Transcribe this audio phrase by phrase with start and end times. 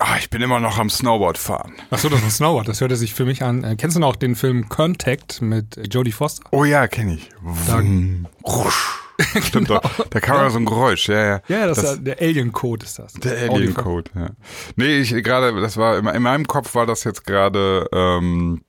[0.00, 1.74] Ah, ich bin immer noch am Snowboard fahren.
[1.90, 2.68] Achso, das ist ein Snowboard.
[2.68, 3.64] Das hörte sich für mich an.
[3.64, 6.44] Äh, kennst du noch den Film Contact mit Jodie Foster?
[6.52, 7.28] Oh ja, kenne ich.
[7.42, 9.00] Wum, rusch.
[9.42, 9.80] Stimmt Genau.
[9.80, 10.06] doch.
[10.10, 11.40] Da kam ja so ein Geräusch, ja, ja.
[11.48, 13.12] Ja, das, Das- ist der Alien-Code ist das.
[13.14, 14.30] Der Alien Code, ja.
[14.76, 18.62] Nee, ich gerade, das war in, in meinem Kopf war das jetzt gerade ähm,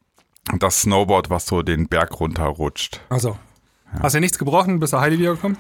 [0.58, 3.02] das Snowboard, was so den Berg runterrutscht.
[3.10, 3.38] Also.
[4.02, 5.58] Hast du nichts gebrochen, bis der Heidi wiedergekommen?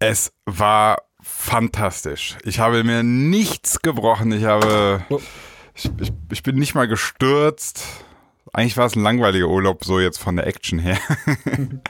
[0.00, 2.36] Es war fantastisch.
[2.44, 4.32] Ich habe mir nichts gebrochen.
[4.32, 5.20] Ich habe, Oh.
[5.74, 7.84] ich, ich, ich bin nicht mal gestürzt.
[8.52, 10.98] Eigentlich war es ein langweiliger Urlaub, so jetzt von der Action her.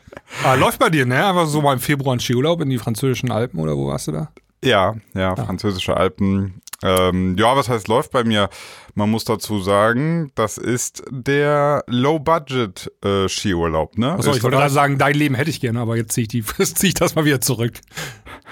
[0.44, 1.26] Ah, läuft bei dir, ne?
[1.26, 4.12] Einfach so mal im Februar ein Skiurlaub in die französischen Alpen oder wo warst du
[4.12, 4.30] da?
[4.64, 6.59] Ja, ja, französische Alpen.
[6.82, 8.48] Ähm, ja, was heißt läuft bei mir?
[8.94, 14.12] Man muss dazu sagen, das ist der Low-Budget-Skiurlaub, ne?
[14.12, 16.42] Achso, ich wollte gerade sagen, dein Leben hätte ich gerne, aber jetzt ziehe ich, die-
[16.44, 17.74] zieh ich das mal wieder zurück.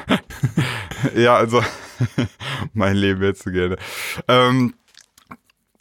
[1.14, 1.62] Ja, also
[2.74, 3.76] mein Leben jetzt so gerne.
[4.26, 4.74] Ähm,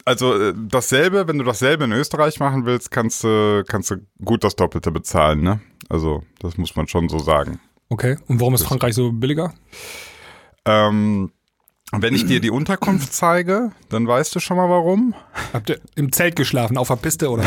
[0.06, 4.44] also äh, dasselbe, wenn du dasselbe in Österreich machen willst, kannst du kannst du gut
[4.44, 5.60] das Doppelte bezahlen, ne?
[5.90, 7.60] Also das muss man schon so sagen.
[7.90, 8.18] Okay.
[8.28, 9.54] Und warum ist Frankreich so billiger?
[10.66, 11.32] Ähm,
[11.94, 15.16] wenn ich dir die Unterkunft zeige, dann weißt du schon mal warum.
[15.54, 17.46] Habt ihr im Zelt geschlafen, auf der Piste oder?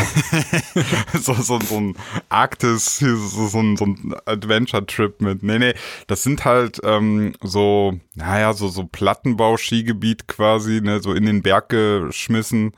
[1.13, 1.95] so, so, so ein
[2.29, 3.15] Arktis, so,
[3.47, 5.43] so ein, so ein Adventure-Trip mit.
[5.43, 5.73] Nee, nee,
[6.07, 11.69] das sind halt ähm, so, naja, so, so Plattenbau-Skigebiet quasi, ne, so in den Berg
[11.69, 12.71] geschmissen.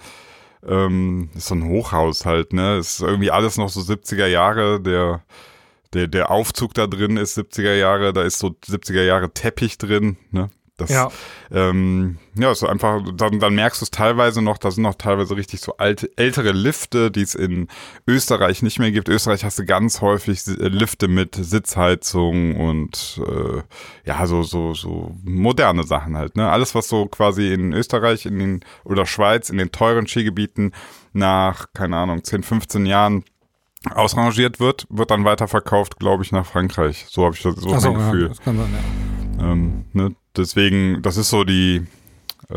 [0.67, 2.77] Ähm, ist so ein Hochhaus halt, ne?
[2.77, 5.23] Ist irgendwie alles noch so 70er Jahre, der,
[5.93, 10.17] der, der Aufzug da drin ist 70er Jahre, da ist so 70er Jahre Teppich drin,
[10.31, 10.49] ne?
[10.77, 11.09] Das, Ja.
[11.51, 15.35] ähm, ja, ist einfach, dann, dann merkst du es teilweise noch, da sind noch teilweise
[15.35, 17.67] richtig so alte, ältere Lifte, die es in
[18.07, 19.07] Österreich nicht mehr gibt.
[19.07, 23.61] Österreich hast du ganz häufig äh, Lifte mit Sitzheizung und äh,
[24.03, 26.49] ja, so, so, so moderne Sachen halt, ne?
[26.49, 30.73] Alles, was so quasi in Österreich in den oder Schweiz in den teuren Skigebieten
[31.13, 33.23] nach, keine Ahnung, 10, 15 Jahren
[33.93, 37.05] ausrangiert wird, wird dann weiterverkauft, glaube ich, nach Frankreich.
[37.09, 38.21] So habe ich das, so Ach so, mein Gefühl.
[38.23, 38.69] Ja, das kann sein,
[39.39, 39.51] ja.
[39.51, 40.15] Ähm, ne?
[40.35, 41.85] Deswegen, das ist so die
[42.49, 42.55] äh,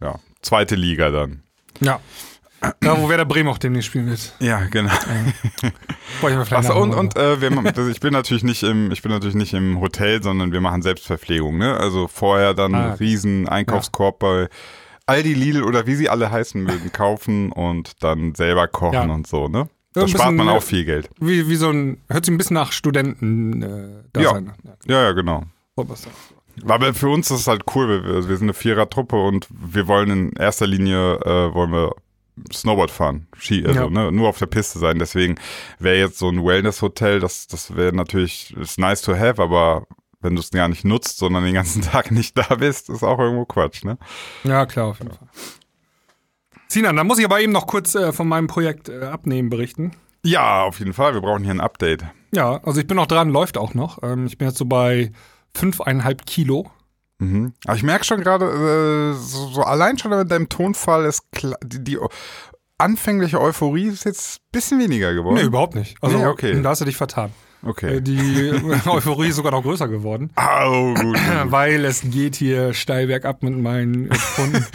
[0.00, 1.42] ja, zweite Liga dann.
[1.80, 2.00] Ja.
[2.80, 4.36] Da, wo Werder Bremen auch demnächst spielen wird.
[4.38, 4.92] Ja, genau.
[6.50, 9.80] Achso, und, und äh, wir, ich bin natürlich nicht im, ich bin natürlich nicht im
[9.80, 11.76] Hotel, sondern wir machen Selbstverpflegung, ne?
[11.76, 14.48] Also vorher dann Ah, riesen Einkaufskorb bei
[15.06, 19.02] Aldi, Lidl oder wie sie alle heißen mögen, kaufen und dann selber kochen Ja.
[19.12, 19.68] und so, ne?
[19.96, 21.10] Ja, Da spart man auch viel Geld.
[21.20, 24.30] Wie, wie so ein, hört sich ein bisschen nach Studenten äh, da Ja.
[24.34, 24.52] sein.
[24.64, 25.42] Ja, Ja, ja, genau.
[26.68, 30.10] Aber für uns ist es halt cool, wir, wir sind eine Vierer-Truppe und wir wollen
[30.10, 31.94] in erster Linie äh, wollen wir
[32.52, 33.90] Snowboard fahren, Ski, also Ja.
[33.90, 34.98] ne, nur auf der Piste sein.
[34.98, 35.36] Deswegen
[35.78, 39.86] wäre jetzt so ein Wellness-Hotel, das, das wäre natürlich ist nice to have, aber
[40.20, 43.18] wenn du es gar nicht nutzt, sondern den ganzen Tag nicht da bist, ist auch
[43.18, 43.98] irgendwo Quatsch, ne?
[44.44, 45.28] Ja, klar, auf jeden Fall.
[46.68, 49.92] Sinan, da muss ich aber eben noch kurz äh, von meinem Projekt äh, Abnehmen berichten.
[50.24, 51.12] Ja, auf jeden Fall.
[51.14, 52.04] Wir brauchen hier ein Update.
[52.34, 54.02] Ja, also ich bin noch dran, läuft auch noch.
[54.02, 55.12] Ähm, ich bin jetzt so bei
[55.56, 56.70] fünfeinhalb Kilo.
[57.18, 57.54] Mhm.
[57.66, 61.56] Aber ich merke schon gerade, äh, so, so allein schon mit deinem Tonfall ist klar,
[61.64, 61.98] die, die
[62.78, 65.36] anfängliche Euphorie ist jetzt ein bisschen weniger geworden.
[65.36, 65.96] Nee, überhaupt nicht.
[66.00, 66.60] Also Nee, okay.
[66.60, 67.30] da hast du dich vertan.
[67.64, 67.96] Okay.
[67.96, 68.52] Äh, Die
[68.86, 70.30] Euphorie ist sogar noch größer geworden.
[70.36, 71.16] Au, gut.
[71.44, 74.66] Weil es geht hier steil bergab mit meinen Kunden.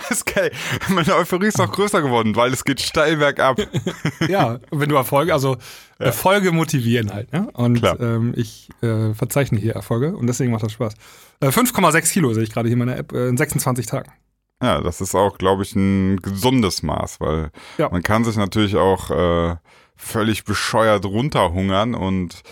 [0.00, 0.50] Das ist geil.
[0.88, 3.58] Meine Euphorie ist noch größer geworden, weil es geht steil bergab.
[4.28, 5.56] ja, wenn du Erfolge, also
[5.98, 7.32] Erfolge motivieren halt.
[7.32, 7.48] Ne?
[7.52, 10.94] Und ähm, ich äh, verzeichne hier Erfolge und deswegen macht das Spaß.
[11.40, 14.10] Äh, 5,6 Kilo sehe ich gerade hier in meiner App äh, in 26 Tagen.
[14.62, 17.90] Ja, das ist auch, glaube ich, ein gesundes Maß, weil Ja.
[17.90, 19.56] man kann sich natürlich auch äh,
[19.96, 22.42] völlig bescheuert runterhungern und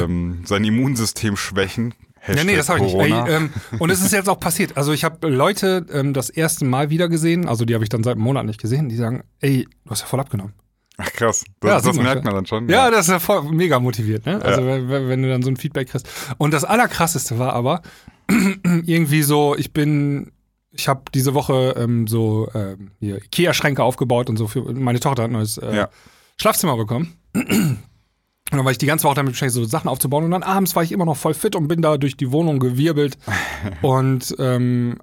[0.00, 1.94] ähm, sein Immunsystem schwächen.
[2.26, 3.12] Ja, nee, Hashtag das habe ich nicht.
[3.28, 4.76] Ey, ähm, und es ist jetzt auch passiert.
[4.76, 8.02] Also ich habe Leute ähm, das erste Mal wieder gesehen, also die habe ich dann
[8.02, 10.52] seit einem Monat nicht gesehen, die sagen, ey, du hast ja voll abgenommen.
[10.98, 12.68] Ach krass, Ja, das, sieht das man merkt man dann schon.
[12.68, 14.40] Ja, das ist ja voll mega motiviert, ne?
[14.42, 14.88] Also Ja.
[14.88, 16.08] wenn, wenn du dann so ein Feedback kriegst.
[16.38, 17.82] Und das Allerkrasseste war aber,
[18.64, 20.32] irgendwie so, ich bin,
[20.72, 25.30] ich habe diese Woche ähm, so ähm, Ikea-Schränke aufgebaut und so für meine Tochter hat
[25.30, 25.88] ein neues äh, Ja.
[26.36, 27.18] Schlafzimmer bekommen.
[27.34, 30.24] Und dann war ich die ganze Woche damit beschäftigt, so Sachen aufzubauen.
[30.24, 32.60] Und dann abends war ich immer noch voll fit und bin da durch die Wohnung
[32.60, 33.18] gewirbelt.
[33.82, 34.98] und ähm,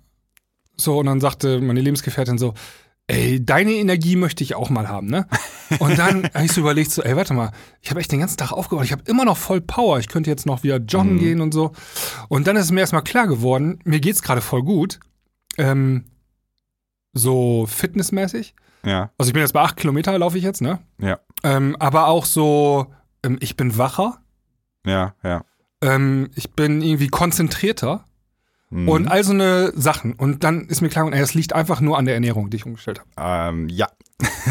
[0.77, 2.53] so, und dann sagte meine Lebensgefährtin so,
[3.07, 5.27] ey, deine Energie möchte ich auch mal haben, ne?
[5.79, 7.51] Und dann habe ich so überlegt, so, ey, warte mal,
[7.81, 10.29] ich habe echt den ganzen Tag aufgebaut, ich habe immer noch voll Power, ich könnte
[10.29, 11.73] jetzt noch wieder joggen gehen und so.
[12.29, 14.99] Und dann ist es mir erstmal klar geworden, mir geht's gerade voll gut.
[15.57, 16.05] Ähm,
[17.13, 18.55] so fitnessmäßig.
[18.85, 20.79] Ja, Also ich bin jetzt bei acht Kilometer, laufe ich jetzt, ne?
[20.99, 22.87] ja, Ähm, aber auch so,
[23.23, 24.19] ähm, ich bin wacher,
[24.85, 25.43] ja, ja.
[25.81, 28.05] ähm, ich bin irgendwie konzentrierter
[28.75, 30.13] und all so eine Sachen.
[30.13, 32.65] Und dann ist mir klar, ey, das liegt einfach nur an der Ernährung, die ich
[32.65, 33.51] umgestellt habe.
[33.55, 33.87] Ähm, ja.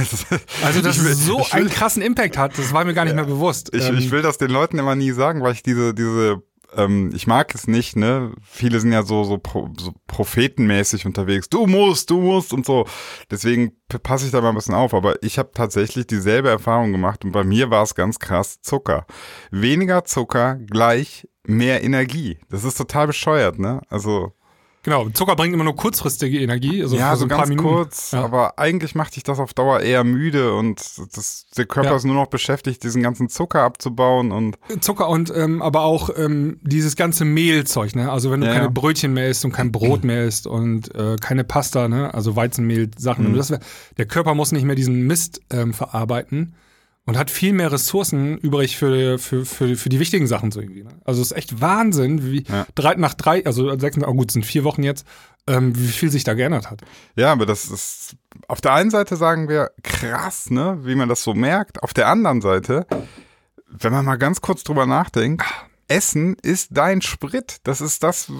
[0.65, 3.05] Also, dass Ich will- es so will- einen krassen Impact hat, das war mir gar
[3.05, 3.75] nicht mehr bewusst.
[3.75, 6.41] Ich, Ähm, ich will das den Leuten immer nie sagen, weil ich diese, diese,
[6.77, 8.33] ähm, ich mag es nicht, ne?
[8.43, 11.49] Viele sind ja so, so, pro, so prophetenmäßig unterwegs.
[11.49, 12.87] Du musst, du musst und so.
[13.31, 13.73] Deswegen
[14.03, 14.95] passe ich da mal ein bisschen auf.
[14.95, 19.07] Aber ich habe tatsächlich dieselbe Erfahrung gemacht und bei mir war es ganz krass Zucker.
[19.51, 22.39] Weniger Zucker gleich mehr Energie.
[22.49, 23.81] Das ist total bescheuert, ne?
[23.89, 24.33] Also.
[24.85, 27.69] Genau, Zucker bringt immer nur kurzfristige Energie, also ja, für so ein paar ganz Minuten.
[27.69, 28.11] kurz.
[28.11, 28.25] Ja.
[28.25, 30.81] Aber eigentlich macht dich das auf Dauer eher müde und
[31.15, 31.97] das, der Körper Ja.
[31.97, 36.59] ist nur noch beschäftigt, diesen ganzen Zucker abzubauen und Zucker und ähm, aber auch ähm,
[36.63, 38.11] dieses ganze Mehlzeug, ne?
[38.11, 38.71] Also wenn du Ja, keine.
[38.71, 42.13] Brötchen mehr isst und kein Brot mehr isst und äh, keine Pasta, ne?
[42.13, 43.31] Also Weizenmehl, Sachen.
[43.33, 43.37] Mhm.
[43.37, 43.55] Das
[43.99, 46.55] der Körper muss nicht mehr diesen Mist ähm, verarbeiten
[47.05, 50.85] und hat viel mehr Ressourcen übrig für, für, für, für die wichtigen Sachen so irgendwie.
[50.85, 50.91] Ne?
[51.05, 52.67] Also es ist echt Wahnsinn, wie Ja.
[52.75, 55.07] drei, nach drei, also sechs, oh gut, es sind vier Wochen jetzt,
[55.49, 56.83] ähm, wie viel sich da geändert hat.
[57.17, 58.15] Ja, aber das ist,
[58.47, 61.83] auf der einen Seite sagen wir, krass, ne, wie man das so merkt.
[61.83, 62.87] Auf der anderen Seite,
[63.69, 65.45] wenn man mal ganz kurz drüber nachdenkt,
[65.89, 67.57] Essen ist dein Sprit.
[67.65, 68.31] Das ist das,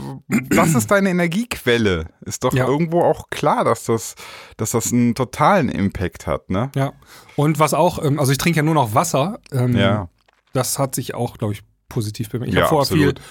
[0.51, 2.07] das ist deine Energiequelle.
[2.25, 2.67] Ist doch Ja.
[2.67, 4.15] irgendwo auch klar, dass das,
[4.57, 6.71] dass das einen totalen Impact hat, ne?
[6.75, 6.93] Ja.
[7.37, 9.41] Und was auch, ähm, also ich trinke ja nur noch Wasser.
[9.53, 10.09] Ähm, Ja.
[10.55, 12.47] Das hat sich auch, glaube ich, positiv mir.
[12.47, 13.19] Ich Ja, habe vorher absolut.
[13.21, 13.25] viel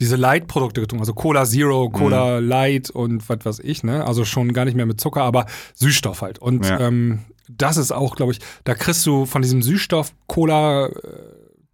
[0.00, 1.92] diese Light-Produkte getrunken, also Cola Zero, Mhm.
[1.92, 4.04] Cola Light und was weiß ich, ne?
[4.06, 6.38] Also schon gar nicht mehr mit Zucker, aber Süßstoff halt.
[6.38, 6.78] Und Ja.
[6.78, 9.60] ähm, das ist auch, glaube ich, da kriegst du von diesem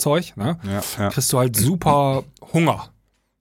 [0.00, 0.58] Süßstoff-Cola-Zeug, ne?
[0.64, 1.08] Ja, ja.
[1.10, 2.90] Kriegst du halt super Hunger.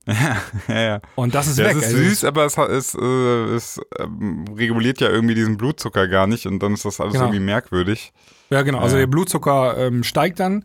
[0.68, 1.00] ja, ja.
[1.14, 1.76] Und das ist Ja, weg.
[1.76, 6.08] es ist Also süß, aber es, es, äh, es ähm, reguliert ja irgendwie diesen Blutzucker
[6.08, 7.26] gar nicht und dann ist das alles Genau.
[7.26, 8.12] irgendwie merkwürdig.
[8.50, 8.80] Ja, genau.
[8.80, 9.00] Also Ja.
[9.00, 10.64] der Blutzucker ähm, steigt dann,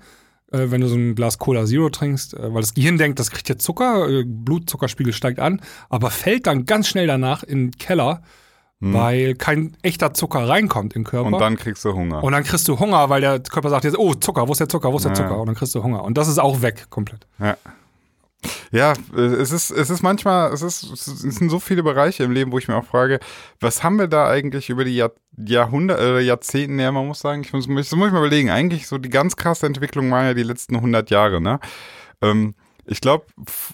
[0.52, 3.32] äh, wenn du so ein Glas Cola Zero trinkst, äh, weil das Gehirn denkt, das
[3.32, 7.72] kriegt jetzt Zucker, äh, Blutzuckerspiegel steigt an, aber fällt dann ganz schnell danach in den
[7.72, 8.22] Keller,
[8.80, 11.28] weil kein echter Zucker reinkommt in den Körper.
[11.28, 11.34] Hm.
[11.34, 12.24] Und dann kriegst du Hunger.
[12.24, 14.70] Und dann kriegst du Hunger, weil der Körper sagt jetzt, oh, Zucker, wo ist der
[14.70, 15.16] Zucker, wo ist der Ja.
[15.16, 15.40] Zucker?
[15.40, 16.04] Und dann kriegst du Hunger.
[16.04, 17.28] Und das ist auch weg komplett.
[17.40, 17.58] Ja.
[18.72, 22.54] Ja, es ist, es ist manchmal, es ist, es sind so viele Bereiche im Leben,
[22.54, 23.20] wo ich mir auch frage,
[23.60, 27.42] was haben wir da eigentlich über die Jahr, Jahrhunderte, äh, Jahrzehnte, ja, man muss sagen,
[27.42, 30.34] ich muss, das muss ich mal überlegen, eigentlich so die ganz krasse Entwicklung waren ja
[30.34, 31.60] die letzten 100 Jahre, ne?
[32.22, 32.56] Ähm,
[32.92, 33.26] ich glaube,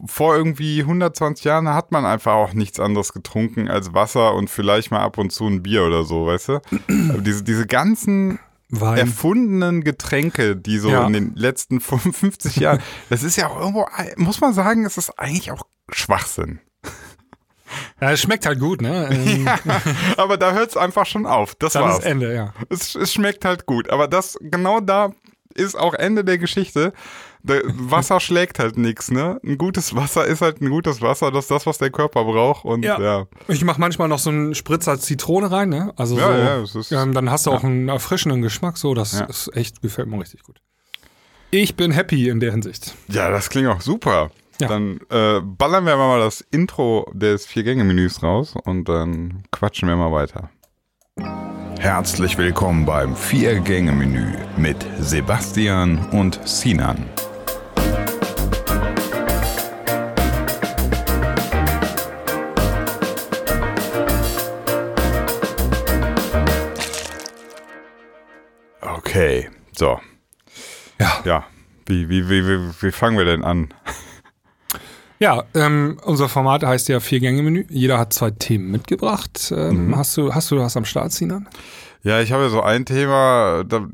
[0.06, 4.91] vor irgendwie 120 Jahren hat man einfach auch nichts anderes getrunken als Wasser und vielleicht
[4.91, 6.53] mal ab und zu ein Bier oder so, weißt du?
[7.09, 8.39] Aber diese, diese ganzen
[8.69, 8.97] Wein.
[8.97, 11.07] erfundenen Getränke, die so Ja.
[11.07, 15.18] in den letzten 50 Jahren, das ist ja auch irgendwo, muss man sagen, es ist
[15.18, 16.59] eigentlich auch Schwachsinn.
[18.00, 19.09] Ja, es schmeckt halt gut, ne?
[19.11, 19.47] Ähm,
[20.18, 21.56] Aber da hört es einfach schon auf.
[21.56, 22.00] Das Dann war's.
[22.00, 22.53] ist Ende, ja.
[22.69, 23.89] Es, es schmeckt halt gut.
[23.89, 25.11] Aber das, genau da
[25.56, 26.94] ist auch Ende der Geschichte.
[27.47, 29.39] Der Wasser schlägt halt nichts, ne?
[29.44, 31.30] Ein gutes Wasser ist halt ein gutes Wasser.
[31.31, 32.65] Das ist das, was der Körper braucht.
[32.65, 33.19] Und ja, Ja.
[33.19, 35.94] ja, Ich mache manchmal noch so einen Spritzer Zitrone rein, ne?
[35.95, 38.94] Also Ja, so, ja, es ist- ähm, dann hast du auch einen erfrischenden Geschmack, so,
[38.95, 39.25] das Ja.
[39.25, 40.57] ist echt, gefällt mir richtig gut.
[41.51, 42.95] Ich bin happy in der Hinsicht.
[43.07, 44.31] das klingt auch super.
[44.59, 44.68] Ja.
[44.69, 50.12] Dann äh, ballern wir mal das Intro des Vier-Gänge-Menüs raus und dann quatschen wir mal
[50.12, 50.50] weiter.
[51.80, 57.06] Herzlich willkommen beim Vier-Gänge-Menü mit Sebastian und Sinan.
[69.16, 69.98] Okay, so.
[71.00, 71.22] Ja.
[71.24, 71.44] Ja,
[71.86, 73.69] wie, wie, wie, wie, wie fangen wir denn an?
[75.19, 77.66] Ja, ähm, unser Format heißt ja Vier-Gänge-Menü.
[77.69, 79.54] Jeder hat zwei Themen mitgebracht.
[79.56, 79.95] Ähm, Mhm.
[79.98, 81.48] hast, du, hast du was am Start, Sinan?
[82.04, 83.88] Ja, ich habe ja so ein Thema, da,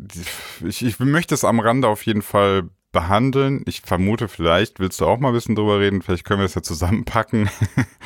[0.66, 3.62] ich, ich möchte es am Rande auf jeden Fall behandeln.
[3.68, 6.02] Ich vermute, vielleicht willst du auch mal ein bisschen drüber reden.
[6.02, 7.48] Vielleicht können wir es ja zusammenpacken.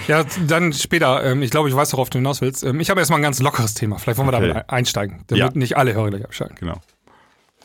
[0.08, 1.24] Ja, dann später.
[1.24, 2.64] Ähm, ich glaube, ich weiß, worauf du hinaus willst.
[2.64, 3.98] Ähm, ich habe erstmal ein ganz lockeres Thema.
[3.98, 4.48] Vielleicht wollen wir Okay.
[4.50, 5.50] da mal einsteigen, damit Ja.
[5.58, 6.58] nicht alle Hörer gleich abschalten.
[6.60, 6.80] genau.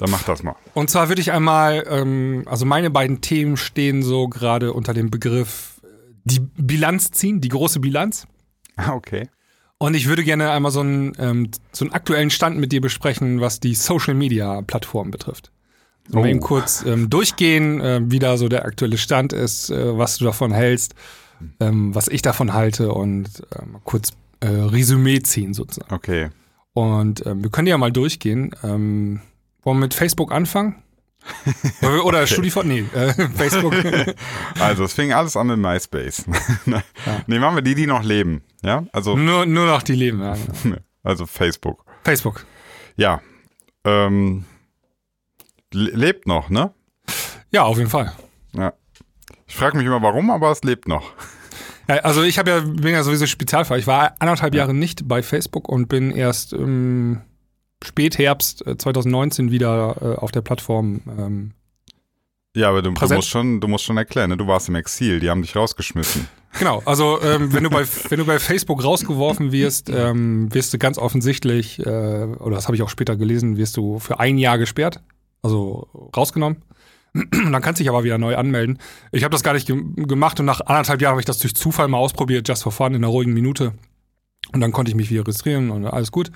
[0.00, 0.56] Dann mach das mal.
[0.74, 5.10] Und zwar würde ich einmal, ähm, also meine beiden Themen stehen so gerade unter dem
[5.10, 5.86] Begriff äh,
[6.24, 8.26] die Bilanz ziehen, die große Bilanz.
[8.76, 9.28] Ah, okay.
[9.76, 13.40] Und ich würde gerne einmal so einen, ähm, so einen aktuellen Stand mit dir besprechen,
[13.40, 15.50] was die Social Media Plattformen betrifft.
[16.08, 16.22] So Oh.
[16.22, 20.16] mal eben kurz ähm, durchgehen, äh, wie da so der aktuelle Stand ist, äh, was
[20.18, 20.94] du davon hältst,
[21.60, 23.28] ähm, was ich davon halte und
[23.58, 25.94] ähm, kurz äh, Resümee ziehen sozusagen.
[25.94, 26.30] Okay.
[26.72, 28.50] Und ähm, wir können ja mal durchgehen.
[29.60, 30.82] Ähm, wollen wir mit Facebook anfangen?
[32.02, 32.64] Oder- StudiVZ?
[32.64, 33.74] Nee, äh, Facebook.
[34.58, 36.24] Also, es fing alles an mit MySpace.
[37.26, 38.42] Nee, machen wir die, die noch leben.
[38.62, 40.20] Ja, also, nur, nur noch die leben.
[40.22, 40.36] Ja,
[41.02, 41.84] also Facebook.
[42.04, 42.44] Facebook.
[42.96, 43.20] Ja.
[43.84, 44.44] Ähm,
[45.72, 46.72] le- lebt noch, ne?
[47.50, 48.12] Ja, auf jeden Fall.
[48.52, 48.72] Ja.
[49.46, 51.12] Ich frage mich immer, warum, aber es lebt noch.
[51.88, 53.78] Ja, also ich habe ja, bin ja sowieso Spezialfall.
[53.78, 57.20] Ich war anderthalb Jahre nicht bei Facebook und bin erst im
[57.84, 61.00] Spätherbst äh, 2019 wieder äh, auf der Plattform.
[61.18, 61.52] Ähm,
[62.54, 64.36] Ja, aber du, du, musst schon, du musst schon erklären, ne?
[64.36, 66.26] du warst im Exil, die haben dich rausgeschmissen.
[66.58, 70.78] genau, also ähm, wenn, du bei, wenn du bei Facebook rausgeworfen wirst, ähm, wirst du
[70.78, 71.82] ganz offensichtlich, äh,
[72.38, 75.00] oder das habe ich auch später gelesen, wirst du für ein Jahr gesperrt,
[75.42, 76.62] also rausgenommen.
[77.14, 78.78] Und dann kannst du dich aber wieder neu anmelden.
[79.10, 81.54] Ich habe das gar nicht ge gemacht und nach anderthalb Jahren habe ich das durch
[81.56, 83.72] Zufall mal ausprobiert, just for fun, in einer ruhigen Minute.
[84.52, 86.30] Und dann konnte ich mich wieder registrieren und alles gut.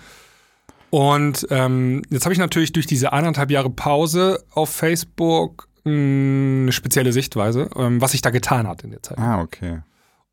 [0.94, 6.72] Und ähm, jetzt habe ich natürlich durch diese anderthalb Jahre Pause auf Facebook mh, eine
[6.72, 9.18] spezielle Sichtweise, ähm, was sich da getan hat in der Zeit.
[9.18, 9.80] Ah, okay.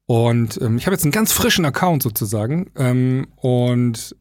[0.05, 4.15] Und ähm, ich habe jetzt einen ganz frischen Account sozusagen ähm, und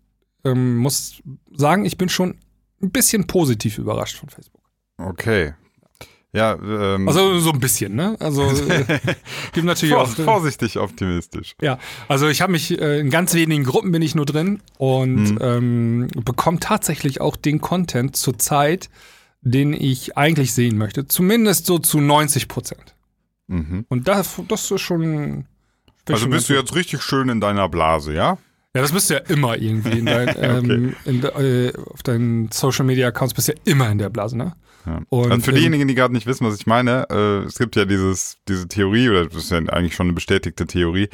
[0.46, 2.38] ähm, muss sagen, ich bin schon
[2.82, 4.62] ein bisschen positiv überrascht von Facebook.
[4.96, 5.52] Okay.
[6.32, 8.16] Ja, ähm, Also so ein bisschen, ne?
[8.20, 8.84] Also äh,
[9.52, 10.18] gibt natürlich vor, auch.
[10.18, 11.54] äh, vorsichtig optimistisch.
[11.60, 15.30] Ja, also ich habe mich äh, in ganz wenigen Gruppen bin ich nur drin und
[15.32, 15.38] Mhm.
[15.40, 18.90] ähm, bekomme tatsächlich auch den Content zur Zeit,
[19.42, 21.06] den ich eigentlich sehen möchte.
[21.08, 22.94] Zumindest so zu 90 Prozent.
[23.48, 23.84] Mhm.
[23.88, 25.46] Und das, das ist schon.
[26.08, 28.38] Also bist du jetzt richtig schön in deiner Blase, ja?
[28.74, 29.98] Ja, das bist du ja immer irgendwie.
[29.98, 33.90] In dein, ähm, in, de- äh, auf deinen Social Media Accounts bist du ja immer
[33.90, 34.54] in der Blase, ne?
[34.86, 35.00] Ja.
[35.10, 37.84] Und, also für diejenigen, die gerade nicht wissen, was ich meine, äh, es gibt ja
[37.84, 41.08] dieses, diese Theorie, oder das ist ja eigentlich schon eine bestätigte Theorie,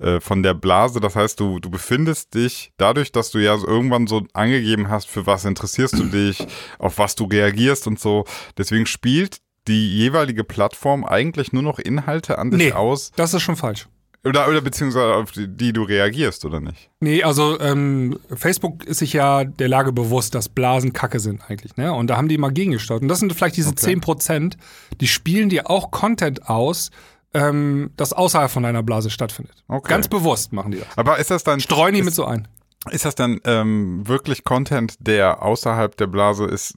[0.00, 1.00] äh, von der Blase.
[1.00, 5.08] Das heißt, du, du befindest dich dadurch, dass du ja so irgendwann so angegeben hast,
[5.08, 6.46] für was interessierst du dich,
[6.78, 8.24] auf was du reagierst und so.
[8.56, 12.72] Deswegen spielt die jeweilige Plattform eigentlich nur noch Inhalte an dich Nee.
[12.72, 13.10] aus.
[13.16, 13.88] Das ist schon falsch.
[14.24, 16.90] Oder, oder beziehungsweise auf die, die du reagierst, oder nicht?
[17.00, 21.76] Nee, also ähm, Facebook ist sich ja der Lage bewusst, dass Blasen Kacke sind eigentlich,
[21.76, 21.92] ne?
[21.92, 23.02] Und da haben die mal gegengesteuert.
[23.02, 23.78] Und das sind vielleicht diese Okay.
[23.80, 24.56] 10 Prozent,
[25.00, 26.90] die spielen dir auch Content aus,
[27.32, 29.62] ähm, das außerhalb von deiner Blase stattfindet.
[29.68, 29.88] Okay.
[29.88, 30.88] Ganz bewusst machen die das.
[30.96, 32.48] Aber ist das dann Streuen die ist, mit so ein.
[32.90, 36.74] Ist das dann ähm, wirklich Content, der außerhalb der Blase ist,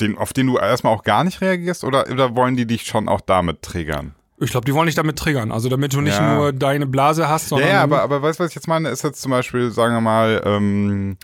[0.00, 3.08] den, auf den du erstmal auch gar nicht reagierst oder, oder wollen die dich schon
[3.08, 4.14] auch damit triggern?
[4.38, 5.50] Ich glaube, die wollen dich damit triggern.
[5.50, 6.34] Also damit du nicht Ja.
[6.34, 7.68] nur deine Blase hast, Ja, sondern.
[7.70, 8.88] ja, aber, aber weißt du, was ich jetzt meine?
[8.90, 11.16] Ist jetzt zum Beispiel, sagen wir mal, ähm,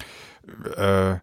[0.76, 1.16] äh,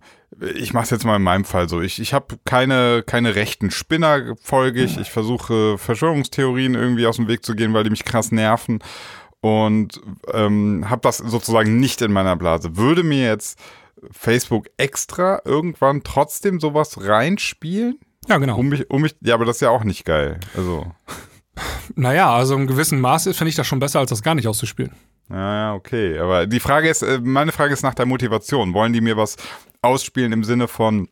[0.53, 1.81] ich mache es jetzt mal in meinem Fall so.
[1.81, 4.97] Ich, ich habe keine, keine rechten Spinner folge ich.
[4.99, 8.79] Ich versuche Verschwörungstheorien irgendwie aus dem Weg zu gehen, weil die mich krass nerven.
[9.41, 9.99] Und
[10.33, 12.77] ähm, habe das sozusagen nicht in meiner Blase.
[12.77, 13.57] Würde mir jetzt
[14.11, 17.97] Facebook extra irgendwann trotzdem sowas reinspielen?
[18.27, 18.57] ja, genau.
[18.57, 20.39] Um mich, um mich, ja, aber das ist ja auch nicht geil.
[20.55, 20.85] Also,
[21.95, 24.91] Naja, also im gewissen Maße finde ich das schon besser, als das gar nicht auszuspielen.
[25.29, 26.17] Ja, okay.
[26.17, 28.73] Aber die Frage ist, äh, meine Frage ist nach der Motivation.
[28.73, 29.35] Wollen die mir was
[29.81, 31.07] ausspielen im Sinne von,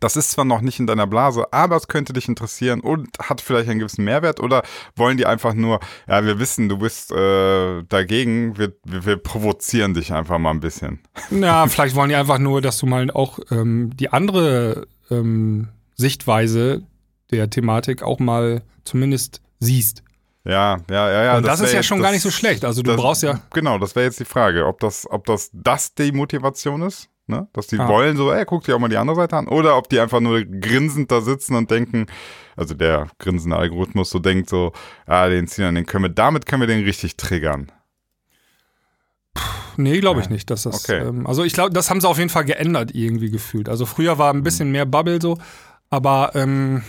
[0.00, 3.40] das ist zwar noch nicht in deiner Blase, aber es könnte dich interessieren und hat
[3.40, 4.62] vielleicht einen gewissen Mehrwert oder
[4.96, 9.92] wollen die einfach nur, ja, wir wissen, du bist äh, dagegen, wir, wir, wir provozieren
[9.94, 11.00] dich einfach mal ein bisschen.
[11.30, 16.82] Ja, vielleicht wollen die einfach nur, dass du mal auch ähm, die andere ähm, Sichtweise
[17.30, 20.02] der Thematik auch mal zumindest siehst.
[20.44, 21.36] Ja, ja, ja, ja.
[21.36, 22.64] Und das, ist wär ja schon das- gar nicht so schlecht.
[22.64, 23.40] Also du das- brauchst ja.
[23.54, 27.46] Genau, das wäre jetzt die Frage, ob das, ob das, das die Motivation ist, ne?
[27.52, 27.86] Dass die Ah.
[27.88, 30.18] wollen so, ey, guck dir auch mal die andere Seite an, oder ob die einfach
[30.20, 32.06] nur grinsend da sitzen und denken,
[32.56, 34.72] also der grinsende Algorithmus so denkt so,
[35.06, 37.70] ah, den Sinan, den können wir, damit können wir den richtig triggern.
[39.78, 40.84] Nee, glaube ich nicht, dass das.
[40.84, 40.98] Okay.
[41.06, 43.68] Ähm, also ich glaube, das haben sie auf jeden Fall geändert irgendwie gefühlt.
[43.70, 45.38] Also früher war ein bisschen mehr Bubble so,
[45.88, 46.82] aber ähm,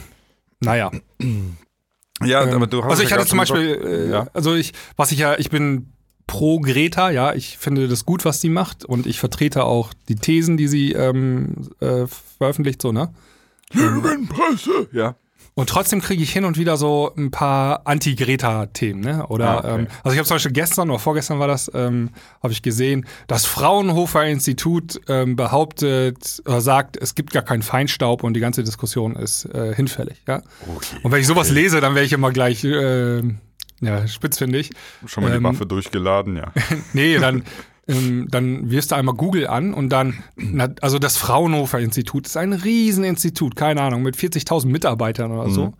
[0.59, 0.91] naja.
[2.21, 4.27] Ja, Ähm, aber du hast also ja ich hatte grad zum Beispiel, äh, ja.
[4.33, 5.93] also ich, was ich ja, ich bin
[6.27, 10.15] pro Greta, ja, ich finde das gut, was sie macht und ich vertrete auch die
[10.15, 12.05] Thesen, die sie ähm, äh,
[12.37, 13.13] veröffentlicht, so, ne?
[13.73, 14.87] Lügenpresse!
[14.91, 15.15] Ja.
[15.55, 19.27] Und trotzdem kriege ich hin und wieder so ein paar Anti-Greta-Themen, ne?
[19.27, 19.81] Oder, Ah, okay.
[19.81, 22.09] ähm, also ich habe zum Beispiel gestern oder vorgestern war das, ähm,
[22.41, 28.23] habe ich gesehen, das Fraunhofer Institut ähm, behauptet oder sagt, es gibt gar keinen Feinstaub
[28.23, 30.41] und die ganze Diskussion ist äh, hinfällig, ja?
[30.75, 30.97] Okay.
[31.03, 33.21] Und wenn ich sowas lese, dann wäre ich immer gleich äh,
[33.81, 34.71] ja, spitzfindig.
[35.05, 36.51] Schon mal die ähm, Waffe durchgeladen, ja.
[36.93, 37.43] Nee, dann,
[37.87, 40.23] ähm, dann wirfst du einmal Google an und dann,
[40.81, 45.65] also das Fraunhofer Institut ist ein Rieseninstitut, keine Ahnung, mit 40.000 Mitarbeitern oder so.
[45.67, 45.73] Mhm.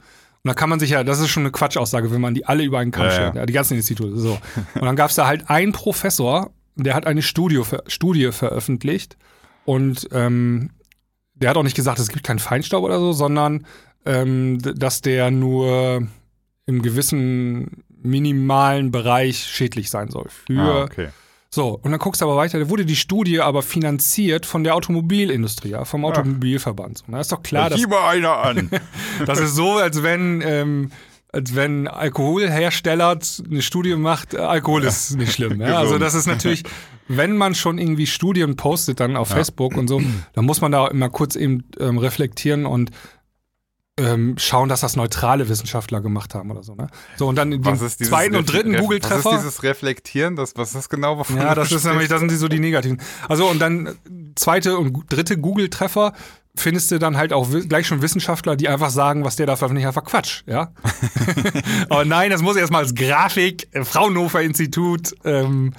[0.46, 2.64] Und da kann man sich ja, das ist schon eine Quatschaussage, wenn man die alle
[2.64, 3.46] über einen Kamm Ja, stellt, ja.
[3.46, 4.38] die ganzen Institute, so.
[4.76, 9.18] Und dann gab es da halt einen Professor, der hat eine Studie, ver Studie veröffentlicht
[9.64, 10.72] und ähm,
[11.36, 13.66] der hat auch nicht gesagt, es gibt keinen Feinstaub oder so, sondern
[14.06, 16.06] ähm, dass der nur
[16.66, 20.28] im gewissen minimalen Bereich schädlich sein soll.
[20.28, 21.08] Für Ah, okay.
[21.54, 24.74] So, und dann guckst du aber weiter, da wurde die Studie aber finanziert von der
[24.74, 26.98] Automobilindustrie, ja, vom Automobilverband.
[26.98, 28.72] So, na, ist doch klar, dass, Hieb mal einer an.
[29.28, 30.90] das ist so, als wenn ähm,
[31.32, 33.20] als wenn Alkoholhersteller
[33.52, 35.62] eine Studie macht, äh, Alkohol ist nicht schlimm.
[35.62, 35.78] Ja?
[35.78, 36.64] Also das ist natürlich,
[37.08, 39.36] wenn man schon irgendwie Studien postet dann auf Ja.
[39.36, 40.02] Facebook und so,
[40.34, 42.90] dann muss man da immer kurz eben ähm, reflektieren und
[44.00, 46.74] ähm, schauen, dass das neutrale Wissenschaftler gemacht haben oder so.
[46.74, 46.88] Ne?
[47.18, 49.32] So und dann den zweiten und dritten Ref- Was Google-Treffer.
[49.36, 50.36] ist dieses Reflektieren?
[50.36, 51.20] Das, was ist das genau?
[51.20, 53.00] Wovon Ja, du das ist nämlich, das sind die so die negativen.
[53.30, 53.92] Also und dann äh,
[54.36, 56.14] zweite und dritte Google-Treffer
[56.56, 59.88] findest du dann halt auch gleich schon Wissenschaftler, die einfach sagen, was der da veröffentlicht,
[59.88, 60.72] einfach Quatsch, ja.
[61.90, 65.74] Aber nein, das muss erstmal als Grafik, äh, Fraunhofer Institut ähm,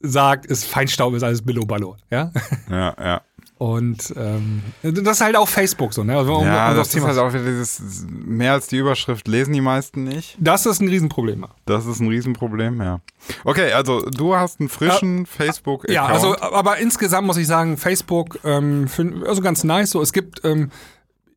[0.00, 2.30] sagt, ist Feinstaub, ist alles Billo Ballo, ja.
[2.70, 3.20] Ja, ja.
[3.64, 6.18] Und ähm, das ist halt auch Facebook so, ne?
[6.18, 8.76] Also, um, ja, um das das Thema ist halt auch wieder dieses, mehr als die
[8.76, 10.36] Überschrift lesen die meisten nicht.
[10.38, 11.46] das ist ein Riesenproblem.
[11.64, 13.00] Das ist ein Riesenproblem, ja.
[13.42, 15.94] Okay, also du hast einen frischen Facebook-Account.
[15.94, 19.92] Ja, also aber insgesamt muss ich sagen, Facebook, ähm, find, also ganz nice.
[19.92, 20.70] So, es gibt ähm,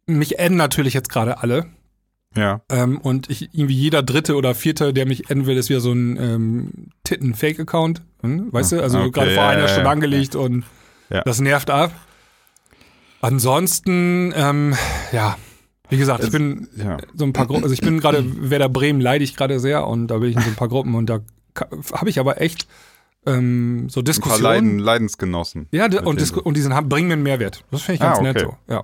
[0.06, 1.68] mich adden natürlich jetzt gerade alle.
[2.36, 2.60] ja.
[2.70, 5.94] Ähm, und ich, irgendwie jeder dritte oder vierte, der mich adden will, ist wieder so
[5.94, 6.72] ein ähm,
[7.06, 8.02] Titten-Fake-Account.
[8.22, 8.52] Hm?
[8.52, 8.82] Weißt du?
[8.84, 9.92] Also Okay, gerade vor ja, einer ja, Stunde ja.
[9.94, 10.66] angelegt und
[11.10, 11.22] Ja.
[11.22, 11.94] das nervt ab.
[13.22, 14.76] Ansonsten, ähm,
[15.12, 15.38] ja,
[15.90, 16.98] wie gesagt, ich bin ja.
[17.16, 20.08] so ein paar Gruppen, also ich bin gerade, Werder Bremen leide ich gerade sehr und
[20.08, 21.20] da bin ich in so ein paar Gruppen und da
[21.94, 22.68] habe ich aber echt
[23.26, 24.44] ähm, so Ein paar Diskussionen.
[24.44, 25.68] Leiden, Leidensgenossen.
[25.72, 27.64] Ja, und, Disku- und die sind, haben, bringen mir einen Mehrwert.
[27.72, 28.56] Das finde ich ganz Ah, nett okay.
[28.68, 28.74] so.
[28.74, 28.84] Ja.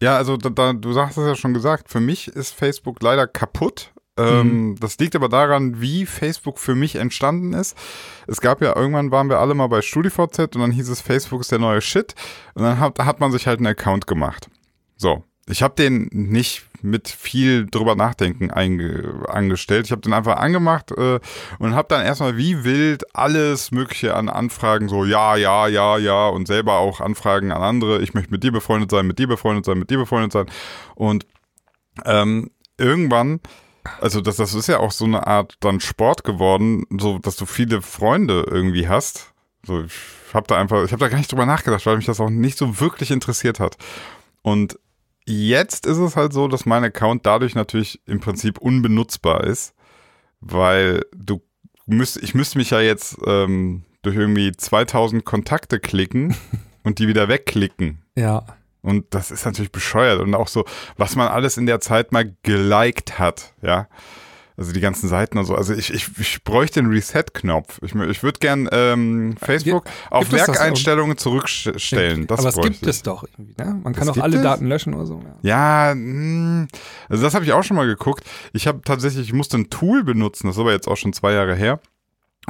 [0.00, 3.26] Ja, also da, da, du hast es ja schon gesagt, für mich ist Facebook leider
[3.26, 3.92] kaputt.
[4.16, 4.76] Ähm, Mhm.
[4.80, 7.76] Das liegt aber daran, wie Facebook für mich entstanden ist.
[8.26, 11.40] Es gab ja, irgendwann waren wir alle mal bei StudiVZ und dann hieß es, Facebook
[11.40, 12.14] ist der neue Shit.
[12.54, 14.48] Und dann hat, hat man sich halt einen Account gemacht.
[14.96, 19.86] So, ich habe den nicht mit viel drüber nachdenken angestellt.
[19.86, 21.20] Ich habe den einfach angemacht äh,
[21.58, 26.28] und habe dann erstmal wie wild alles Mögliche an Anfragen, so ja, ja, ja, ja
[26.28, 28.02] und selber auch Anfragen an andere.
[28.02, 30.46] Ich möchte mit dir befreundet sein, mit dir befreundet sein, mit dir befreundet sein.
[30.94, 31.26] Und
[32.04, 33.40] ähm, irgendwann,
[34.00, 37.46] also das, das ist ja auch so eine Art dann Sport geworden, so dass du
[37.46, 39.32] viele Freunde irgendwie hast.
[39.64, 39.92] So, ich
[40.32, 42.58] habe da einfach, ich habe da gar nicht drüber nachgedacht, weil mich das auch nicht
[42.58, 43.76] so wirklich interessiert hat.
[44.42, 44.78] Und
[45.26, 49.74] jetzt ist es halt so, dass mein Account dadurch natürlich im Prinzip unbenutzbar ist,
[50.40, 51.42] weil du
[51.86, 56.36] müsst, ich müsste mich ja jetzt ähm, durch irgendwie 2000 Kontakte klicken
[56.84, 58.02] und die wieder wegklicken.
[58.14, 58.44] Ja.
[58.86, 60.20] Und das ist natürlich bescheuert.
[60.20, 60.64] Und auch so,
[60.96, 63.88] was man alles in der Zeit mal geliked hat, ja.
[64.58, 65.54] Also die ganzen Seiten und so.
[65.54, 67.78] Also ich, ich, ich bräuchte einen Reset-Knopf.
[67.82, 70.48] Ich, ich würde gern ähm, Facebook auf gibt das?
[70.48, 72.26] Werkeinstellungen zurückstellen.
[72.26, 72.88] Das aber es gibt ich.
[72.88, 73.78] es doch irgendwie, ne?
[73.84, 74.42] Man kann Das auch alle es?
[74.42, 75.20] Daten löschen oder so.
[75.42, 75.90] Ja.
[75.90, 76.68] Ja, mh,
[77.10, 78.24] also das habe ich auch schon mal geguckt.
[78.54, 81.32] Ich habe tatsächlich, ich musste ein Tool benutzen, das ist aber jetzt auch schon zwei
[81.32, 81.78] Jahre her,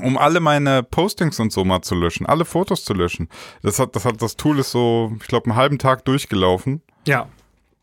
[0.03, 3.29] um alle meine Postings und so mal zu löschen, alle Fotos zu löschen.
[3.63, 6.83] Das hat, das hat, das Tool ist so, ich glaube, einen halben Tag durchgelaufen.
[7.07, 7.29] Ja.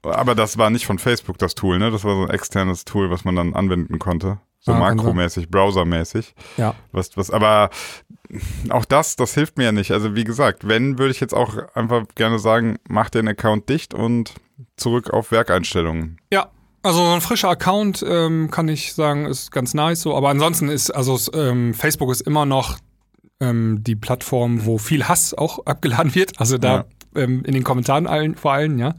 [0.03, 1.89] Aber das war nicht von Facebook das Tool, ne?
[1.89, 4.39] Das war so ein externes Tool, was man dann anwenden konnte.
[4.59, 6.35] So Ah, makromäßig, browsermäßig.
[6.57, 6.75] Ja.
[6.91, 7.69] Was, was, aber
[8.69, 9.91] auch das, das hilft mir ja nicht.
[9.91, 13.93] Also wie gesagt, wenn, würde ich jetzt auch einfach gerne sagen, mach den Account dicht
[13.93, 14.33] und
[14.77, 16.19] zurück auf Werkeinstellungen.
[16.31, 16.49] Ja.
[16.83, 20.15] Also so ein frischer Account, ähm, kann ich sagen, ist ganz nice so.
[20.15, 22.77] Aber ansonsten ist, also ähm, Facebook ist immer noch
[23.39, 26.39] ähm, die Plattform, wo viel Hass auch abgeladen wird.
[26.39, 28.95] Also da ähm, in den Kommentaren allen, vor allem, ja.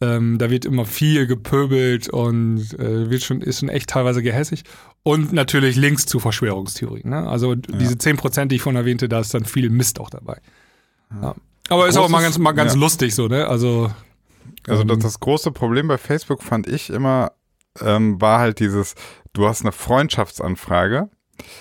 [0.00, 4.64] Ähm, da wird immer viel gepöbelt und äh, wird schon, ist schon echt teilweise gehässig.
[5.04, 7.10] Und natürlich Links zu Verschwörungstheorien.
[7.10, 7.28] Ne?
[7.28, 10.38] Also diese 10%, die ich vorhin erwähnte, da ist dann viel Mist auch dabei.
[11.20, 11.36] Ja.
[11.68, 12.80] Aber ist auch mal ganz, mal ganz ja.
[12.80, 13.46] lustig so, ne?
[13.46, 13.92] Also
[14.68, 15.02] Also das, Ähm.
[15.02, 17.32] das große Problem bei Facebook fand ich immer,
[17.80, 18.94] ähm, war halt dieses,
[19.32, 21.08] du hast eine Freundschaftsanfrage.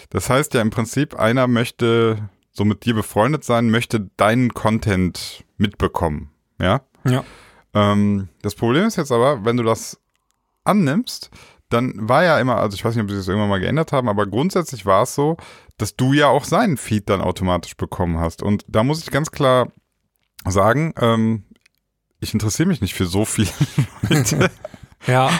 [0.09, 5.43] Das heißt ja im Prinzip, einer möchte so mit dir befreundet sein, möchte deinen Content
[5.57, 6.31] mitbekommen.
[6.59, 6.81] Ja.
[7.05, 7.23] Ja.
[7.73, 9.99] Ähm, das Problem ist jetzt aber, wenn du das
[10.63, 11.29] annimmst,
[11.69, 14.09] dann war ja immer, also ich weiß nicht, ob sie das irgendwann mal geändert haben,
[14.09, 15.37] aber grundsätzlich war es so,
[15.77, 18.43] dass du ja auch seinen Feed dann automatisch bekommen hast.
[18.43, 19.69] Und da muss ich ganz klar
[20.45, 21.45] sagen, ähm,
[22.21, 23.49] ich interessiere mich nicht für so viele
[24.09, 24.49] Leute.
[25.07, 25.31] Ja,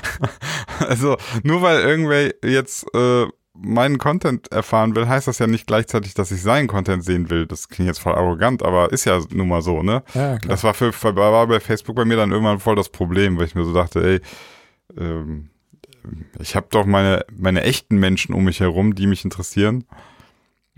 [0.88, 6.14] Also nur weil irgendwer jetzt äh, meinen Content erfahren will, heißt das ja nicht gleichzeitig,
[6.14, 7.46] dass ich seinen Content sehen will.
[7.46, 10.04] Das klingt jetzt voll arrogant, aber ist ja nun mal so, ne?
[10.14, 10.50] ja klar.
[10.50, 13.46] Das war, für, für, war bei Facebook bei mir dann irgendwann voll das Problem, weil
[13.46, 14.22] ich mir so dachte, ey,
[14.98, 15.50] ähm,
[16.40, 19.86] ich habe doch meine, meine echten Menschen um mich herum, die mich interessieren.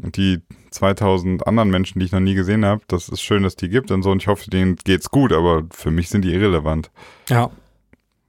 [0.02, 3.56] Und die 2000 anderen Menschen, die ich noch nie gesehen habe, das ist schön, dass
[3.56, 4.12] die gibt und so.
[4.12, 6.92] Und ich hoffe, denen geht's gut, aber für mich sind die irrelevant.
[7.30, 7.52] Ja.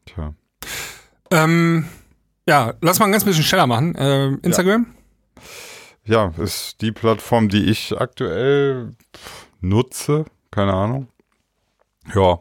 [0.05, 0.35] Tja.
[1.31, 1.87] Ähm,
[2.47, 3.95] ja, lass mal ein ganz bisschen schneller machen.
[3.99, 4.87] Ähm, Instagram?
[6.05, 8.95] Ja, ist die Plattform, die ich aktuell
[9.61, 10.27] nutze.
[10.51, 11.09] Keine Ahnung.
[12.15, 12.41] Ja.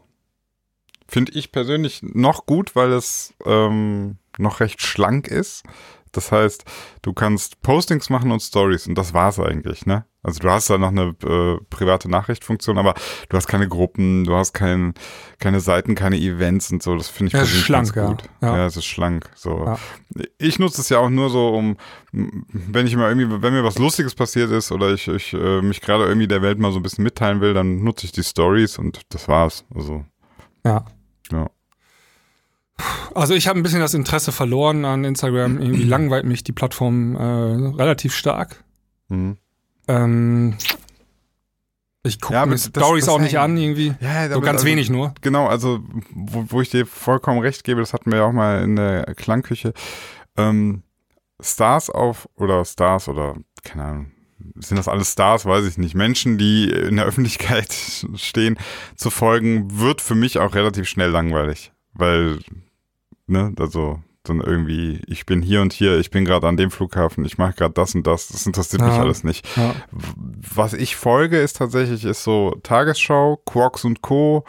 [1.08, 5.64] Finde ich persönlich noch gut, weil es ähm, noch recht schlank ist.
[6.16, 6.64] Das heißt,
[7.02, 10.04] du kannst Postings machen und Stories und das war's eigentlich, ne?
[10.22, 12.94] Also du hast da noch eine äh, private Nachrichtfunktion, aber
[13.28, 14.94] du hast keine Gruppen, du hast kein,
[15.38, 16.96] keine Seiten, keine Events und so.
[16.96, 18.22] Das finde ich Ja, persönlich schlank, ganz gut.
[18.40, 18.48] ja.
[18.48, 18.56] Ja.
[18.56, 18.66] Ja.
[18.66, 19.28] es ist schlank.
[19.34, 19.66] So.
[19.66, 19.78] Ja.
[20.38, 21.76] Ich nutze es ja auch nur so, um,
[22.12, 25.82] wenn ich mal irgendwie, wenn mir was Lustiges passiert ist oder ich, ich äh, mich
[25.82, 28.78] gerade irgendwie der Welt mal so ein bisschen mitteilen will, dann nutze ich die Stories
[28.78, 29.66] und das war's.
[29.74, 30.06] Also
[30.64, 30.86] Ja.
[31.32, 31.50] ja.
[33.14, 35.60] Also ich habe ein bisschen das Interesse verloren an Instagram.
[35.60, 38.64] Irgendwie langweilt mich die Plattform äh, relativ stark.
[39.08, 39.36] Mhm.
[39.86, 40.56] Ähm,
[42.06, 43.94] ich gucke Ja, mir Stories auch nicht an irgendwie.
[44.00, 45.14] Ja, So ganz also, wenig nur.
[45.22, 45.80] Genau, also
[46.12, 49.14] wo, wo ich dir vollkommen recht gebe, das hatten wir ja auch mal in der
[49.14, 49.72] Klangküche.
[50.36, 50.82] Ähm,
[51.40, 54.12] Stars auf oder Stars oder keine Ahnung,
[54.56, 55.94] sind das alles Stars, weiß ich nicht.
[55.94, 57.72] Menschen, die in der Öffentlichkeit
[58.16, 58.58] stehen,
[58.96, 62.38] zu folgen, wird für mich auch relativ schnell langweilig, weil
[63.26, 67.26] ne, also dann irgendwie, ich bin hier und hier, ich bin gerade an dem Flughafen,
[67.26, 69.02] ich mache gerade das und das, das interessiert mich Ja.
[69.02, 69.46] alles nicht.
[69.56, 69.74] Ja.
[70.54, 74.44] Was ich folge, ist tatsächlich ist so Tagesschau, Quarks und Co.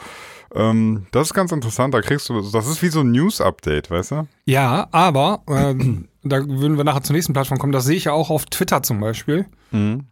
[0.54, 1.94] Ähm, das ist ganz interessant.
[1.94, 4.28] Da kriegst du, das ist wie so ein News-Update, weißt du?
[4.46, 5.76] Ja, aber äh,
[6.26, 7.72] da würden wir nachher zur nächsten Plattform kommen.
[7.72, 9.46] Das sehe ich ja auch auf Twitter zum Beispiel.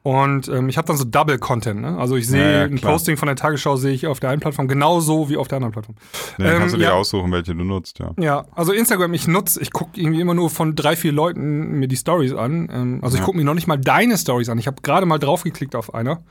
[0.04, 1.82] Und ähm, ich habe dann so Double Content.
[1.82, 1.98] Ne?
[1.98, 2.82] Also ich sehe Ja, ja, ein.
[2.82, 5.72] Posting von der Tagesschau sehe ich auf der einen Plattform genauso wie auf der anderen
[5.72, 5.96] Plattform.
[6.38, 6.94] Nee, dann kannst du Ähm, dir ja.
[6.96, 8.12] aussuchen, welche du nutzt, ja.
[8.20, 11.88] Ja, also Instagram, ich nutze, ich gucke irgendwie immer nur von drei, vier Leuten mir
[11.88, 12.70] die Stories an.
[12.74, 14.58] Ähm, also ich gucke mir noch nicht mal deine Stories an.
[14.58, 16.22] Ich habe gerade mal draufgeklickt auf einer.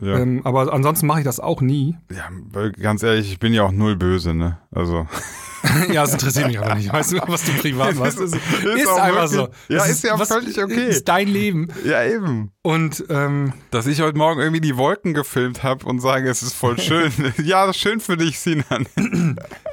[0.00, 0.18] Ja.
[0.18, 1.96] Ähm, aber ansonsten mache ich das auch nie.
[2.10, 4.58] ja, weil ganz ehrlich, ich bin ja auch null böse, ne?
[4.70, 5.08] Also.
[5.92, 6.92] ja, das interessiert mich aber nicht.
[6.92, 8.20] Weißt du, was du privat machst?
[8.20, 9.48] Ist, ist, auch einfach so.
[9.68, 10.86] Ja, Das ist ja was- völlig okay.
[10.88, 11.66] Ist dein Leben.
[11.84, 12.52] Ja, eben.
[12.62, 16.54] Und ähm, Dass ich heute Morgen irgendwie die Wolken gefilmt habe und sage, es ist
[16.54, 17.10] voll schön.
[17.42, 18.86] ja, das ist schön für dich, Sinan.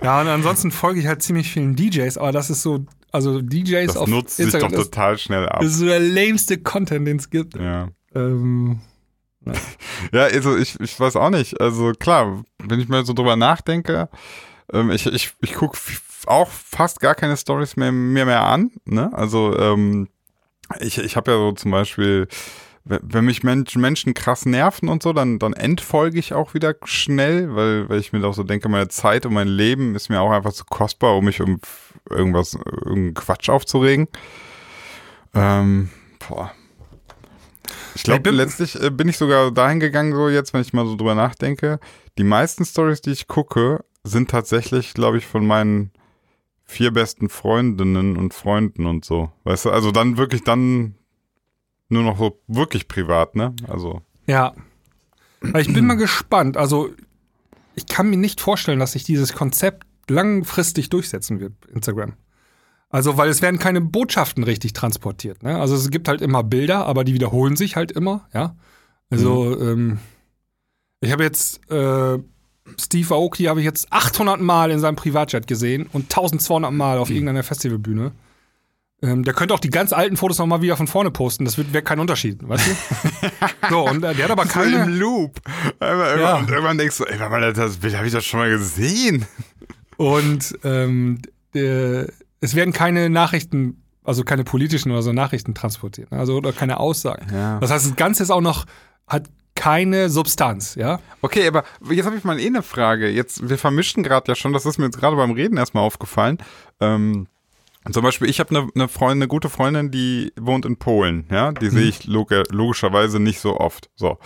[0.02, 3.88] ja, und ansonsten folge ich halt ziemlich vielen DJs, aber das ist so, also DJs
[3.94, 5.60] Das auf nutzt sich Instagram, doch das, total schnell ab.
[5.62, 7.56] das ist so der lameste Content, den es gibt.
[7.58, 7.90] Ja.
[8.16, 8.80] Ähm,
[10.12, 11.60] Ja, also ich, ich weiß auch nicht.
[11.60, 14.10] Also klar, wenn ich mal so drüber nachdenke,
[14.72, 15.78] ähm, ich, ich, ich gucke
[16.28, 18.72] auch fast gar keine Stories mehr, mehr, mehr an.
[18.86, 19.12] Ne?
[19.14, 20.10] Also ähm,
[20.80, 22.28] ich, ich habe ja so zum Beispiel,
[22.84, 27.56] wenn mich Menschen, Menschen krass nerven und so, dann, dann entfolge ich auch wieder schnell,
[27.56, 30.32] weil, weil ich mir auch so denke, meine Zeit und mein Leben ist mir auch
[30.32, 31.60] einfach zu kostbar, um mich um
[32.10, 34.08] irgendwas, irgendeinen Quatsch aufzuregen.
[35.34, 35.90] Ähm,
[36.28, 36.52] boah.
[37.96, 40.96] Ich glaube, letztlich äh, bin ich sogar dahin gegangen, so jetzt, wenn ich mal so
[40.96, 41.80] drüber nachdenke.
[42.18, 45.92] Die meisten Stories, die ich gucke, sind tatsächlich, glaube ich, von meinen
[46.66, 49.32] vier besten Freundinnen und Freunden und so.
[49.44, 50.96] Weißt du, also dann wirklich dann
[51.90, 53.56] nur noch so wirklich privat, ne?
[53.68, 54.54] Also, Ja.
[55.58, 56.58] Ich bin mal gespannt.
[56.58, 56.90] Also,
[57.76, 62.14] ich kann mir nicht vorstellen, dass sich dieses Konzept langfristig durchsetzen wird, Instagram.
[62.96, 65.44] Also, weil es werden keine Botschaften richtig transportiert.
[65.44, 65.60] Ne?
[65.60, 68.56] Also, es gibt halt immer Bilder, aber die wiederholen sich halt immer, ja.
[69.10, 70.00] Also, ähm,
[71.02, 72.18] ich habe jetzt äh,
[72.80, 77.10] Steve Aoki habe ich jetzt 800 Mal in seinem Privatchat gesehen und 1200 Mal auf
[77.10, 78.14] irgendeiner Festivalbühne.
[79.02, 81.44] Ähm, der könnte auch die ganz alten Fotos noch mal wieder von vorne posten.
[81.44, 82.70] Das wäre kein Unterschied, weißt du?
[83.72, 84.84] so, und äh, der hat aber keine.
[84.84, 85.42] im Loop.
[85.82, 86.38] Einmal, Ja.
[86.38, 89.26] Und irgendwann denkst du, ey, warte mal, das Bild habe ich doch schon mal gesehen.
[89.98, 91.22] Und ähm,
[91.54, 92.08] der,
[92.46, 96.20] es werden keine Nachrichten, also keine politischen oder so Nachrichten transportiert, ne?
[96.20, 97.28] also oder keine Aussagen.
[97.34, 97.60] Ja.
[97.60, 98.66] Das heißt, das Ganze ist auch noch,
[99.08, 101.00] hat keine Substanz, ja?
[101.22, 103.10] Okay, aber jetzt habe ich mal eh eine Frage.
[103.10, 106.38] Jetzt, wir vermischen gerade ja schon, das ist mir jetzt gerade beim Reden erstmal aufgefallen.
[106.80, 107.28] Ähm,
[107.92, 111.52] zum Beispiel, ich habe eine ne Freundin, eine gute Freundin, die wohnt in Polen, ja.
[111.52, 113.90] Die sehe ich log logischerweise nicht so oft.
[113.96, 114.18] So.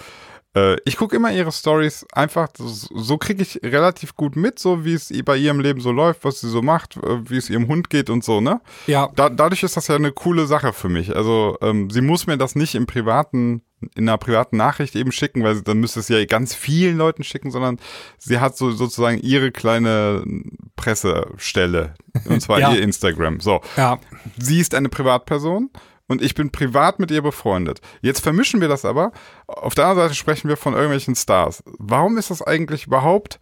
[0.60, 4.93] Äh, ich gucke immer ihre Stories einfach, so, kriege ich relativ gut mit, so wie
[4.93, 8.10] es bei ihrem Leben so läuft, was sie so macht, wie es ihrem Hund geht
[8.10, 8.62] und so, ne?
[8.88, 11.15] Ja, Da, dadurch ist das ja eine coole Sache für mich.
[11.15, 13.62] Also ähm, sie muss mir das nicht im privaten,
[13.95, 17.24] in einer privaten Nachricht eben schicken, weil sie, dann müsste es ja ganz vielen Leuten
[17.24, 17.80] schicken, sondern
[18.17, 20.24] sie hat so sozusagen ihre kleine
[20.76, 21.93] Pressestelle.
[22.26, 22.74] Und zwar Ja.
[22.74, 23.39] ihr Instagram.
[23.39, 23.62] So.
[23.78, 24.00] ja.
[24.38, 25.69] Sie ist eine Privatperson
[26.10, 27.80] und ich bin privat mit ihr befreundet.
[28.02, 29.13] Jetzt vermischen wir das aber.
[29.48, 31.63] Auf der anderen Seite sprechen wir von irgendwelchen Stars.
[31.78, 33.39] Warum ist das eigentlich überhaupt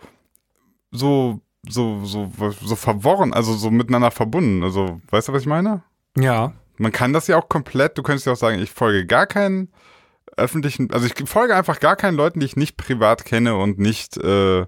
[0.92, 4.64] so, so, so, so verworren, also so miteinander verbunden?
[4.64, 5.82] Also, weißt du, was ich meine?
[6.18, 6.54] Ja.
[6.78, 9.72] Man kann das ja auch komplett, du könntest ja auch sagen, ich folge gar keinen
[10.36, 14.18] öffentlichen, also ich folge einfach gar keinen Leuten, die ich nicht privat kenne und nicht
[14.18, 14.68] äh,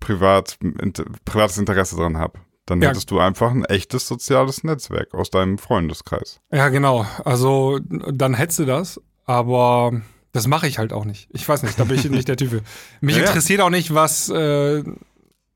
[0.00, 2.40] privat, int, privates Interesse dran habe.
[2.66, 2.88] Dann Ja.
[2.90, 6.40] hättest du einfach ein echtes soziales Netzwerk aus deinem Freundeskreis.
[6.52, 7.06] Ja, genau.
[7.24, 10.00] Also dann hättest du das, aber
[10.32, 11.28] das mache ich halt auch nicht.
[11.32, 12.62] Ich weiß nicht, da bin ich nicht der Typ.
[13.00, 13.28] Mich Ja, ja.
[13.28, 14.82] interessiert auch nicht, was, äh,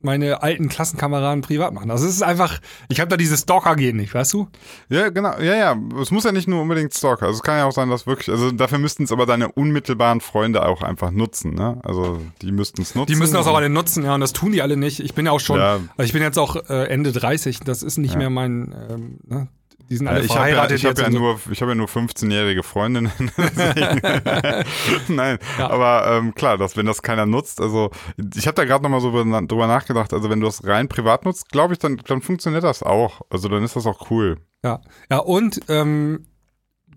[0.03, 1.91] meine alten Klassenkameraden privat machen.
[1.91, 2.59] Also es ist einfach,
[2.89, 4.49] ich habe da dieses Stalker-Gen nicht, weißt du?
[4.89, 5.39] Ja, genau.
[5.39, 5.77] Ja, ja.
[6.01, 7.27] Es muss ja nicht nur unbedingt Stalker.
[7.27, 10.21] Also es kann ja auch sein, dass wirklich, also dafür müssten es aber deine unmittelbaren
[10.21, 11.79] Freunde auch einfach nutzen, ne?
[11.85, 13.13] Also die müssten es nutzen.
[13.13, 15.01] Die müssen das auch alle nutzen, ja, und das tun die alle nicht.
[15.01, 15.75] Ich bin ja auch schon, Ja.
[15.75, 18.19] also ich bin jetzt auch äh, Ende 30, das ist nicht Ja.
[18.19, 19.49] mehr mein, ähm, ne?
[19.89, 21.19] Die sind Ja, alle ich habe ja, verheiratet ich hab jetzt ja und so.
[21.19, 23.11] nur, ich habe ja nur 15-jährige Freundinnen.
[25.09, 25.71] Nein, Ja.
[25.71, 27.91] aber ähm, klar, dass wenn das keiner nutzt, also
[28.35, 30.13] ich habe da gerade noch mal so drüber nachgedacht.
[30.13, 33.23] Also wenn du das rein privat nutzt, glaube ich, dann, dann funktioniert das auch.
[33.31, 34.39] Also dann ist das auch cool.
[34.65, 36.27] Ja, ja und ähm,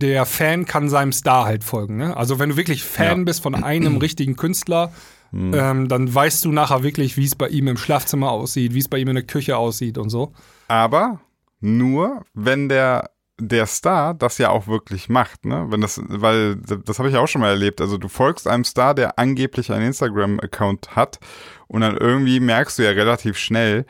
[0.01, 1.97] der Fan kann seinem Star halt folgen.
[1.97, 2.15] Ne?
[2.17, 3.23] Also wenn du wirklich Fan Ja.
[3.25, 4.91] bist von einem richtigen Künstler,
[5.31, 5.51] Hm.
[5.55, 8.87] ähm, dann weißt du nachher wirklich, wie es bei ihm im Schlafzimmer aussieht, wie es
[8.87, 10.31] bei ihm in der Küche aussieht und so.
[10.67, 11.21] Aber
[11.63, 15.65] nur, wenn der der Star das ja auch wirklich macht, ne?
[15.69, 17.81] Wenn das, weil das habe ich auch schon mal erlebt.
[17.81, 21.19] Also du folgst einem Star, der angeblich einen Instagram-Account hat,
[21.67, 23.85] und dann irgendwie merkst du ja relativ schnell,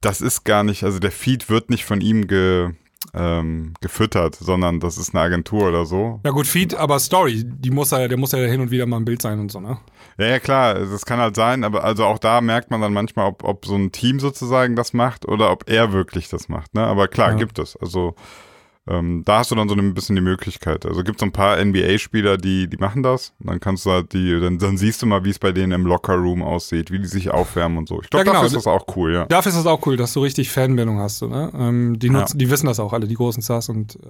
[0.00, 2.70] das ist gar nicht, also der Feed wird nicht von ihm ge,
[3.12, 6.20] ähm, gefüttert, sondern das ist eine Agentur oder so.
[6.24, 8.98] Ja gut, Feed, aber Story, die muss ja, der muss ja hin und wieder mal
[8.98, 9.78] ein Bild sein und so, ne?
[10.18, 13.26] Ja, ja, klar, das kann halt sein, aber also auch da merkt man dann manchmal,
[13.26, 16.74] ob, ob so ein Team sozusagen das macht oder ob er wirklich das macht.
[16.74, 16.84] Ne?
[16.86, 17.36] Aber klar, Ja.
[17.36, 17.76] gibt es.
[17.76, 18.14] Also
[18.86, 20.84] ähm, da hast du dann so ein bisschen die Möglichkeit.
[20.84, 23.32] Also gibt es so ein paar NBA-Spieler, die, die machen das.
[23.40, 25.72] Und dann kannst du halt die, dann, dann siehst du mal, wie es bei denen
[25.72, 28.02] im Lockerroom aussieht, wie die sich aufwärmen und so.
[28.02, 28.42] Ich glaube, Ja, genau.
[28.42, 29.24] dafür ist das auch cool, ja.
[29.24, 31.16] Dafür ist es auch cool, dass du richtig Fanbindung hast.
[31.18, 31.50] So, ne?
[31.58, 32.12] ähm, die, Ja.
[32.12, 34.08] nutzen, die wissen das auch alle, die großen Stars und äh,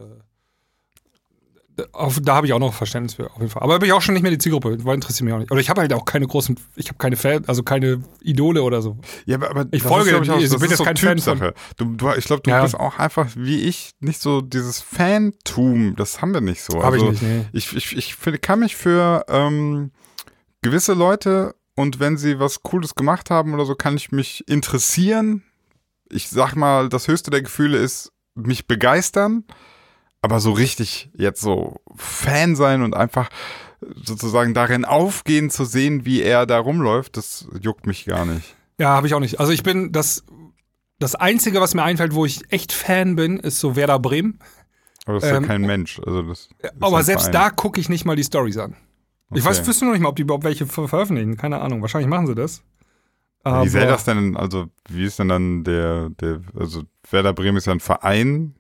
[1.93, 3.63] auf, da habe ich auch noch Verständnis für, auf jeden Fall.
[3.63, 5.51] Aber bin ich auch schon nicht mehr die Zielgruppe, weil interessiert mich auch nicht.
[5.51, 8.81] Oder ich habe halt auch keine großen, ich habe keine Fan, also keine Idole oder
[8.81, 8.97] so.
[9.27, 11.39] Ja, aber, aber Ich folge, ist, ich, auch, ich bin jetzt so kein Fan von-
[11.39, 11.55] Typsache.
[11.77, 12.63] Du, du, ich glaube, du Ja.
[12.63, 15.97] bist auch einfach wie ich nicht so dieses Fantum.
[15.97, 16.83] Das haben wir nicht so.
[16.83, 17.45] Habe also, ich nicht, nee.
[17.53, 19.91] Ich, ich, ich finde, kann mich für ähm,
[20.63, 25.43] gewisse Leute und wenn sie was Cooles gemacht haben oder so, kann ich mich interessieren.
[26.09, 29.45] Ich sag mal, das höchste der Gefühle ist mich begeistern,
[30.25, 33.29] aber so richtig jetzt so Fan sein und einfach
[34.03, 38.57] sozusagen darin aufgehen zu sehen, wie er da rumläuft, das juckt mich gar nicht.
[38.79, 39.39] Ja, habe ich auch nicht.
[39.41, 40.25] Also ich bin das,
[40.99, 44.39] das Einzige, was mir einfällt, wo ich echt Fan bin, ist so Werder Bremen.
[45.05, 46.01] Aber das ist Ähm, ja kein Mensch.
[46.05, 46.49] Also das
[46.81, 47.33] Aber selbst Verein.
[47.33, 48.75] da gucke ich nicht mal die Stories an.
[49.35, 49.51] Ich Okay.
[49.51, 51.37] weiß, wüsste noch nicht mal, ob die überhaupt welche ver veröffentlichen.
[51.37, 51.83] Keine Ahnung.
[51.83, 52.63] Wahrscheinlich machen sie das.
[53.45, 57.59] Wie sähe Aber- das denn, also wie ist denn dann der, der, also Werder Bremen
[57.59, 58.55] ist ja ein Verein.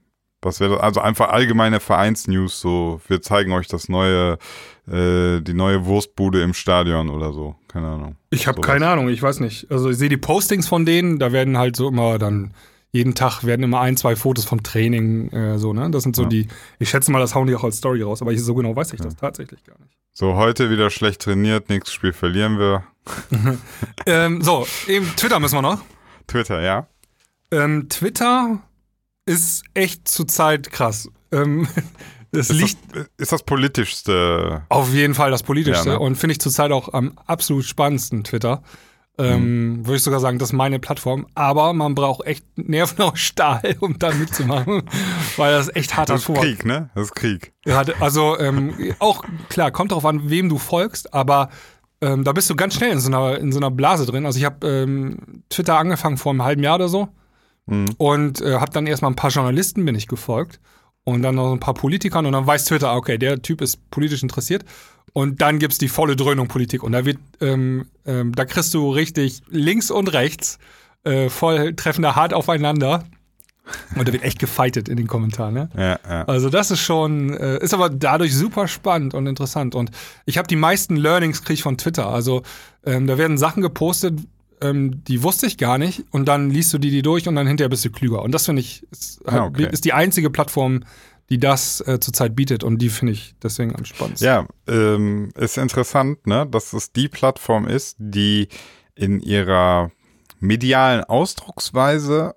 [0.44, 0.80] Was wäre das?
[0.80, 4.38] Also einfach allgemeine Vereinsnews, so, wir zeigen euch das neue,
[4.87, 7.57] äh, die neue Wurstbude im Stadion oder so.
[7.68, 8.16] Keine Ahnung.
[8.30, 9.70] Ich habe keine Ahnung, ich weiß nicht.
[9.70, 12.52] Also ich sehe die Postings von denen, da werden halt so immer dann,
[12.92, 15.90] jeden Tag werden immer ein, zwei Fotos vom Training, äh, so, ne?
[15.90, 16.28] Das sind so Ja.
[16.28, 18.76] die, ich schätze mal, das hauen die auch als Story raus, aber ich, so genau
[18.76, 19.90] weiß ich das tatsächlich gar nicht.
[20.12, 22.85] So, heute wieder schlecht trainiert, nächstes Spiel verlieren wir.
[24.07, 25.80] Ähm, so, eben Twitter müssen wir noch.
[26.26, 26.87] Twitter, ja.
[27.50, 28.61] Ähm, Twitter
[29.26, 31.08] ist echt zurzeit krass.
[31.32, 31.66] Ähm,
[32.32, 34.62] es Ist liegt das, ist das politischste.
[34.68, 36.00] auf jeden Fall das Politischste Ja, ne?
[36.00, 38.62] und finde ich zurzeit auch am absolut spannendsten Twitter.
[39.16, 39.87] Ähm, Mhm.
[39.87, 41.26] Würde ich sogar sagen, das ist meine Plattform.
[41.37, 44.82] Aber man braucht echt Nerven aus Stahl, um da mitzumachen,
[45.37, 46.90] weil das echt harter Das ist Krieg, ne?
[46.96, 47.52] Das ist Krieg.
[47.64, 51.48] Ja, also ähm, auch klar, kommt darauf an, wem du folgst, aber
[52.00, 54.26] ähm, da bist du ganz schnell in so einer, in so einer Blase drin.
[54.26, 57.08] Also ich habe ähm, Twitter angefangen vor einem halben Jahr oder so
[57.66, 57.87] Mhm.
[57.96, 60.61] und äh, habe dann erstmal ein paar Journalisten bin ich gefolgt
[61.05, 64.22] und dann noch ein paar Politikern und dann weiß Twitter, okay, der Typ ist politisch
[64.22, 64.64] interessiert
[65.12, 68.90] und dann gibt's die volle Dröhnung Politik und da wird, ähm, ähm, da kriegst du
[68.90, 70.59] richtig links und rechts
[71.05, 73.05] äh, voll treffender hart aufeinander
[73.96, 75.68] und da wird echt gefightet in den Kommentaren, ne?
[75.77, 76.24] Ja, ja.
[76.24, 79.74] Also das ist schon, äh, ist aber dadurch super spannend und interessant.
[79.74, 79.90] Und
[80.27, 82.09] ich habe die meisten Learnings krieg ich von Twitter.
[82.09, 82.42] Also
[82.85, 84.20] ähm, da werden Sachen gepostet,
[84.60, 86.04] ähm, die wusste ich gar nicht.
[86.10, 88.22] Und dann liest du die, die durch und dann hinterher bist du klüger.
[88.22, 89.68] Und das finde ich, ist, halt, Ah, okay.
[89.70, 90.84] ist die einzige Plattform,
[91.30, 92.64] die das äh, zurzeit bietet.
[92.64, 94.26] Und die finde ich deswegen am spannendsten.
[94.26, 98.48] Ja, ähm, ist interessant, ne, dass es die Plattform ist, die
[98.94, 99.90] in ihrer
[100.40, 102.34] medialen Ausdrucksweise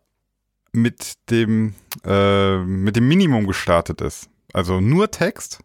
[0.72, 1.76] mit dem,
[2.06, 4.30] äh, mit dem Minimum gestartet ist.
[4.54, 5.60] Also nur Text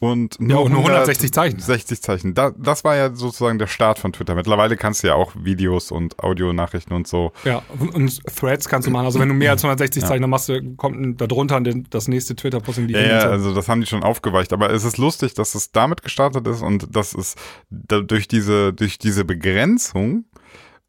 [0.00, 1.60] und Ja, nur, und nur 160 Zeichen.
[1.60, 2.34] 60 Zeichen.
[2.34, 4.34] Da, das war ja sozusagen der Start von Twitter.
[4.34, 7.32] Mittlerweile kannst du ja auch Videos und Audionachrichten und so.
[7.44, 9.04] Ja, und, und Threads kannst du machen.
[9.04, 10.08] Also wenn du mehr als 160 Ja.
[10.08, 12.88] Zeichen machst, kommt da drunter das nächste Twitter-Posting.
[12.88, 14.54] die Ja, ja, also das haben die schon aufgeweicht.
[14.54, 17.34] Aber es ist lustig, dass es damit gestartet ist und dass es
[17.68, 20.24] da, durch diese, durch diese Begrenzung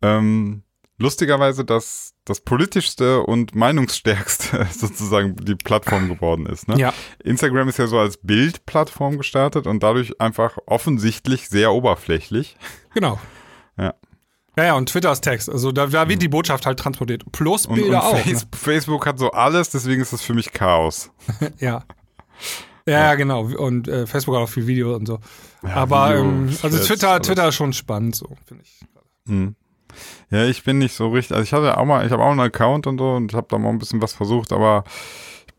[0.02, 0.64] ähm,
[1.02, 6.68] lustigerweise das, das politischste und meinungsstärkste sozusagen die Plattform geworden ist.
[6.68, 6.78] Ne?
[6.78, 6.94] ja.
[7.24, 12.56] Instagram ist ja so als Bildplattform gestartet und dadurch einfach offensichtlich sehr oberflächlich.
[12.94, 13.20] Genau.
[13.78, 13.96] Ja.
[14.58, 15.50] Ja, ja, und Twitter ist Text.
[15.50, 17.24] Also da, da wird die Botschaft halt transportiert.
[17.32, 18.18] Plus Und, Bilder und auch.
[18.18, 21.10] Face Facebook hat so alles, deswegen ist das für mich Chaos.
[21.40, 21.54] Ne?
[21.60, 21.84] Ja.
[22.88, 23.44] Ja, ja, genau.
[23.44, 25.20] Und äh, Facebook hat auch viel Video und so.
[25.62, 27.22] Aber Video, ähm, also Twitter.
[27.22, 28.80] Twitter ist schon spannend, so, finde ich.
[29.28, 29.56] Hm.
[30.30, 31.36] Ja, ich bin nicht so richtig.
[31.36, 33.58] Also ich hatte auch mal, ich habe auch einen Account und so und habe da
[33.58, 34.84] mal ein bisschen was versucht, aber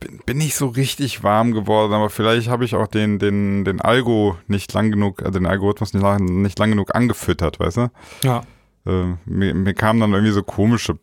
[0.00, 1.92] bin, bin nicht so richtig warm geworden.
[1.92, 5.94] Aber vielleicht habe ich auch den, den, den Algo nicht lang genug, äh, den Algorithmus
[5.94, 7.90] nicht lang, nicht lang genug angefüttert, weißt du?
[8.22, 8.42] Ja.
[8.86, 10.98] Äh, mir, mir kamen dann irgendwie so komische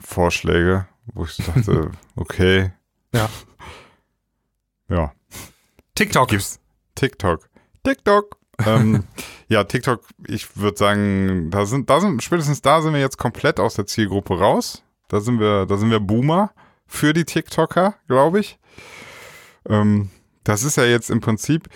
[0.00, 2.72] Vorschläge, wo ich dachte, okay.
[3.12, 3.28] Ja.
[4.88, 5.12] Ja.
[5.94, 6.28] TikTok.
[6.28, 6.60] Gibt's
[6.94, 7.48] TikTok.
[7.84, 8.36] TikTok.
[8.66, 9.04] ähm,
[9.48, 13.60] ja, TikTok, ich würde sagen, da sind, da sind, spätestens da sind wir jetzt komplett
[13.60, 14.82] aus der Zielgruppe raus.
[15.08, 16.50] Da sind wir, da sind wir Boomer
[16.86, 18.58] für die TikToker, glaube ich.
[19.68, 20.10] Ähm,
[20.44, 21.68] das ist ja jetzt im Prinzip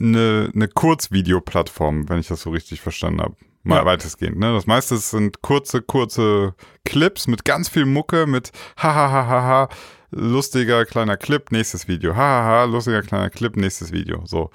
[0.00, 3.36] eine, eine Kurzvideoplattform, wenn ich das so richtig verstanden habe.
[3.62, 3.84] Mal Ja.
[3.86, 4.52] weitestgehend, ne?
[4.52, 9.68] Das meiste sind kurze, kurze Clips mit ganz viel Mucke, mit hahaha,
[10.10, 12.14] lustiger kleiner Clip, nächstes Video.
[12.14, 14.22] Hahaha, lustiger kleiner Clip, nächstes Video.
[14.26, 14.50] So.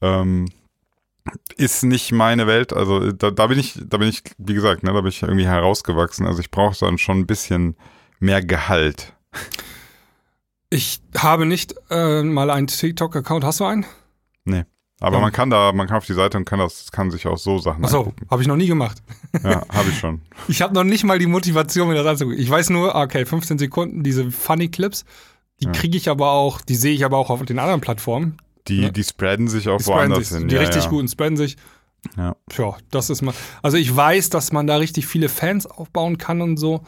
[0.00, 0.46] Ähm,
[1.56, 2.72] ist nicht meine Welt.
[2.72, 5.46] Also da, da bin ich, da bin ich, wie gesagt, ne, da bin ich irgendwie
[5.46, 6.26] herausgewachsen.
[6.26, 7.76] Also ich brauche dann schon ein bisschen
[8.20, 9.12] mehr Gehalt.
[10.70, 13.44] Ich habe nicht äh, mal einen TikTok-Account.
[13.44, 13.86] Hast du einen?
[14.44, 14.64] Nee.
[15.00, 15.22] Aber Ja.
[15.22, 17.58] man kann da, man kann auf die Seite und kann das, kann sich auch so
[17.58, 19.02] Sachen Achso, habe ich noch nie gemacht.
[19.42, 20.22] Ja, habe ich schon.
[20.48, 22.40] Ich habe noch nicht mal die Motivation, mir das anzugucken.
[22.40, 25.04] Ich weiß nur, okay, 15 Sekunden, diese Funny Clips,
[25.60, 25.72] die Ja.
[25.72, 28.36] kriege ich aber auch, die sehe ich aber auch auf den anderen Plattformen.
[28.68, 28.92] Die, Ne?
[28.92, 30.48] die spreaden sich auch Die woanders sich, hin.
[30.48, 30.90] die ja, richtig ja.
[30.90, 31.56] guten spreaden sich.
[32.16, 32.36] Ja.
[32.50, 33.34] Tja, das ist mal.
[33.62, 36.82] Also ich weiß, dass man da richtig viele Fans aufbauen kann und so,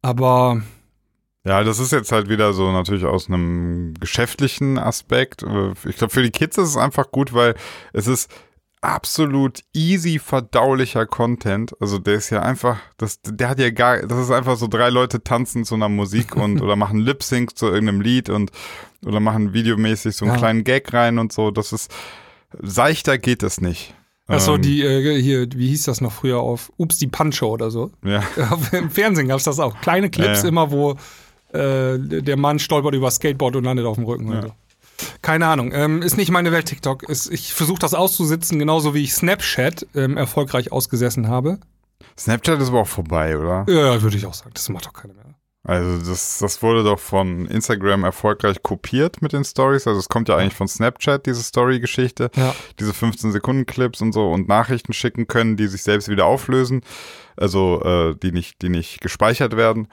[0.00, 0.62] aber
[1.44, 5.42] Ja, das ist jetzt halt wieder so natürlich aus einem geschäftlichen Aspekt.
[5.42, 7.54] Äh, Ich glaube, für die Kids ist es einfach gut, weil
[7.92, 8.30] es ist
[8.82, 11.72] absolut easy verdaulicher Content.
[11.80, 14.90] Also der ist ja einfach, das, der hat ja gar, das ist einfach so drei
[14.90, 18.50] Leute tanzen zu einer Musik und oder machen Lip Sync zu irgendeinem Lied und
[19.06, 20.38] oder machen videomäßig so einen Ja.
[20.38, 21.50] kleinen Gag rein und so.
[21.50, 21.90] Das ist
[22.60, 23.94] seichter geht es nicht.
[24.26, 27.70] Achso, Ähm, die, äh, hier, wie hieß das noch früher auf Ups, die Pancho oder
[27.70, 27.90] so.
[28.04, 28.22] Ja,
[28.72, 29.80] Im Fernsehen gab es das auch.
[29.80, 30.48] Kleine Clips Ja, ja.
[30.48, 30.92] immer, wo
[31.52, 34.28] äh, der Mann stolpert über das Skateboard und landet auf dem Rücken.
[34.30, 34.34] Ja.
[34.38, 34.54] Und so.
[35.22, 35.72] Keine Ahnung.
[35.72, 37.02] Ähm, ist nicht meine Welt TikTok.
[37.04, 41.58] Ist, ich versuche das auszusitzen, genauso wie ich Snapchat ähm, erfolgreich ausgesessen habe.
[42.18, 43.64] Snapchat ist aber auch vorbei, oder?
[43.68, 44.50] Ja, würde ich auch sagen.
[44.54, 45.22] Das macht doch keiner mehr.
[45.64, 49.86] Also das, das wurde doch von Instagram erfolgreich kopiert mit den Stories.
[49.86, 52.30] Also es kommt ja eigentlich von Snapchat, diese Story-Geschichte.
[52.34, 52.54] Ja.
[52.80, 56.82] Diese 15-Sekunden-Clips und so und Nachrichten schicken können, die sich selbst wieder auflösen.
[57.36, 59.86] Also äh, die, nicht, die nicht gespeichert werden.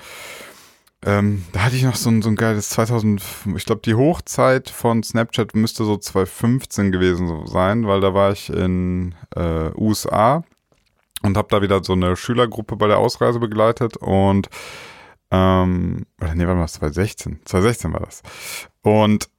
[1.06, 3.24] Ähm, da hatte ich noch so ein, so ein geiles 2000,
[3.56, 8.50] ich glaube die Hochzeit von Snapchat müsste so 2015 gewesen sein, weil da war ich
[8.50, 10.44] in äh, USA
[11.22, 14.50] und habe da wieder so eine Schülergruppe bei der Ausreise begleitet und
[15.32, 17.40] ähm, oder nee, warte mal, 2016.
[17.46, 18.22] 2016 war das.
[18.82, 19.30] Und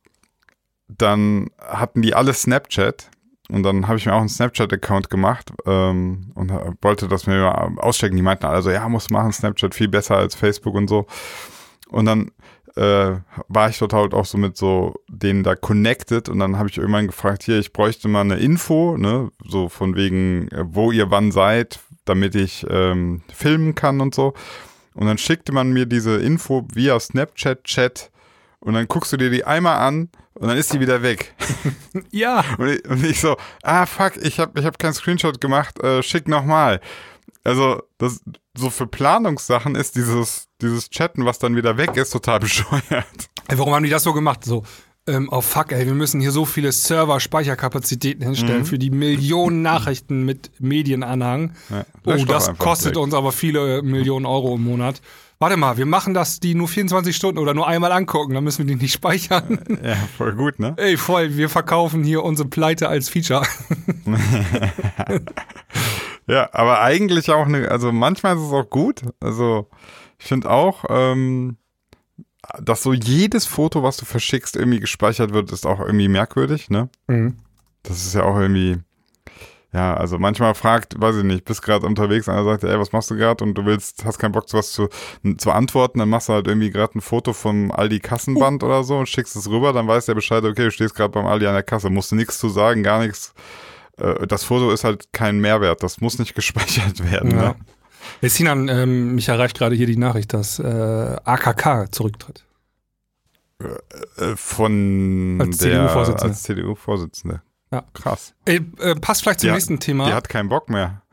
[0.89, 3.11] dann hatten die alle Snapchat
[3.51, 7.73] und dann habe ich mir auch einen Snapchat-Account gemacht ähm, und wollte das mir mal
[7.79, 8.17] auschecken.
[8.17, 11.07] Die meinten alle so, ja, muss machen, Snapchat viel besser als Facebook und so.
[11.89, 12.31] Und dann
[12.77, 13.17] äh,
[13.49, 16.79] war ich dort halt auch so mit so denen da connected und dann habe ich
[16.79, 21.11] irgendwann gefragt, hier, ich bräuchte mal eine Info, ne, so von wegen, äh, wo ihr
[21.11, 24.35] wann seid, damit ich ähm, filmen kann und so.
[24.95, 28.11] Und dann schickte man mir diese Info via Snapchat-Chat
[28.61, 31.35] und dann guckst du dir die einmal an und dann ist die wieder weg.
[32.13, 32.45] Ja.
[32.57, 36.03] Und ich, und ich so, ah fuck, ich habe ich hab keinen Screenshot gemacht, äh,
[36.03, 36.81] schick nochmal.
[37.43, 38.21] Also das
[38.57, 43.07] so für Planungssachen ist dieses, dieses Chatten, was dann wieder weg ist, total bescheuert.
[43.49, 44.45] Ey, warum haben die das so gemacht?
[44.45, 44.63] So,
[45.07, 50.25] ähm, oh fuck, ey, wir müssen hier so viele Server-Speicherkapazitäten hinstellen für die Millionen Nachrichten
[50.25, 51.55] mit Medienanhang.
[51.71, 53.05] Ja, oh, das kostet direkt.
[53.05, 55.01] uns aber viele Millionen Euro im Monat.
[55.43, 58.67] Warte mal, wir machen das, die nur 24 Stunden oder nur einmal angucken, dann müssen
[58.67, 59.59] wir die nicht speichern.
[59.83, 60.75] Ja, voll gut, ne?
[60.77, 63.43] Ey, voll, wir verkaufen hier unsere Pleite als Feature.
[66.27, 69.01] Ja, aber eigentlich auch eine, also manchmal ist es auch gut.
[69.19, 69.69] Also
[70.19, 71.57] ich finde auch, ähm,
[72.63, 76.89] dass so jedes Foto, was du verschickst, irgendwie gespeichert wird, ist auch irgendwie merkwürdig, ne?
[77.83, 78.79] Das ist ja auch irgendwie,
[79.73, 83.11] ja, also manchmal fragt, weiß ich nicht, bist gerade unterwegs, einer sagt, ey, was machst
[83.11, 84.89] du gerade und du willst, hast keinen Bock, zu was zu,
[85.39, 88.99] zu antworten, dann machst du halt irgendwie gerade ein Foto vom Aldi Kassenband oder so
[88.99, 91.55] und schickst es rüber, dann weiß der Bescheid, okay, du stehst gerade beim Aldi an
[91.55, 93.33] der Kasse, musst du nichts zu sagen, gar nichts.
[93.99, 97.31] Äh, Das Foto ist halt kein Mehrwert, das muss nicht gespeichert werden.
[97.31, 97.37] Ja.
[97.51, 97.55] Ne?
[98.21, 102.45] Hey, Sinan, ähm, mich erreicht gerade hier die Nachricht, dass äh, AKK zurücktritt.
[103.61, 106.31] Äh, Von Als CDU-Vorsitzende.
[106.33, 107.43] als CDU-Vorsitzende.
[107.73, 107.85] Ja.
[107.95, 108.35] Krass.
[108.47, 110.07] Ey, äh, passt vielleicht zum Die hat- nächsten Thema.
[110.07, 111.03] Die hat keinen Bock mehr.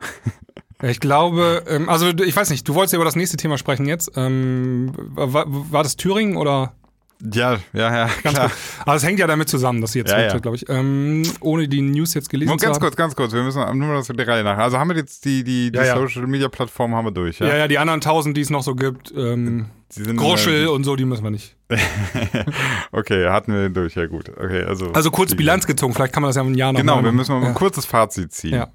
[0.80, 3.86] Ich glaube, ähm, also ich weiß nicht, du wolltest ja über das nächste Thema sprechen
[3.86, 4.12] jetzt.
[4.14, 6.72] Ähm, war, war das Thüringen oder?
[7.20, 8.08] Ja, ja, ja.
[8.22, 8.48] Ganz klar.
[8.48, 8.58] kurz.
[8.80, 10.68] Aber es hängt ja damit zusammen, dass sie jetzt Ja, ja, glaube ich.
[10.68, 12.82] Ähm, ohne die News jetzt gelesen Nur zu ganz haben.
[12.82, 13.32] kurz, ganz kurz.
[13.32, 14.58] Wir müssen nur das der Reihe nach.
[14.58, 15.96] Also haben wir jetzt die, die, die Ja.
[15.96, 17.48] Social Media Plattform haben wir durch, ja?
[17.48, 20.84] Ja, ja, die anderen tausend, die es noch so gibt, ähm, sind, Groschel äh, und
[20.84, 21.56] so, die müssen wir nicht.
[22.92, 24.28] okay, hatten wir durch, ja gut.
[24.28, 24.92] Okay, also.
[24.92, 27.04] Also kurz Bilanz gezogen, vielleicht kann man das ja einem Jahr noch Genau, machen.
[27.06, 28.54] wir müssen mal ein kurzes Fazit ziehen.
[28.54, 28.68] Ja,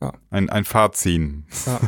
[0.00, 0.12] ja.
[0.30, 1.20] Ein, ein Fazit.
[1.66, 1.80] Ja.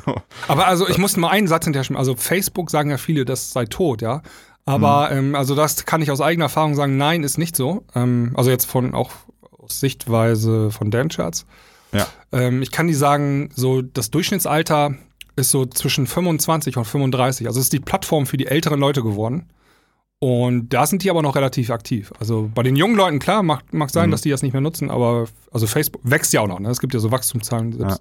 [0.49, 1.99] Aber also ich muss mal einen Satz hinterher schreiben.
[1.99, 4.23] Also Facebook sagen ja viele, das sei tot, ja.
[4.67, 5.19] Aber Mhm.
[5.19, 7.85] ähm, also das kann ich aus eigener Erfahrung sagen, nein, ist nicht so.
[7.95, 9.11] Ähm, also jetzt von auch
[9.59, 11.47] aus Sichtweise von Dan Charts.
[11.93, 12.07] Ja.
[12.33, 14.95] Ähm, ich kann die sagen, so das Durchschnittsalter
[15.37, 17.47] ist so zwischen 25 und 35.
[17.47, 19.49] Also es ist die Plattform für die älteren Leute geworden.
[20.21, 22.13] Und da sind die aber noch relativ aktiv.
[22.19, 24.13] Also bei den jungen Leuten, klar, mag, mag sein, Mhm.
[24.13, 26.61] dass die das nicht mehr nutzen, aber also Facebook wächst ja auch noch.
[26.61, 26.71] Ne?
[26.71, 27.73] Es gibt ja so Wachstumszahlen.
[27.73, 28.01] Selbst,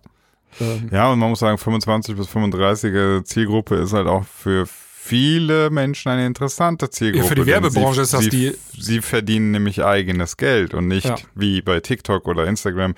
[0.62, 4.68] ähm, Ja, und man muss sagen, 25 bis 35er Zielgruppe ist halt auch für
[5.06, 7.24] viele Menschen eine interessante Zielgruppe.
[7.26, 10.88] Ja, für die Werbebranche sie, ist das sie, die- Sie verdienen nämlich eigenes Geld und
[10.88, 11.16] nicht Ja.
[11.36, 12.96] wie bei TikTok oder Instagram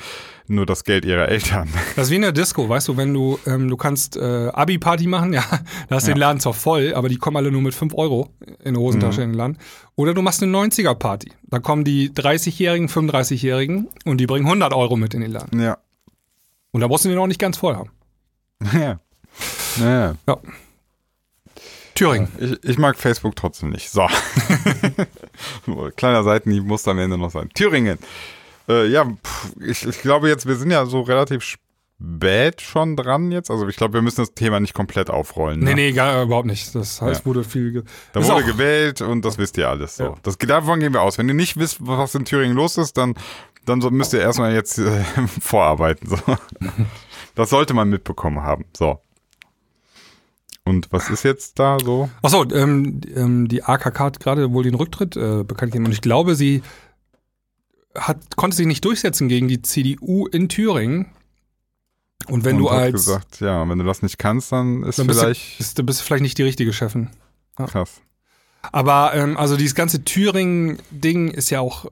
[0.47, 1.67] nur das Geld ihrer Eltern.
[1.95, 5.07] Das ist wie in der Disco, weißt du, wenn du, ähm, du kannst äh, Abi-Party
[5.07, 5.43] machen, ja,
[5.89, 8.29] da hast du den Laden zwar voll, aber die kommen alle nur mit 5 Euro
[8.63, 9.57] in der Hosentasche in den Laden.
[9.95, 11.31] Oder du machst eine 90er-Party.
[11.47, 15.59] Da kommen die 30-Jährigen, 35-Jährigen und die bringen 100 Euro mit in den Laden.
[15.59, 15.77] Ja.
[16.71, 17.89] Und da musst du den auch nicht ganz voll haben.
[18.73, 18.99] Ja.
[19.79, 20.15] ja.
[20.27, 20.37] Ja.
[21.95, 22.27] Thüringen.
[22.37, 23.89] Ich, ich mag Facebook trotzdem nicht.
[23.89, 24.07] So.
[25.95, 27.49] Kleiner Seitenhieb muss am Ende noch sein.
[27.53, 27.97] Thüringen.
[28.67, 33.31] Äh, ja, pff, ich, ich glaube jetzt, wir sind ja so relativ spät schon dran
[33.31, 33.49] jetzt.
[33.49, 35.59] Also ich glaube, wir müssen das Thema nicht komplett aufrollen.
[35.59, 35.75] Nee, ne?
[35.75, 36.73] nee, gar, überhaupt nicht.
[36.75, 37.25] Das heißt, Ja.
[37.25, 37.71] wurde viel.
[37.71, 37.83] Ge
[38.13, 39.97] Da wurde gewählt und das wisst ihr alles.
[39.97, 40.03] So.
[40.03, 40.13] Ja.
[40.23, 41.17] Das, davon gehen wir aus.
[41.17, 43.15] Wenn ihr nicht wisst, was in Thüringen los ist, dann,
[43.65, 45.03] dann müsst ihr erstmal jetzt äh,
[45.41, 46.09] vorarbeiten.
[46.09, 46.17] So.
[47.35, 48.63] Das sollte man mitbekommen haben.
[48.75, 49.01] So.
[50.65, 52.09] Und was ist jetzt da so?
[52.23, 56.01] Achso, ähm, ähm, die AKK hat gerade wohl den Rücktritt äh, bekannt gegeben und ich
[56.01, 56.63] glaube, sie
[57.95, 61.11] hat, konnte sich nicht durchsetzen gegen die CDU in Thüringen.
[62.27, 65.05] Und wenn und du als gesagt, ja, wenn du das nicht kannst, dann ist dann
[65.05, 67.09] bist du, vielleicht bist, du bist vielleicht nicht die richtige Chefin.
[67.55, 68.01] krass.
[68.71, 71.85] Aber ähm, also dieses ganze Thüringen-Ding ist ja auch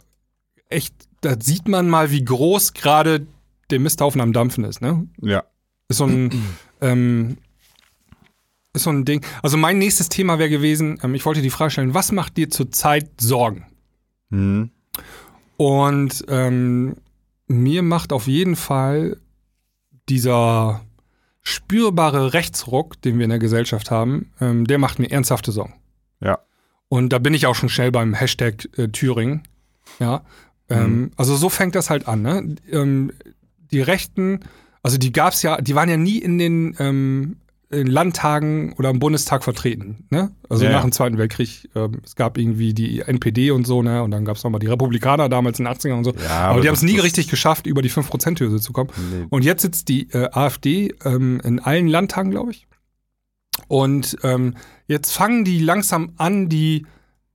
[0.69, 3.27] echt, da sieht man mal, wie groß gerade
[3.69, 5.07] der Misthaufen am Dampfen ist, ne?
[5.21, 5.43] Ja.
[5.87, 6.31] Ist so ein,
[6.81, 7.37] ähm,
[8.73, 9.25] ist so ein Ding.
[9.41, 12.49] Also mein nächstes Thema wäre gewesen, ähm, ich wollte die Frage stellen, was macht dir
[12.49, 13.65] zurzeit Sorgen?
[14.29, 14.71] Mhm.
[15.57, 16.95] Und ähm,
[17.47, 19.17] mir macht auf jeden Fall
[20.09, 20.81] dieser
[21.41, 25.75] spürbare Rechtsruck, den wir in der Gesellschaft haben, ähm, der macht mir ernsthafte Sorgen.
[26.19, 26.39] Ja.
[26.87, 29.43] Und da bin ich auch schon schnell beim Hashtag äh, Thüringen.
[29.99, 30.23] Ja.
[30.69, 32.21] Ähm, Also so fängt das halt an.
[32.21, 32.55] Ne?
[32.71, 33.11] Ähm,
[33.71, 34.39] die Rechten,
[34.81, 37.37] also die gab's ja, die waren ja nie in den ähm,
[37.73, 40.05] in Landtagen oder im Bundestag vertreten.
[40.09, 40.31] Ne?
[40.49, 44.03] Also Ja, nach dem Zweiten Weltkrieg, ähm, es gab irgendwie die NPD und so, ne?
[44.03, 46.13] Und dann gab's noch nochmal die Republikaner damals in den 80ern und so.
[46.13, 48.89] Ja, aber, aber die haben es nie richtig geschafft, über die 5%-Hürde zu kommen.
[49.11, 49.25] Nee.
[49.29, 52.67] Und jetzt sitzt die äh, AfD ähm, in allen Landtagen, glaube ich.
[53.67, 54.55] Und ähm,
[54.87, 56.85] jetzt fangen die langsam an, die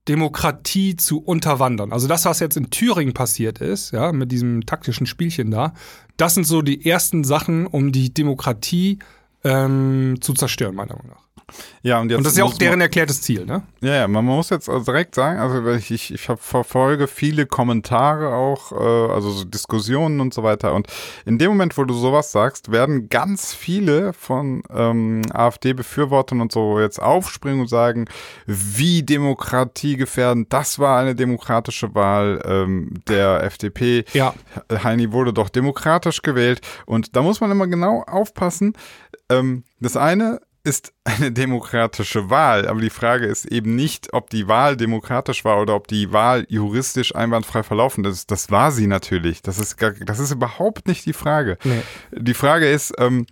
[0.07, 1.93] Demokratie zu unterwandern.
[1.93, 5.73] Also das, was jetzt in Thüringen passiert ist, ja, mit diesem taktischen Spielchen da,
[6.17, 8.99] das sind so die ersten Sachen, um die Demokratie
[9.43, 11.29] ähm, zu zerstören, meiner Meinung nach.
[11.81, 13.63] Ja, und jetzt Und das ist ja auch deren erklärtes Ziel, ne?
[13.81, 18.33] Ja, ja, man muss jetzt also direkt sagen, also ich, ich, ich verfolge viele Kommentare
[18.33, 20.73] auch, äh, also so Diskussionen und so weiter.
[20.73, 20.87] Und
[21.25, 26.79] in dem Moment, wo du sowas sagst, werden ganz viele von ähm, AfD-Befürwortern und so
[26.79, 28.05] jetzt aufspringen und sagen,
[28.45, 34.03] wie demokratiegefährdend, das war eine demokratische Wahl ähm, der FDP.
[34.13, 34.33] Ja.
[34.71, 36.61] Heini wurde doch demokratisch gewählt.
[36.85, 38.73] Und da muss man immer genau aufpassen.
[39.29, 44.47] Ähm, das eine ist eine demokratische Wahl, aber die Frage ist eben nicht, ob die
[44.47, 48.31] Wahl demokratisch war oder ob die Wahl juristisch einwandfrei verlaufen ist.
[48.31, 49.41] Das war sie natürlich.
[49.41, 51.57] Das ist, gar, das ist überhaupt nicht die Frage.
[51.63, 51.81] Nee.
[52.11, 53.25] Die Frage ist, ähm,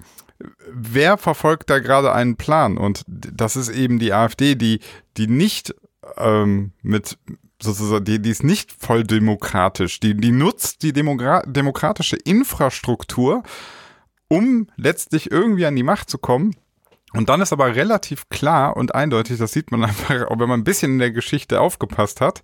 [0.71, 2.77] wer verfolgt da gerade einen Plan?
[2.77, 4.79] Und das ist eben die AfD, die,
[5.17, 5.75] die nicht
[6.17, 7.17] ähm, mit
[7.61, 9.99] sozusagen, die, die ist nicht voll demokratisch.
[9.99, 13.43] Die, die nutzt die Demogra demokratische Infrastruktur,
[14.27, 16.55] um letztlich irgendwie an die Macht zu kommen.
[17.13, 20.59] Und dann ist aber relativ klar und eindeutig, das sieht man einfach, auch wenn man
[20.59, 22.41] ein bisschen in der Geschichte aufgepasst hat,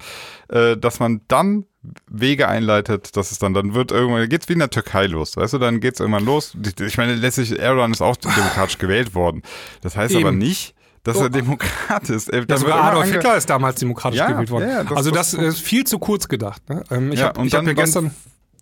[0.49, 1.65] äh, dass man dann
[2.09, 5.53] Wege einleitet, dass es dann, dann wird irgendwann, geht's wie in der Türkei los, weißt
[5.53, 6.55] du, dann geht's irgendwann los.
[6.79, 9.41] Ich meine, letztlich, Erdogan ist auch demokratisch gewählt worden.
[9.81, 10.37] Das heißt aber Eben.
[10.37, 12.29] nicht, dass er Demokrat ist.
[12.29, 14.69] Er- Ja, sogar Adolf Hitler ist damals demokratisch Ja, gewählt worden.
[14.69, 16.61] ja, das- also das- ist viel zu kurz gedacht.
[16.69, 16.81] Ne?
[16.89, 18.11] Ähm, ich Ja, habe hab ja gestern...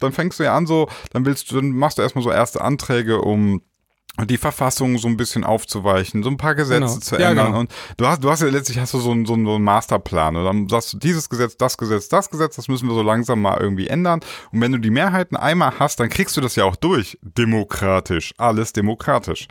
[0.04, 2.62] dann fängst du ja an so, dann willst du, dann machst du erstmal so erste
[2.62, 3.62] Anträge, um
[4.26, 6.98] die Verfassung so ein bisschen aufzuweichen, so ein paar Gesetze Genau.
[7.00, 7.46] zu Ja, ändern.
[7.48, 7.60] genau.
[7.62, 9.64] Und du hast, du hast ja letztlich hast du so einen, so einen, so einen
[9.64, 10.36] Masterplan.
[10.36, 13.42] Und dann sagst du, dieses Gesetz, das Gesetz, das Gesetz, das müssen wir so langsam
[13.42, 14.20] mal irgendwie ändern.
[14.52, 17.18] Und wenn du die Mehrheiten einmal hast, dann kriegst du das ja auch durch.
[17.22, 18.34] Demokratisch.
[18.38, 19.48] Alles demokratisch.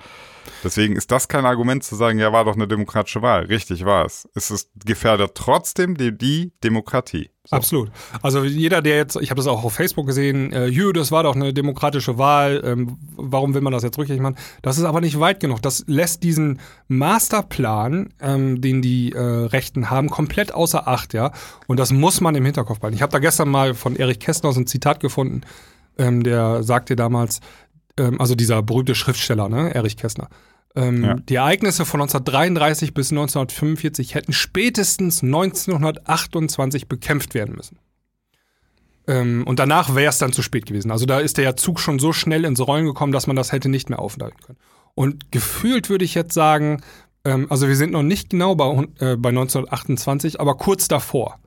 [0.63, 3.45] Deswegen ist das kein Argument zu sagen, ja, war doch eine demokratische Wahl.
[3.45, 4.29] Richtig war es.
[4.35, 7.31] Es ist gefährdet trotzdem die, die Demokratie.
[7.45, 7.57] So.
[7.57, 7.91] Absolut.
[8.23, 11.23] Also jeder, der jetzt, ich habe das auch auf Facebook gesehen, äh, Jö, das war
[11.23, 14.37] doch eine demokratische Wahl, ähm, warum will man das jetzt rückgängig machen?
[14.63, 15.63] Das ist aber nicht weit genug.
[15.63, 21.33] Das lässt diesen Masterplan, ähm, den die äh, Rechten haben, komplett außer Acht, ja.
[21.67, 22.97] Und das muss man im Hinterkopf behalten.
[22.97, 25.41] Ich habe da gestern mal von Erich Kästner so ein Zitat gefunden,
[25.99, 27.41] ähm, der sagte damals,
[28.01, 30.29] ähm, also dieser berühmte Schriftsteller, ne, Erich Kästner.
[30.75, 31.15] Ähm, Ja.
[31.15, 37.79] Die Ereignisse von 1933 bis 1945 hätten spätestens 1928 bekämpft werden müssen.
[39.07, 40.91] Ähm, und danach wäre es dann zu spät gewesen.
[40.91, 43.69] Also da ist der Zug schon so schnell ins Rollen gekommen, dass man das hätte
[43.69, 44.59] nicht mehr aufhalten können.
[44.95, 46.83] Und gefühlt würde ich jetzt sagen,
[47.25, 51.39] ähm, also wir sind noch nicht genau bei, äh, bei 1928, aber kurz davor.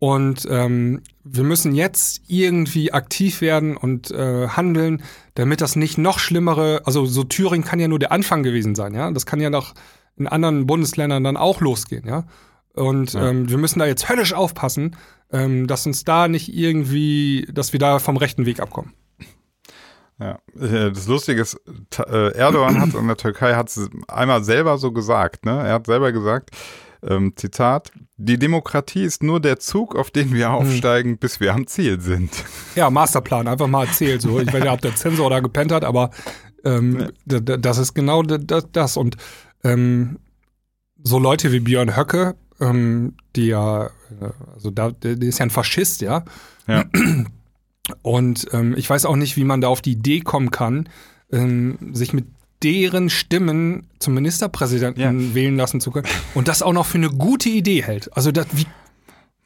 [0.00, 5.02] Und ähm, wir müssen jetzt irgendwie aktiv werden und äh, handeln,
[5.34, 8.94] damit das nicht noch schlimmere, also so Thüringen kann ja nur der Anfang gewesen sein,
[8.94, 9.10] ja.
[9.10, 9.74] Das kann ja noch
[10.16, 12.26] in anderen Bundesländern dann auch losgehen, ja.
[12.74, 13.28] Und Ja.
[13.30, 14.94] ähm, wir müssen da jetzt höllisch aufpassen,
[15.32, 18.92] ähm, dass uns da nicht irgendwie, dass wir da vom rechten Weg abkommen.
[20.20, 21.60] Ja, äh, das Lustige ist,
[21.98, 25.66] äh, Erdogan hat in der Türkei hat es einmal selber so gesagt, ne?
[25.66, 26.50] Er hat selber gesagt,
[27.02, 31.66] ähm, Zitat, die Demokratie ist nur der Zug, auf den wir aufsteigen, bis wir am
[31.66, 32.30] Ziel sind.
[32.74, 34.38] Ja, Masterplan, einfach mal erzählt so.
[34.40, 36.10] Ich weiß ja, ob der Zensor da gepennt hat, aber
[36.64, 38.96] ähm, d- das ist genau das.
[38.96, 39.16] Und
[39.64, 40.18] ähm,
[41.02, 43.90] so Leute wie Björn Höcke, ähm, die ja, äh,
[44.54, 46.24] also da, der der ist ja ein Faschist, ja.
[46.66, 46.84] Ja.
[48.02, 50.88] Und ähm, ich weiß auch nicht, wie man da auf die Idee kommen kann,
[51.32, 52.26] ähm, sich mit
[52.62, 55.34] deren Stimmen zum Ministerpräsidenten Ja.
[55.34, 58.14] wählen lassen zu können und das auch noch für eine gute Idee hält.
[58.16, 58.66] Also das, wie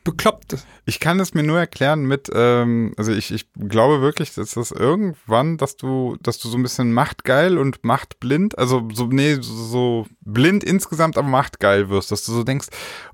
[0.04, 0.56] bekloppt.
[0.84, 4.72] Ich kann es mir nur erklären mit, ähm, also ich, ich glaube wirklich, dass das
[4.72, 9.42] irgendwann, dass du, dass du so ein bisschen machtgeil und machtblind, also so, nee, so,
[9.42, 12.66] so blind insgesamt, aber machtgeil wirst, dass du so denkst,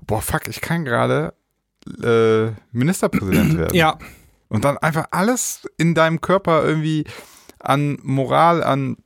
[0.07, 1.35] boah, fuck, ich kann gerade
[2.03, 3.75] äh, Ministerpräsident werden.
[3.75, 3.99] Ja,
[4.47, 7.03] Und dann einfach alles in deinem Körper irgendwie
[7.59, 8.97] an Moral, an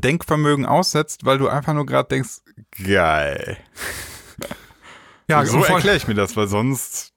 [0.00, 2.40] Denkvermögen aussetzt, weil du einfach nur gerade denkst,
[2.84, 3.56] geil.
[5.28, 7.12] ja, so erkläre ich mir das, weil sonst,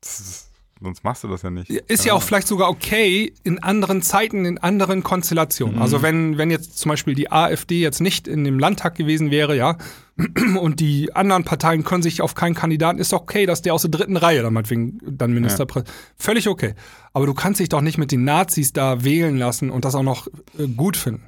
[0.81, 1.69] sonst machst du das ja nicht.
[1.69, 5.81] Ist ja auch vielleicht sogar okay in anderen Zeiten, in anderen Konstellationen.
[5.81, 9.55] Also wenn, wenn jetzt zum Beispiel die AfD jetzt nicht in dem Landtag gewesen wäre,
[9.55, 9.77] ja,
[10.59, 13.81] und die anderen Parteien können sich auf keinen Kandidaten, ist doch okay, dass der aus
[13.81, 15.95] der dritten Reihe dann meinetwegen dann Ministerpräsident.
[16.17, 16.73] Völlig okay.
[17.13, 20.03] Aber du kannst dich doch nicht mit den Nazis da wählen lassen und das auch
[20.03, 21.23] noch äh, gut finden.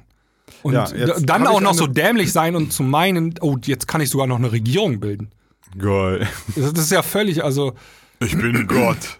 [0.62, 0.88] Und Ja,
[1.20, 4.38] dann auch noch so dämlich sein und zu meinen, oh, jetzt kann ich sogar noch
[4.38, 5.30] eine Regierung bilden.
[5.76, 6.26] Geil.
[6.56, 7.74] Das, ist ja völlig, also.
[8.20, 9.18] Ich bin Gott.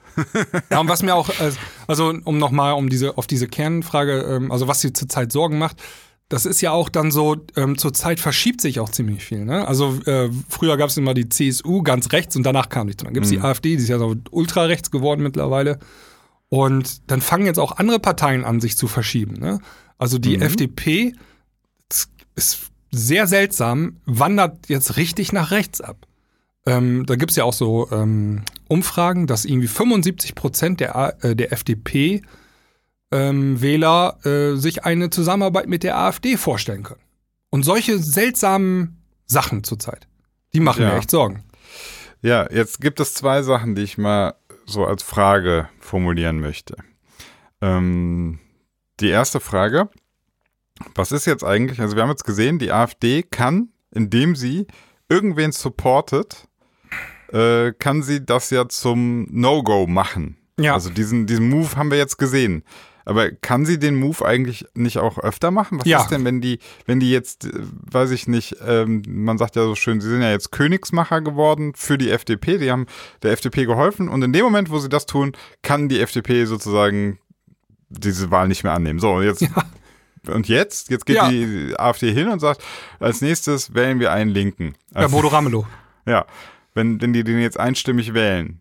[0.70, 1.52] Ja, und was mir auch, äh,
[1.86, 5.76] also um nochmal um diese, auf diese Kernfrage, ähm, also was sie zurzeit Sorgen macht,
[6.28, 9.44] das ist ja auch dann so, ähm, zurzeit verschiebt sich auch ziemlich viel.
[9.44, 9.66] Ne?
[9.66, 13.02] Also äh, früher gab es immer die CSU ganz rechts und danach kam nichts.
[13.02, 15.78] Und dann gibt es die AfD, die ist ja so ultrarechts geworden mittlerweile.
[16.50, 19.34] Und dann fangen jetzt auch andere Parteien an, sich zu verschieben.
[19.34, 19.60] Ne?
[19.98, 21.14] Also die FDP
[21.88, 26.06] das ist sehr seltsam, wandert jetzt richtig nach rechts ab.
[26.66, 31.34] Ähm, da gibt es ja auch so ähm, Umfragen, dass irgendwie 75 Prozent der, äh,
[31.36, 31.52] der
[33.10, 37.00] FDP-Wähler äh, sich eine Zusammenarbeit mit der AfD vorstellen können.
[37.50, 40.06] Und solche seltsamen Sachen zurzeit,
[40.52, 40.92] die machen Ja.
[40.92, 41.44] mir echt Sorgen.
[42.20, 44.34] Ja, jetzt gibt es zwei Sachen, die ich mal
[44.68, 46.76] so als Frage formulieren möchte.
[47.60, 48.38] Ähm,
[49.00, 49.88] die erste Frage,
[50.94, 54.66] was ist jetzt eigentlich, also wir haben jetzt gesehen, die AfD kann, indem sie
[55.08, 56.48] irgendwen supportet,
[57.32, 60.36] äh, kann sie das ja zum No-Go machen.
[60.58, 60.74] Ja.
[60.74, 62.62] Also diesen, diesen Move haben wir jetzt gesehen.
[63.08, 65.78] Aber kann sie den Move eigentlich nicht auch öfter machen?
[65.80, 66.02] Was Ja.
[66.02, 67.52] ist denn, wenn die, wenn die jetzt, äh,
[67.90, 71.72] weiß ich nicht, ähm, man sagt ja so schön, sie sind ja jetzt Königsmacher geworden
[71.74, 72.84] für die FDP, die haben
[73.22, 75.32] der FDP geholfen und in dem Moment, wo sie das tun,
[75.62, 77.18] kann die FDP sozusagen
[77.88, 78.98] diese Wahl nicht mehr annehmen.
[78.98, 79.42] So, und jetzt,
[80.26, 81.30] und jetzt, jetzt geht Ja.
[81.30, 82.62] die AfD hin und sagt,
[83.00, 84.74] als nächstes wählen wir einen Linken.
[84.94, 85.66] Ja, Also, Bodo Ramelow.
[86.06, 86.26] ja,
[86.74, 88.60] wenn, wenn die den jetzt einstimmig wählen,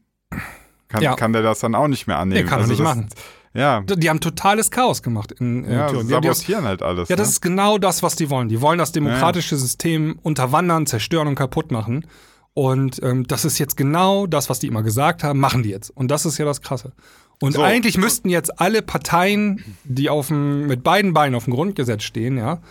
[0.87, 1.15] kann, Ja.
[1.15, 2.45] kann der das dann auch nicht mehr annehmen.
[2.45, 3.09] Nee, kann er nicht das, machen.
[3.53, 6.09] Ja, Die haben totales Chaos gemacht in, in ja Thüringen.
[6.09, 7.09] Sabotieren halt alles.
[7.09, 7.31] Ja, das ne?
[7.31, 8.49] ist genau das, was die wollen.
[8.49, 12.05] Die wollen das demokratische System unterwandern, zerstören und kaputt machen.
[12.53, 15.89] Und ähm, das ist jetzt genau das, was die immer gesagt haben, machen die jetzt.
[15.91, 16.91] Und das ist ja das Krasse.
[17.39, 17.61] Und So.
[17.61, 22.37] eigentlich müssten jetzt alle Parteien, die auf dem, mit beiden Beinen auf dem Grundgesetz stehen,
[22.37, 22.61] ja,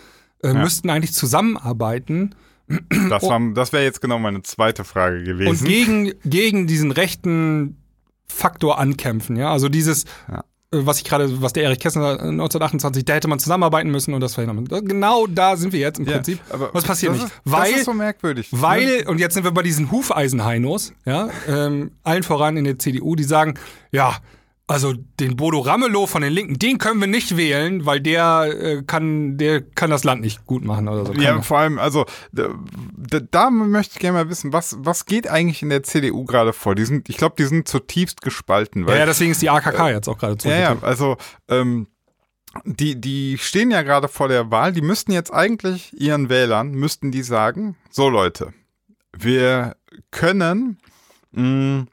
[0.43, 2.35] äh, müssten eigentlich zusammenarbeiten
[3.09, 5.65] Das, war- das wäre jetzt genau meine zweite Frage und gewesen.
[5.65, 7.77] gegen, gegen diesen rechten
[8.27, 9.37] Faktor ankämpfen.
[9.37, 10.43] Ja, also dieses, Ja.
[10.73, 14.21] Äh, was ich gerade, was der Erich Kästner 1928, da hätte man zusammenarbeiten müssen und
[14.21, 14.87] das verhindern müssen.
[14.87, 16.39] Genau da sind wir jetzt im Ja, Prinzip.
[16.49, 17.31] aber was passiert das nicht?
[17.31, 18.51] Ist, weil, das ist so merkwürdig.
[18.51, 18.61] ne?
[18.61, 23.15] weil, und jetzt sind wir bei diesen Hufeisenheinos, ja, ähm, allen voran in der CDU,
[23.15, 23.55] die sagen,
[23.91, 24.15] ja,
[24.67, 28.83] also den Bodo Ramelow von den Linken, den können wir nicht wählen, weil der äh,
[28.83, 31.13] kann, der kann das Land nicht gut machen oder so.
[31.13, 32.49] Ja, vor allem, also da,
[33.31, 36.75] da, möchte ich gerne mal wissen, was, was geht eigentlich in der CDU gerade vor?
[36.75, 38.81] Die sind, ich glaube, die sind zutiefst gespalten.
[38.81, 40.83] ja, Weil, ja, deswegen ist die AKK jetzt auch gerade ja, ja, zurückgetreten.
[40.83, 41.87] also ähm,
[42.65, 47.11] die, die stehen ja gerade vor der Wahl, die müssten jetzt eigentlich ihren Wählern, müssten
[47.11, 48.53] die sagen, so Leute,
[49.17, 49.77] wir
[50.11, 50.79] können,
[51.31, 51.85] mh,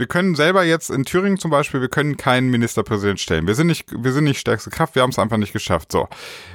[0.00, 3.46] wir können selber jetzt in Thüringen zum Beispiel, wir können keinen Ministerpräsident stellen.
[3.46, 5.92] Wir sind nicht, wir sind nicht stärkste Kraft, wir haben es einfach nicht geschafft.
[5.92, 6.08] So,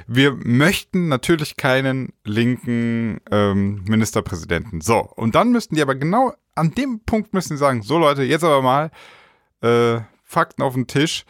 [0.06, 4.82] wir möchten natürlich keinen linken ähm, Ministerpräsidenten.
[4.82, 8.22] So, und dann müssten die aber genau an dem Punkt müssen die sagen, so Leute,
[8.22, 8.90] jetzt aber mal
[9.62, 11.24] äh, Fakten auf den Tisch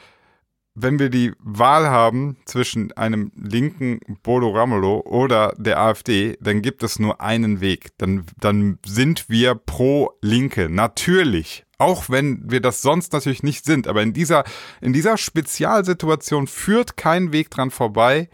[0.76, 6.82] wenn wir die Wahl haben zwischen einem linken Bodo Ramelow oder der AfD, dann gibt
[6.82, 7.96] es nur einen Weg.
[7.96, 10.68] Dann, dann sind wir pro Linke.
[10.68, 11.64] Natürlich.
[11.78, 13.86] Auch wenn wir das sonst natürlich nicht sind.
[13.86, 14.44] Aber in dieser,
[14.80, 18.28] in dieser Spezialsituation führt kein Weg dran vorbei.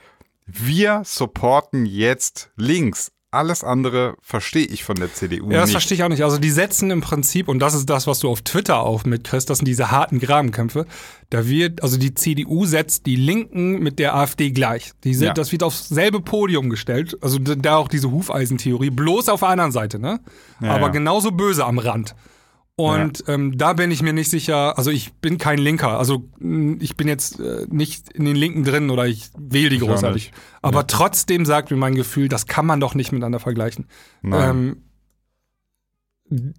[0.46, 3.10] Wir supporten jetzt links.
[3.34, 5.72] Alles andere verstehe ich von der CDU Ja, das nicht.
[5.72, 6.22] verstehe ich auch nicht.
[6.22, 9.48] Also die setzen im Prinzip, und das ist das, was du auf Twitter auch mitkriegst,
[9.48, 10.84] das sind diese harten Grabenkämpfe.
[11.30, 14.92] Da wird, also die CDU setzt die Linken mit der AfD gleich.
[15.04, 15.32] Die sind, Ja.
[15.32, 17.16] Das wird aufs selbe Podium gestellt.
[17.22, 20.20] Also da auch diese Hufeisentheorie, bloß auf der anderen Seite, ne?
[20.60, 20.92] Ja, Aber ja.
[20.92, 22.14] genauso böse am Rand.
[22.74, 26.78] Und ähm, da bin ich mir nicht sicher, also ich bin kein Linker, also mh,
[26.80, 30.32] ich bin jetzt äh, nicht in den Linken drin oder ich wähle die Ich großartig.
[30.62, 33.86] Aber trotzdem sagt mir mein Gefühl, das kann man doch nicht miteinander vergleichen.
[34.22, 34.76] Nein.
[36.30, 36.54] Ähm,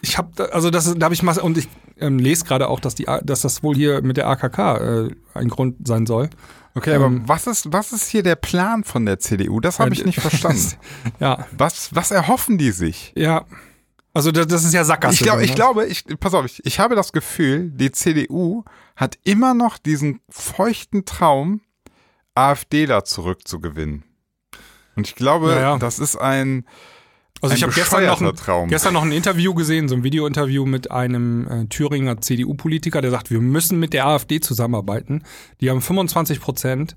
[0.00, 2.80] ich habe also das ist- da habe ich mal und ich ähm, lese gerade auch,
[2.80, 6.30] dass die dass das wohl hier mit der AKK äh, ein Grund sein soll.
[6.74, 9.60] Okay, aber ähm, was ist, was ist hier der Plan von der CDU?
[9.60, 10.72] Das habe ich nicht verstanden.
[11.20, 13.12] Ja, Was, was erhoffen die sich?
[13.16, 13.44] ja.
[14.14, 15.14] Also das, das ist ja Sackgasse.
[15.14, 15.56] Ich, glaub, drin, ich ne?
[15.56, 18.64] glaube, ich, pass auf, ich, ich habe das Gefühl, die CDU
[18.96, 21.60] hat immer noch diesen feuchten Traum,
[22.34, 24.04] AfDler zurückzugewinnen.
[24.96, 25.78] Und ich glaube, Ja, ja.
[25.78, 26.66] das ist ein,
[27.40, 28.68] Also ein ich habe gestern noch, ein, Traum.
[28.68, 33.30] gestern noch ein Interview gesehen, so ein Videointerview mit einem äh, Thüringer CDU-Politiker, der sagt,
[33.30, 35.24] wir müssen mit der AfD zusammenarbeiten.
[35.60, 36.96] Die haben 25 Prozent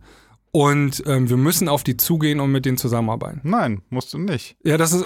[0.55, 3.41] und ähm, wir müssen auf die zugehen und mit denen zusammenarbeiten.
[3.43, 4.55] Nein, musst du nicht.
[4.63, 5.05] Ja, das ist,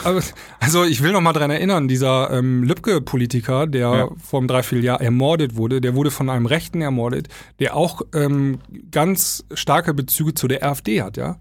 [0.59, 4.09] also ich will noch mal dran erinnern, dieser ähm, Lübcke-Politiker, der Ja.
[4.23, 8.59] vor einem Dreivierteljahr ermordet wurde, der wurde von einem Rechten ermordet, der auch ähm,
[8.91, 11.37] ganz starke Bezüge zu der AfD hat, ja.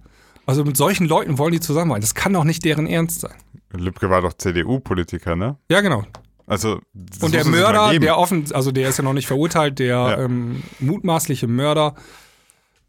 [0.47, 2.01] Also mit solchen Leuten wollen die zusammenarbeiten.
[2.01, 3.35] Das kann doch nicht deren Ernst sein.
[3.77, 5.57] Lübcke war doch CDU-Politiker, ne?
[5.71, 6.05] Ja, genau.
[6.47, 6.81] Also,
[7.21, 10.19] Und der Mörder, der offen, also der ist ja noch nicht verurteilt, der Ja.
[10.21, 11.95] ähm, mutmaßliche Mörder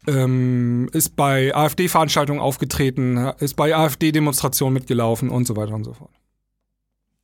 [0.06, 6.10] ähm, ist bei AfD-Veranstaltungen aufgetreten, ist bei AfD-Demonstrationen mitgelaufen und so weiter und so fort.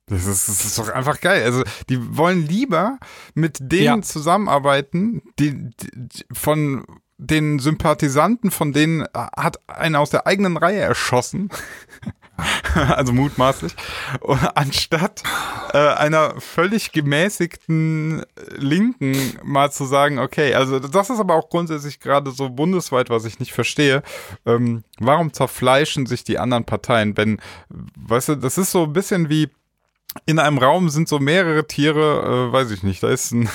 [0.09, 1.43] Das ist, das ist doch einfach geil.
[1.43, 2.99] Also, die wollen lieber
[3.35, 4.03] mit denen Ja.
[4.03, 6.85] zusammenarbeiten, die, die von
[7.19, 11.49] den Sympathisanten, von denen hat einer aus der eigenen Reihe erschossen.
[12.75, 13.75] also mutmaßlich.
[14.55, 15.23] Anstatt
[15.73, 18.25] äh, einer völlig gemäßigten
[18.57, 23.25] Linken mal zu sagen, okay, also das ist aber auch grundsätzlich gerade so bundesweit, was
[23.25, 24.03] ich nicht verstehe.
[24.45, 29.29] Ähm, warum zerfleischen sich die anderen Parteien, wenn, weißt du, das ist so ein bisschen
[29.29, 29.49] wie
[30.25, 33.51] in einem Raum sind so mehrere Tiere, äh, weiß ich nicht, da ist ein,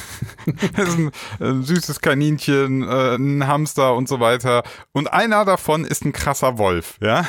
[0.75, 4.63] da ist ein, ein süßes Kaninchen, äh, ein Hamster und so weiter.
[4.91, 7.25] Und einer davon ist ein krasser Wolf, ja.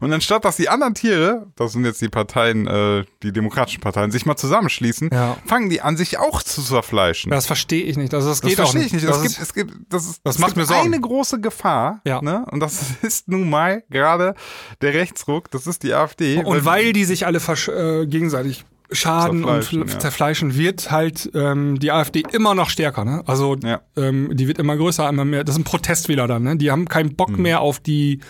[0.00, 4.10] Und anstatt, dass die anderen Tiere, das sind jetzt die Parteien, äh, die demokratischen Parteien,
[4.10, 5.36] sich mal zusammenschließen, Ja.
[5.46, 7.30] fangen die an, sich auch zu zerfleischen.
[7.30, 8.14] Das verstehe ich nicht.
[8.14, 8.94] Also das, Das geht auch verstehe nicht.
[8.94, 9.08] ich nicht.
[9.08, 10.86] Das Es gibt, es gibt, das ist, das macht mir Sorgen.
[10.92, 12.00] eine große Gefahr.
[12.06, 12.22] Ja.
[12.22, 12.44] Ne?
[12.50, 14.34] Und das ist nun mal gerade
[14.80, 16.42] der Rechtsruck, das ist die AfD.
[16.42, 19.98] und weil die sich alle äh, gegenseitig schaden und Zerfleischen, fl- ja.
[19.98, 23.04] zerfleischen, wird halt ähm, die AfD immer noch stärker.
[23.04, 23.22] Ne?
[23.26, 23.80] Also Ja.
[23.96, 25.42] ähm, die wird immer größer, immer mehr.
[25.44, 26.44] Das sind Protestwähler dann.
[26.44, 26.56] Ne?
[26.56, 27.42] Die haben keinen Bock Mhm.
[27.42, 28.20] mehr auf die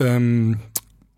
[0.00, 0.58] ähm,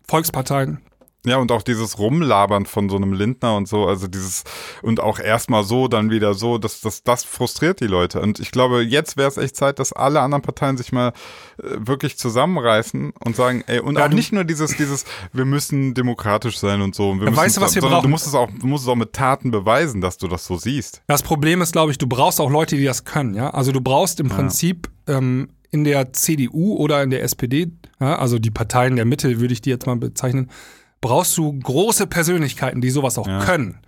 [0.09, 0.81] Volksparteien.
[1.25, 4.45] Ja, und auch dieses Rumlabern von so einem Lindner und so, also dieses,
[4.81, 8.21] und auch erstmal so, dann wieder so, das, das, das frustriert die Leute.
[8.21, 11.63] Und ich glaube, jetzt wäre es echt Zeit, dass alle anderen Parteien sich mal äh,
[11.79, 15.03] wirklich zusammenreißen und sagen, ey, und Ja, auch nicht nur dieses, dieses,
[15.33, 17.09] wir müssen demokratisch sein und so.
[17.09, 18.03] Und wir Ja, müssen, weißt du, was wir brauchen?
[18.03, 20.57] Du musst es auch, du musst es auch mit Taten beweisen, dass du das so
[20.57, 21.01] siehst.
[21.07, 23.33] Das Problem ist, glaube ich, du brauchst auch Leute, die das können.
[23.33, 28.17] Ja, also du brauchst im Prinzip ähm, in der CDU oder in der SPD, ja,
[28.17, 30.49] also die Parteien der Mitte würde ich die jetzt mal bezeichnen,
[31.01, 33.43] brauchst du große Persönlichkeiten, die sowas auch Ja.
[33.43, 33.79] können.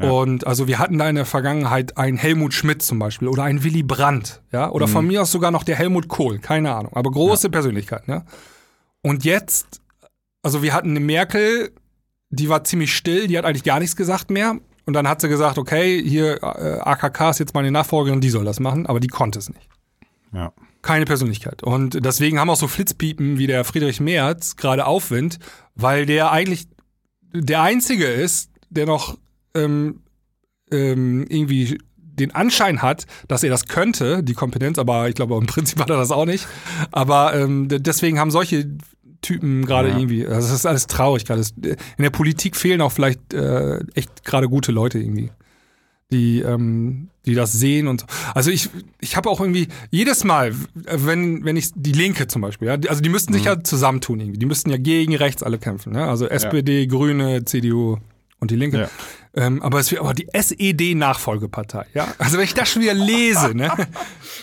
[0.00, 0.10] Ja.
[0.10, 3.62] Und also wir hatten da in der Vergangenheit einen Helmut Schmidt zum Beispiel oder einen
[3.62, 7.10] Willy Brandt, ja, oder von mir aus sogar noch der Helmut Kohl, keine Ahnung, aber
[7.10, 8.24] große Persönlichkeiten, ja.
[9.02, 9.80] Und jetzt,
[10.42, 11.72] also wir hatten eine Merkel,
[12.30, 14.56] die war ziemlich still, die hat eigentlich gar nichts gesagt mehr.
[14.84, 18.44] Und dann hat sie gesagt, okay, hier äh, AKK ist jetzt meine Nachfolgerin, die soll
[18.44, 19.68] das machen, aber die konnte es nicht.
[20.32, 20.52] Ja.
[20.82, 21.62] Keine Persönlichkeit.
[21.62, 25.38] Und deswegen haben auch so Flitzpiepen wie der Friedrich Merz gerade Aufwind,
[25.74, 26.66] weil der eigentlich
[27.32, 29.16] der Einzige ist, der noch
[29.54, 30.00] ähm,
[30.70, 35.46] ähm, irgendwie den Anschein hat, dass er das könnte, die Kompetenz, aber ich glaube, im
[35.46, 36.46] Prinzip hat er das auch nicht.
[36.90, 38.68] Aber ähm, deswegen haben solche
[39.22, 39.96] Typen gerade Ja.
[39.98, 41.42] irgendwie, also das ist alles traurig gerade.
[41.62, 45.30] In der Politik fehlen auch vielleicht äh, echt gerade gute Leute irgendwie,
[46.12, 48.06] die, ähm, die das sehen und so.
[48.34, 52.68] Also ich, ich habe auch irgendwie jedes Mal, wenn, wenn ich die Linke zum Beispiel,
[52.68, 54.38] ja, also die müssten sich ja zusammentun irgendwie.
[54.38, 56.06] Die müssten ja gegen rechts alle kämpfen, ne?
[56.06, 57.98] Also SPD, Grüne, CDU
[58.38, 58.78] und die Linke.
[58.78, 58.90] Ja.
[59.34, 62.06] Ähm, aber es wird aber die SED-Nachfolgepartei, ja.
[62.18, 63.72] Also wenn ich das schon wieder lese, ne?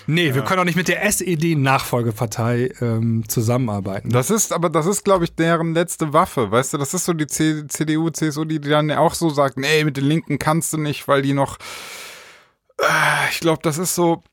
[0.08, 4.10] Nee, wir können auch nicht mit der SED-Nachfolgepartei ähm, zusammenarbeiten.
[4.10, 6.50] Das ist, aber das ist, glaube ich, deren letzte Waffe.
[6.52, 9.84] Weißt du, das ist so die C CDU, CSU, die dann auch so sagt, nee,
[9.84, 11.58] mit den Linken kannst du nicht, weil die noch.
[12.80, 14.24] Äh, Ich glaube, das ist so.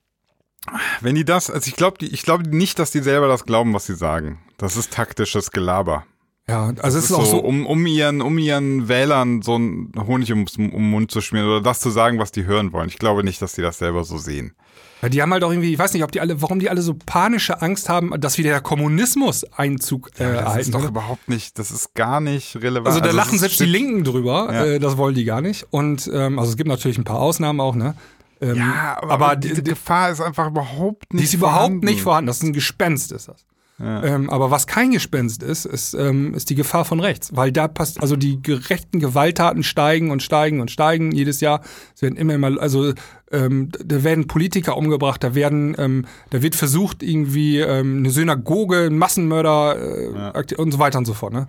[1.00, 3.86] Wenn die das, also ich glaube, ich glaube nicht, dass die selber das glauben, was
[3.86, 4.40] sie sagen.
[4.58, 6.06] Das ist taktisches Gelaber.
[6.48, 9.90] Ja, also es ist Das auch so, um, um ihren, um ihren Wählern so einen
[10.06, 12.88] Honig ums, um den Mund zu schmieren oder das zu sagen, was die hören wollen.
[12.88, 14.54] Ich glaube nicht, dass die das selber so sehen.
[15.02, 16.82] Ja, die haben halt auch irgendwie, ich weiß nicht, ob die alle, warum die alle
[16.82, 20.88] so panische Angst haben, dass wieder der Kommunismus Einzug äh, das erhalten ist doch könnte.
[20.92, 22.86] überhaupt nicht, das ist gar nicht relevant.
[22.86, 24.64] Also da es lachen ist- selbst die Linken drüber, Ja.
[24.66, 25.66] äh, das wollen die gar nicht.
[25.70, 27.96] Und ähm, also es gibt natürlich ein paar Ausnahmen auch, ne?
[28.40, 31.86] Ähm, Ja, aber, aber die, die, Gefahr ist einfach überhaupt nicht die ist überhaupt vorhanden.
[31.86, 32.26] nicht vorhanden.
[32.28, 33.44] Das ist ein Gespenst, ist das.
[33.78, 34.02] Ja.
[34.04, 37.36] Ähm, aber was kein Gespenst ist, ist, ähm, ist die Gefahr von rechts.
[37.36, 41.60] Weil da passt, also die gerechten Gewalttaten steigen und steigen und steigen jedes Jahr.
[41.94, 42.94] Es werden immer, immer, also
[43.30, 48.86] ähm, da werden Politiker umgebracht, da werden, ähm, da wird versucht, irgendwie ähm, eine Synagoge,
[48.86, 50.58] ein Massenmörder äh, Ja.
[50.58, 51.34] und so weiter und so fort.
[51.34, 51.46] Ne?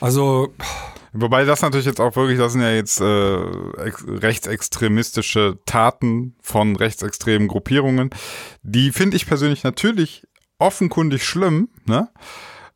[0.00, 0.52] Also,
[1.12, 3.36] Wobei das natürlich jetzt auch wirklich, das sind ja jetzt äh,
[3.84, 8.10] ex rechtsextremistische Taten von rechtsextremen Gruppierungen.
[8.62, 10.26] Die finde ich persönlich natürlich
[10.60, 12.08] offenkundig schlimm, ne?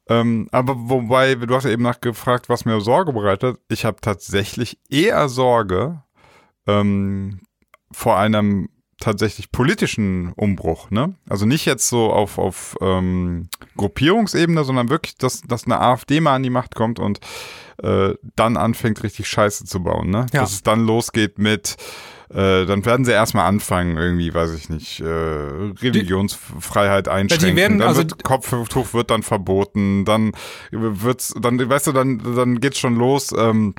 [0.07, 3.59] Ähm, aber wobei, du hast ja eben nachgefragt, was mir Sorge bereitet.
[3.69, 6.03] Ich habe tatsächlich eher Sorge
[6.67, 7.41] ähm,
[7.91, 8.69] vor einem
[9.05, 11.15] tatsächlich politischen Umbruch, ne?
[11.29, 16.35] Also nicht jetzt so auf, auf ähm, Gruppierungsebene, sondern wirklich, dass, dass eine AfD mal
[16.35, 17.21] an die Macht kommt und
[17.83, 20.27] äh, dann anfängt, richtig Scheiße zu bauen, ne?
[20.33, 20.41] Ja.
[20.41, 21.77] Dass es dann losgeht mit,
[22.31, 27.57] äh, dann werden sie erstmal anfangen, irgendwie, weiß ich nicht, äh, Religionsfreiheit einschränken.
[27.57, 30.33] werden- dann also- wird Kopftuch wird dann verboten, dann
[30.71, 33.75] wird's, dann, weißt du, dann, dann geht's schon los, ähm,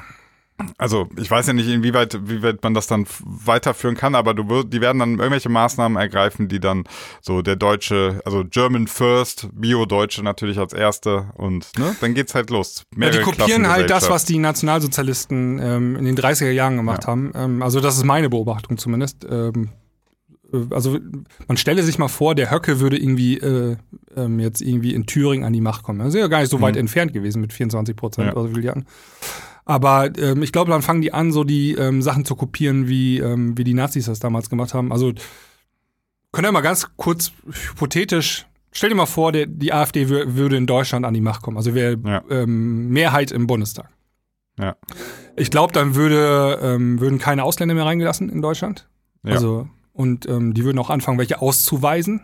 [0.77, 4.47] also ich weiß ja nicht, inwieweit wie weit man das dann weiterführen kann, aber du
[4.49, 6.85] wirst, die werden dann irgendwelche Maßnahmen ergreifen, die dann
[7.21, 12.49] so der deutsche, also German First, Bio-Deutsche natürlich als erste und ne, dann geht's halt
[12.51, 12.83] los.
[12.97, 17.07] Ja, die kopieren halt das, was die Nationalsozialisten ähm, in den 30er Jahren gemacht Ja.
[17.09, 17.31] haben.
[17.35, 19.25] Ähm, also das ist meine Beobachtung zumindest.
[19.29, 19.69] Ähm,
[20.53, 20.99] äh, also
[21.47, 23.75] man stelle sich mal vor, der Höcke würde irgendwie äh,
[24.15, 25.99] ähm, jetzt irgendwie in Thüringen an die Macht kommen.
[25.99, 28.31] Das ist ja gar nicht so weit entfernt gewesen mit 24 Prozent Mhm.
[28.31, 28.37] Ja.
[28.37, 28.85] oder so viele Jahren.
[29.65, 33.17] Aber ähm, ich glaube, dann fangen die an, so die ähm, Sachen zu kopieren, wie,
[33.19, 34.91] ähm, wie die Nazis das damals gemacht haben.
[34.91, 35.11] Also
[36.31, 37.31] können wir mal ganz kurz
[37.69, 41.41] hypothetisch, stell dir mal vor, der, die AfD wür würde in Deutschland an die Macht
[41.41, 41.57] kommen.
[41.57, 42.23] Also wäre Ja.
[42.29, 43.89] ähm, Mehrheit im Bundestag.
[44.59, 44.75] Ja.
[45.35, 48.87] Ich glaube, dann würde, ähm, würden keine Ausländer mehr reingelassen in Deutschland.
[49.23, 49.33] Ja.
[49.33, 52.21] Also, und ähm, die würden auch anfangen, welche auszuweisen.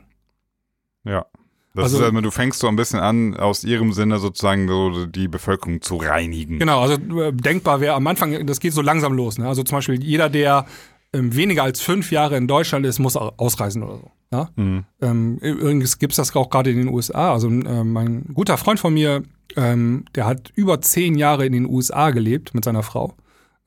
[1.03, 1.25] Ja.
[1.73, 5.05] Das Also- ist halt, du fängst so ein bisschen an, aus ihrem Sinne sozusagen so
[5.05, 6.59] die Bevölkerung zu reinigen.
[6.59, 9.37] Genau, also äh, denkbar wäre am Anfang, das geht so langsam los.
[9.37, 9.47] Ne?
[9.47, 10.65] Also zum Beispiel jeder, der
[11.13, 14.11] ähm, weniger als fünf Jahre in Deutschland ist, muss au- ausreisen oder so.
[14.31, 14.49] Ja?
[14.55, 14.83] Mhm.
[15.01, 17.33] Ähm, übrigens gibt es das auch gerade in den USA.
[17.33, 19.23] Also ähm, mein guter Freund von mir,
[19.57, 23.13] ähm, der hat über zehn Jahre in den USA gelebt mit seiner Frau.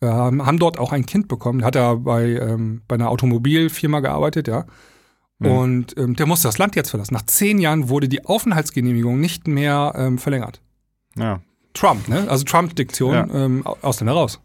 [0.00, 1.64] Äh, haben haben dort auch ein Kind bekommen.
[1.64, 4.64] Hat er bei, ähm, bei einer Automobilfirma gearbeitet, ja.
[5.38, 5.50] Mhm.
[5.50, 7.14] Und ähm, der musste das Land jetzt verlassen.
[7.14, 10.60] Nach zehn Jahren wurde die Aufenthaltsgenehmigung nicht mehr ähm, verlängert.
[11.16, 11.40] Ja.
[11.74, 12.26] Trump, ne?
[12.28, 13.26] Also Trump-Diktion, Ja.
[13.32, 14.40] ähm, Ausländer raus.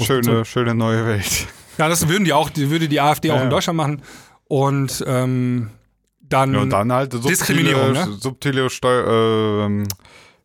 [0.00, 1.46] Schöne, schöne neue Welt.
[1.76, 3.50] Ja, das würden die auch, die würde die AfD Ja, auch in ja.
[3.50, 4.02] Deutschland machen.
[4.44, 5.70] Und ähm,
[6.20, 8.06] dann, Ja, und dann halt subtile, Diskriminierung, ne?
[8.20, 9.84] subtile Steu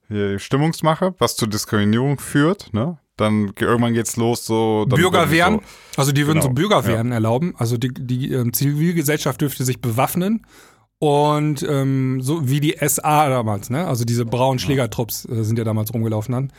[0.08, 2.98] hier Stimmungsmache, was zu Diskriminierung führt, ne?
[3.18, 5.60] Dann ge- irgendwann geht's los, so Bürgerwehren,
[5.96, 7.54] So, also die würden Genau, so Bürgerwehren erlauben.
[7.58, 10.46] Also die, die ähm, Zivilgesellschaft dürfte sich bewaffnen
[11.00, 13.86] Und ähm, so wie die SA damals, ne?
[13.88, 16.54] Also diese braunen Schlägertrupps äh, sind ja damals rumgelaufen dann.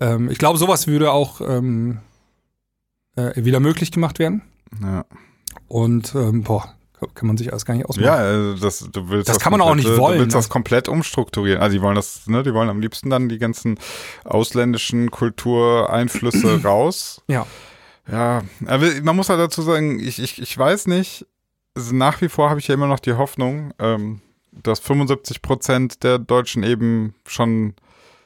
[0.00, 1.98] Ähm, ich glaube, sowas würde auch ähm,
[3.16, 4.42] äh, wieder möglich gemacht werden.
[4.82, 5.06] Ja.
[5.68, 6.74] Und ähm, boah,
[7.14, 8.06] kann man sich alles gar nicht ausmachen.
[8.06, 10.38] Ja, also das, du willst Das kann man auch komplett- nicht wollen, Du willst ne?
[10.38, 11.60] das komplett umstrukturieren.
[11.60, 13.78] Also die wollen das, ne, die wollen am liebsten dann die ganzen
[14.24, 17.22] ausländischen Kultureinflüsse raus.
[17.28, 17.46] Ja.
[18.10, 21.26] Ja, aber man muss halt dazu sagen, ich, ich, ich weiß nicht,
[21.74, 24.20] also nach wie vor habe ich ja immer noch die Hoffnung, ähm,
[24.52, 27.74] dass 75 Prozent der Deutschen eben schon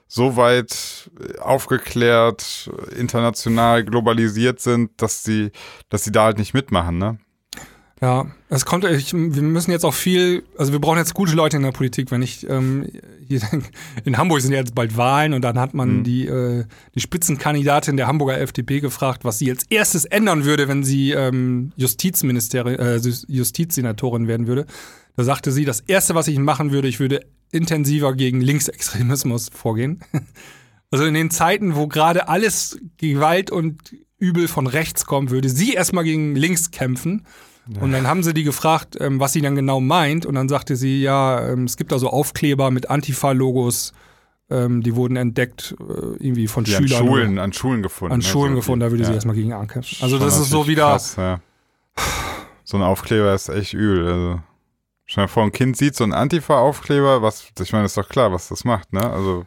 [0.07, 1.11] so weit
[1.41, 5.51] aufgeklärt, international globalisiert sind, dass sie,
[5.89, 7.18] dass sie da halt nicht mitmachen, ne?
[8.03, 11.59] Ja, es kommt, ich, wir müssen jetzt auch viel, also wir brauchen jetzt gute Leute
[11.59, 12.86] in der Politik, wenn ich ähm,
[13.28, 13.42] hier
[14.07, 16.05] in Hamburg sind ja jetzt bald Wahlen und dann hat man Mhm.
[16.05, 20.82] die, äh, die Spitzenkandidatin der Hamburger FDP gefragt, was sie als erstes ändern würde, wenn
[20.82, 22.96] sie ähm, Justizministerin, äh,
[23.28, 24.64] Justizsenatorin werden würde.
[25.16, 27.20] Da sagte sie, das erste, was ich machen würde, ich würde
[27.53, 30.01] intensiver gegen Linksextremismus vorgehen.
[30.92, 35.72] Also in den Zeiten, wo gerade alles Gewalt und Übel von rechts kommt, würde sie
[35.74, 37.26] erstmal gegen links kämpfen.
[37.81, 40.27] Und dann haben sie die gefragt, ähm, was sie dann genau meint.
[40.27, 43.93] Und dann sagte sie, ja, ähm, es gibt da so Aufkleber mit Antifa-Logos,
[44.51, 45.93] ähm, die wurden entdeckt äh,
[46.25, 47.07] irgendwie von Die an Schülern.
[47.07, 48.12] Schulen, an Schulen gefunden.
[48.14, 48.25] an ne?
[48.25, 49.14] Schulen So gefunden, die- da würde sie ja.
[49.14, 49.99] erstmal gegen ankämpfen.
[50.01, 51.41] Also Schon das ist so wieder, Krass, ja.
[52.64, 54.07] So ein Aufkleber ist echt übel.
[54.07, 54.41] Also,
[55.07, 58.33] stell dir vor, ein Kind sieht so einen Antifa-Aufkleber, was, ich meine, ist doch klar,
[58.33, 59.09] was das macht, ne?
[59.11, 59.45] Also,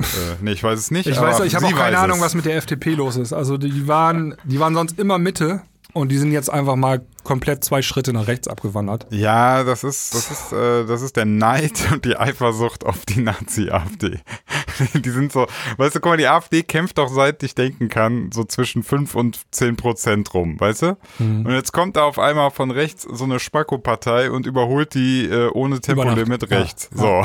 [0.00, 0.04] äh,
[0.40, 1.06] nee, ich weiß es nicht.
[1.06, 2.24] ich weiß, ich habe sie auch keine Ahnung, es.
[2.24, 3.32] was mit der FDP los ist.
[3.32, 5.62] Also die waren, die waren sonst immer Mitte
[5.92, 9.06] und die sind jetzt einfach mal komplett zwei Schritte nach rechts abgewandert.
[9.10, 13.20] Ja, das ist, das ist, äh, das ist der Neid und die Eifersucht auf die
[13.20, 14.20] Nazi-AfD.
[14.94, 15.46] die sind so,
[15.76, 19.14] weißt du, guck mal, die AfD kämpft doch seit ich denken kann, so zwischen 5
[19.14, 20.96] und 10 Prozent rum, weißt du?
[21.18, 21.46] Mhm.
[21.46, 25.48] Und jetzt kommt da auf einmal von rechts so eine Spacko-Partei und überholt die äh,
[25.50, 26.58] ohne Tempolimit Ja.
[26.58, 26.88] rechts.
[26.94, 27.22] So.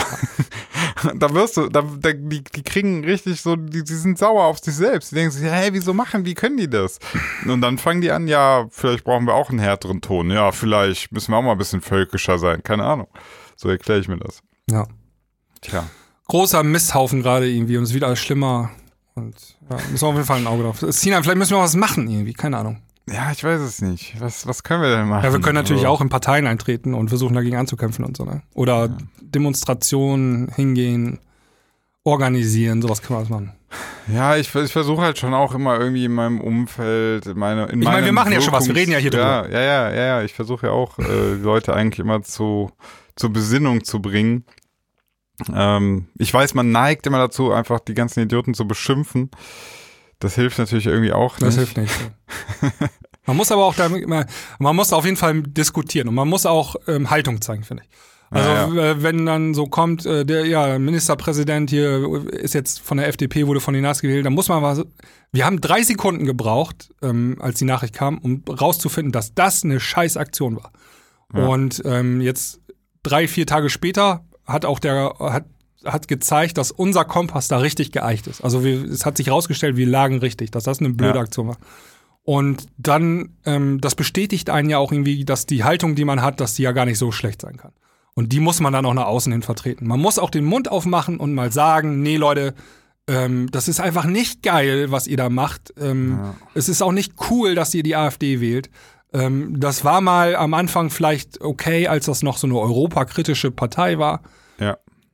[1.15, 4.59] da wirst du, da, da, die, die kriegen richtig so, die, die sind sauer auf
[4.59, 5.11] sich selbst.
[5.11, 6.99] Die denken sich, hey, wieso machen, wie können die das?
[7.45, 10.29] Und dann fangen die an, ja, vielleicht brauchen wir auch einen härteren Ton.
[10.31, 12.63] Ja, vielleicht müssen wir auch mal ein bisschen völkischer sein.
[12.63, 13.07] Keine Ahnung.
[13.55, 14.41] So erkläre ich mir das.
[14.69, 14.87] Ja.
[15.61, 15.85] Tja.
[16.27, 18.69] Großer Misthaufen gerade irgendwie und es wird alles schlimmer.
[19.15, 19.35] Und
[19.69, 20.83] ja, müssen wir auf jeden Fall ein Auge drauf.
[20.89, 22.81] Sina, vielleicht müssen wir auch was machen irgendwie, keine Ahnung.
[23.09, 24.19] Ja, ich weiß es nicht.
[24.19, 25.23] Was, was können wir denn machen?
[25.23, 28.25] Ja, wir können natürlich Also, auch in Parteien eintreten und versuchen dagegen anzukämpfen und so,
[28.25, 28.41] ne?
[28.53, 31.19] Oder Demonstrationen hingehen,
[32.03, 33.53] organisieren, sowas können wir alles machen.
[34.07, 37.81] Ja, ich, ich versuche halt schon auch immer irgendwie in meinem Umfeld, in meine, in
[37.81, 40.05] Ich meine, wir machen ja schon was, wir reden ja hier Ja, ja, ja, ja,
[40.05, 40.21] ja.
[40.23, 42.71] Ich versuche ja auch, äh, Leute eigentlich immer zu,
[43.15, 44.45] zur Besinnung zu bringen.
[45.53, 49.29] Ähm, ich weiß, man neigt immer dazu, einfach die ganzen Idioten zu beschimpfen.
[50.19, 51.75] Das hilft natürlich irgendwie auch Das nicht.
[51.75, 52.91] hilft nicht.
[53.25, 54.25] man muss aber auch damit, immer-
[54.59, 57.89] man muss auf jeden Fall diskutieren und man muss auch ähm, Haltung zeigen, finde ich.
[58.29, 62.97] Also Ja, Äh, wenn dann so kommt, äh, der ja, Ministerpräsident hier ist jetzt von
[62.97, 64.83] der FDP, wurde von den NAS gewählt, dann muss man was.
[65.31, 69.79] Wir haben drei Sekunden gebraucht, ähm, als die Nachricht kam, um rauszufinden, dass das eine
[69.79, 70.71] scheiß Aktion war.
[71.33, 71.47] Ja.
[71.47, 72.59] Und ähm, jetzt
[73.03, 75.45] drei, vier Tage später hat auch der hat
[75.85, 78.43] hat gezeigt, dass unser Kompass da richtig geeicht ist.
[78.43, 81.21] Also wir, es hat sich herausgestellt, wir lagen richtig, dass das eine blöde Ja.
[81.21, 81.57] Aktion war.
[82.23, 86.41] Und dann, ähm, das bestätigt einen ja auch irgendwie, dass die Haltung, die man hat,
[86.41, 87.71] dass die ja gar nicht so schlecht sein kann.
[88.17, 89.85] Und die muss man dann auch nach außen hin vertreten.
[89.85, 92.55] Man muss auch den Mund aufmachen und mal sagen, nee Leute,
[93.07, 95.71] ähm, das ist einfach nicht geil, was ihr da macht.
[95.79, 96.35] Ähm, Ja.
[96.55, 98.71] Es ist auch nicht cool, dass ihr die AfD wählt.
[99.13, 103.99] Ähm, das war mal am Anfang vielleicht okay, als das noch so eine europakritische Partei
[103.99, 104.21] war.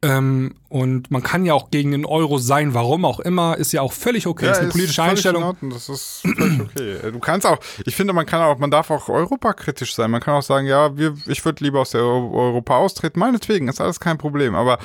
[0.04, 0.18] Ja.
[0.18, 3.82] Ähm, und man kann ja auch gegen den Euro sein, warum auch immer, ist ja
[3.82, 4.51] auch völlig okay.
[4.51, 5.41] ist eine politische völlig Einstellung.
[5.43, 5.72] In Ordnung.
[5.72, 6.91] Das ist völlig okay.
[7.08, 10.12] Äh, Du kannst auch, ich finde, man kann auch, man darf auch europakritisch sein.
[10.12, 13.20] Man kann auch sagen, ja, wir, ich würde lieber aus der Eu- Europa austreten.
[13.20, 14.56] Meinetwegen, ist alles kein Problem.
[14.56, 14.78] Aber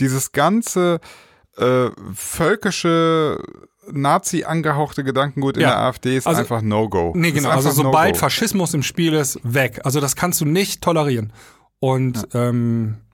[0.00, 1.00] dieses ganze
[1.58, 3.38] äh, völkische
[3.90, 5.68] Nazi angehauchte Gedankengut in Ja.
[5.70, 7.12] der AfD ist Also- einfach No-Go.
[7.14, 7.50] Nee, Ist genau.
[7.50, 8.18] Also sobald No-Go.
[8.18, 9.80] Faschismus im Spiel ist, weg.
[9.84, 11.32] Also das kannst du nicht tolerieren.
[11.78, 13.05] Und ähm, und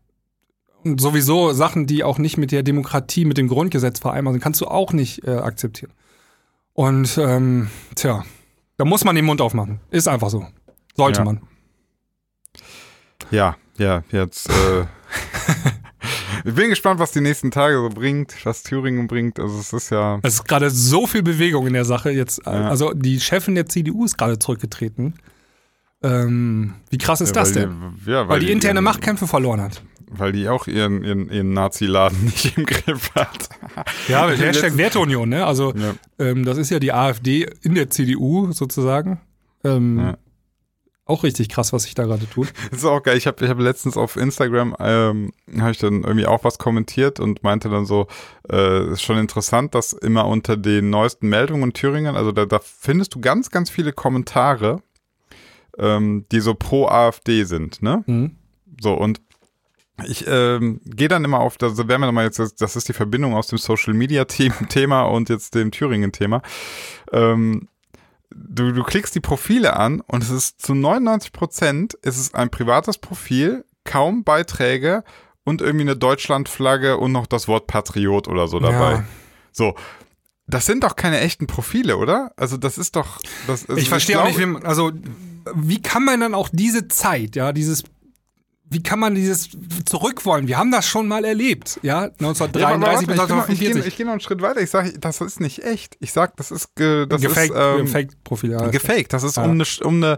[0.84, 4.66] sowieso Sachen, die auch nicht mit der Demokratie, mit dem Grundgesetz vereinbar sind, kannst du
[4.66, 5.92] auch nicht äh, akzeptieren.
[6.74, 8.24] Und ähm, tja,
[8.78, 9.80] da muss man den Mund aufmachen.
[9.90, 10.46] Ist einfach so.
[10.96, 11.24] Sollte Ja.
[11.24, 11.40] man.
[13.30, 14.48] Ja, ja, jetzt.
[14.50, 14.86] Äh,
[16.44, 19.38] ich bin gespannt, was die nächsten Tage so bringt, was Thüringen bringt.
[19.38, 20.18] Also es ist ja.
[20.22, 22.10] Es ist gerade so viel Bewegung in der Sache.
[22.10, 22.68] Jetzt, äh, Ja.
[22.68, 25.14] also die Chefin der CDU ist gerade zurückgetreten.
[26.02, 27.76] Ähm, wie krass ist ja, das weil denn?
[28.04, 29.82] Die, ja, Weil die interne ihren- Machtkämpfe verloren hat.
[30.14, 33.48] Weil die auch ihren, ihren, ihren Nazi-Laden nicht im Griff hat.
[34.08, 35.46] Ja, Hashtag letzten- Werteunion, ne?
[35.46, 35.94] Also Ja.
[36.18, 39.20] ähm, das ist ja die AfD in der CDU sozusagen.
[39.64, 40.18] Ähm, Ja.
[41.04, 42.52] Auch richtig krass, was sich da gerade tut.
[42.70, 43.16] Das ist auch geil.
[43.18, 47.18] Ich habe ich hab letztens auf Instagram, ähm, habe ich dann irgendwie auch was kommentiert
[47.18, 48.06] und meinte dann so,
[48.50, 52.60] äh, ist schon interessant, dass immer unter den neuesten Meldungen in Thüringen, also da, da
[52.62, 54.80] findest du ganz, ganz viele Kommentare,
[55.76, 58.04] ähm, die so pro AfD sind, ne?
[58.06, 58.36] Mhm.
[58.80, 59.20] So, und
[60.04, 63.34] ich ähm, gehe dann immer auf, das werden wir nochmal jetzt, das ist die Verbindung
[63.34, 64.24] aus dem Social Media
[64.68, 66.42] Thema und jetzt dem Thüringen-Thema.
[67.12, 67.68] Ähm,
[68.30, 72.50] du, du klickst die Profile an und es ist zu 99 Prozent ist es ein
[72.50, 75.04] privates Profil, kaum Beiträge
[75.44, 78.92] und irgendwie eine Deutschlandflagge und noch das Wort Patriot oder so dabei.
[78.92, 79.04] Ja.
[79.52, 79.74] So.
[80.46, 82.32] Das sind doch keine echten Profile, oder?
[82.36, 83.20] Also das ist doch.
[83.46, 84.92] Das, also ich verstehe auch glaube- nicht, wie, also
[85.54, 87.84] wie kann man dann auch diese Zeit, ja, dieses,
[88.72, 89.50] wie kann man dieses
[89.84, 90.48] zurückwollen?
[90.48, 93.86] Wir haben das schon mal erlebt, ja, Ja, aber 1933 bis ich, gehe, gehe, 1945.
[93.86, 94.60] ich gehe noch einen Schritt weiter.
[94.60, 95.96] Ich sage, das ist nicht echt.
[96.00, 98.68] Ich sage, das ist, ge, das Gefaked, ist ähm, gefaked Profil, ja.
[98.68, 99.12] gefaked.
[99.12, 99.44] Das ist Ja.
[99.44, 100.16] um eine, um eine,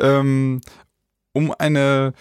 [0.00, 0.60] ähm,
[1.32, 2.12] um eine,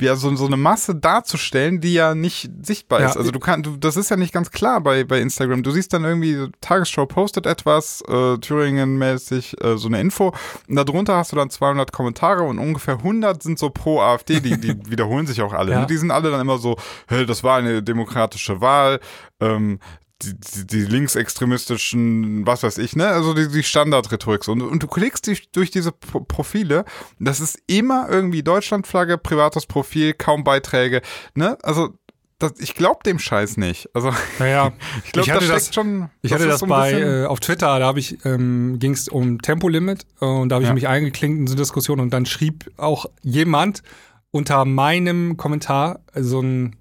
[0.00, 3.08] ja, so, so eine Masse darzustellen, die ja nicht sichtbar Ja.
[3.08, 3.16] ist.
[3.16, 5.62] Also du kannst, du, das ist ja nicht ganz klar bei, bei Instagram.
[5.62, 10.32] Du siehst dann irgendwie, Tagesschau postet etwas, äh, Thüringen-mäßig, äh, so eine Info.
[10.68, 14.40] Und darunter hast du dann 200 Kommentare und ungefähr 100 sind so pro AfD.
[14.40, 15.72] Die, die wiederholen sich auch alle.
[15.72, 15.80] Ja.
[15.80, 15.86] Ne?
[15.86, 16.76] Die sind alle dann immer so,
[17.06, 19.00] hey, das war eine demokratische Wahl.
[19.40, 19.78] Ähm,
[20.22, 23.06] die, die, die linksextremistischen, was weiß ich, ne?
[23.08, 24.44] Also die, die Standardrhetorik.
[24.44, 24.52] so.
[24.52, 26.84] Und, und du klickst dich durch diese Pro Profile,
[27.18, 31.02] das ist immer irgendwie Deutschlandflagge, privates Profil, kaum Beiträge,
[31.34, 31.56] ne?
[31.62, 31.94] Also
[32.40, 33.88] das, ich glaube dem Scheiß nicht.
[33.94, 34.72] Also Naja,
[35.04, 36.10] ich glaube, Ich da hatte steckt das- schon.
[36.22, 39.08] Ich hatte das so ein bei äh, auf Twitter, da habe ich ähm, ging es
[39.08, 40.74] um Tempolimit äh, und da habe ich Ja.
[40.74, 43.82] mich eingeklinkt in diese Diskussion und dann schrieb auch jemand
[44.30, 46.76] unter meinem Kommentar so ein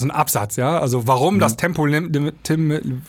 [0.00, 1.40] so ein Absatz, ja, also warum Mhm.
[1.40, 2.14] das Tempolimit,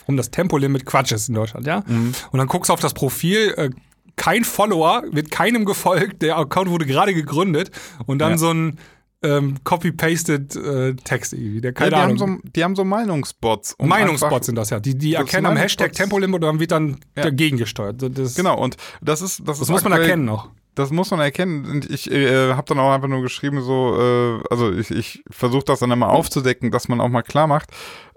[0.02, 1.84] warum das Tempolimit Quatsch ist in Deutschland, ja.
[1.88, 2.14] Mhm.
[2.32, 3.70] Und dann guckst du auf das Profil, äh,
[4.16, 7.72] kein Follower, wird keinem gefolgt, der Account wurde gerade gegründet
[8.06, 8.38] und dann Ja.
[8.38, 8.78] so ein
[9.24, 12.20] ähm, copy-pasted äh, Text irgendwie, der ja, keine die, Ahnung.
[12.22, 13.76] haben so, die haben so Meinungsbots.
[13.78, 14.80] um Meinungsbots sind das ja.
[14.80, 15.94] Die, die Das erkennen am Hashtag.
[15.94, 17.24] Tempolimit und dann wird dann Ja.
[17.24, 17.98] dagegen gesteuert.
[18.18, 19.40] Das, Genau, und das ist.
[19.42, 20.50] Das, Das ist muss man erkennen noch.
[20.76, 21.66] Das muss man erkennen.
[21.66, 25.66] Und ich äh, habe dann auch einfach nur geschrieben, so, äh, also ich, ich versuche
[25.66, 27.72] das dann immer aufzudecken, dass man auch mal klar macht,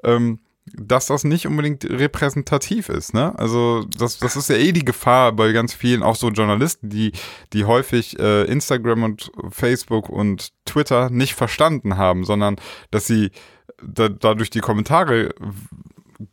[0.05, 0.39] ähm,
[0.73, 3.39] dass das nicht unbedingt repräsentativ ist, ne?
[3.39, 7.13] Also das, das ist ja eh die Gefahr bei ganz vielen, auch so Journalisten, die,
[7.53, 12.57] die häufig äh, Instagram und Facebook und Twitter nicht verstanden haben, sondern
[12.91, 13.31] dass sie
[13.83, 15.35] da, dadurch die Kommentare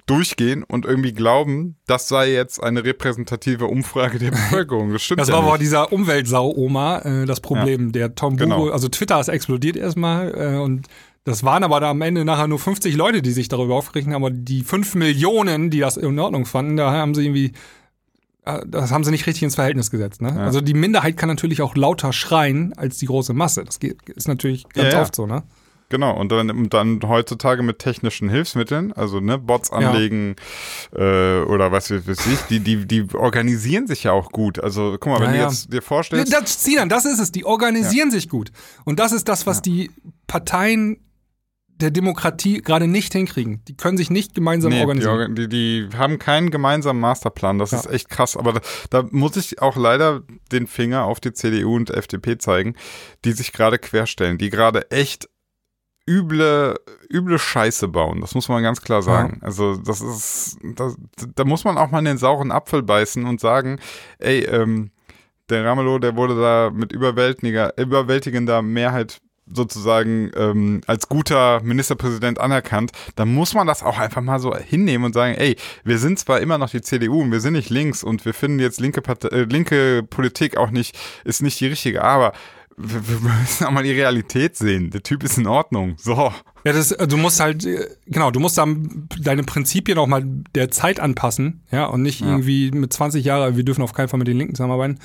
[0.06, 4.94] durchgehen und irgendwie glauben, das sei jetzt eine repräsentative Umfrage der Bevölkerung.
[4.94, 7.92] Das stimmt Das ja war aber dieser Umweltsau-Oma äh, das Problem.
[7.92, 8.58] Der Tom Genau.
[8.58, 10.88] Buro, also Twitter ist explodiert erstmal äh, und
[11.24, 14.32] das waren aber da am Ende nachher nur 50 Leute, die sich darüber aufgeregt aber
[14.32, 17.52] die 5 Millionen, die das in Ordnung fanden, da haben sie irgendwie,
[18.46, 20.22] äh, das haben sie nicht richtig ins Verhältnis gesetzt.
[20.22, 20.40] Ne?
[20.40, 23.64] Also die Minderheit kann natürlich auch lauter schreien als die große Masse.
[23.64, 23.78] Das
[24.16, 25.02] ist natürlich ganz Ja, ja.
[25.04, 25.44] oft so, ne?
[25.92, 30.38] Genau, und dann, dann heutzutage mit technischen Hilfsmitteln, also ne, Bots anlegen
[30.96, 34.58] äh, oder was weiß ich, die, die, die organisieren sich ja auch gut.
[34.60, 35.50] Also guck mal, wenn Ja, du ja.
[35.50, 37.32] jetzt dir vorstellst, Das, Sinan, das ist es.
[37.34, 38.52] Die organisieren sich gut.
[38.86, 39.92] Und das ist das, was die
[40.28, 40.98] Parteien
[41.68, 43.64] der Demokratie gerade nicht hinkriegen.
[43.68, 45.16] Die können sich nicht gemeinsam Nee, die, organisieren.
[45.16, 47.58] Orga- die, die haben keinen gemeinsamen Masterplan.
[47.58, 47.80] Das Ja.
[47.80, 48.38] ist echt krass.
[48.38, 48.62] Aber da,
[48.92, 50.22] da muss ich auch leider
[50.52, 52.76] den Finger auf die CDU und FDP zeigen,
[53.26, 55.28] die sich gerade querstellen, die gerade echt
[56.12, 56.76] üble,
[57.10, 58.20] üble Scheiße bauen.
[58.22, 59.40] Das muss man ganz klar sagen.
[59.42, 60.98] Also das ist, das,
[61.36, 63.80] da muss man auch mal in den sauren Apfel beißen und sagen,
[64.20, 64.92] ey, ähm,
[65.50, 69.22] der Ramelow, der wurde da mit überwältigender, überwältigender Mehrheit
[69.54, 75.06] sozusagen ähm, als guter Ministerpräsident anerkannt, dann muss man das auch einfach mal so hinnehmen
[75.06, 78.04] und sagen, ey, wir sind zwar immer noch die CDU und wir sind nicht links
[78.04, 82.04] und wir finden jetzt linke, Partei, äh, linke Politik auch nicht, ist nicht die richtige,
[82.04, 82.34] aber
[82.78, 84.90] wir, wir müssen auch mal die Realität sehen.
[84.92, 85.96] Der Typ ist in Ordnung.
[85.98, 86.32] So.
[86.64, 90.24] Ja, das, äh, du musst halt, äh, genau, du musst dann deine Prinzipien auch mal
[90.56, 92.28] der Zeit anpassen, ja, und nicht Ja.
[92.28, 95.00] irgendwie mit 20 Jahren, wir dürfen auf keinen Fall mit den Linken zusammenarbeiten.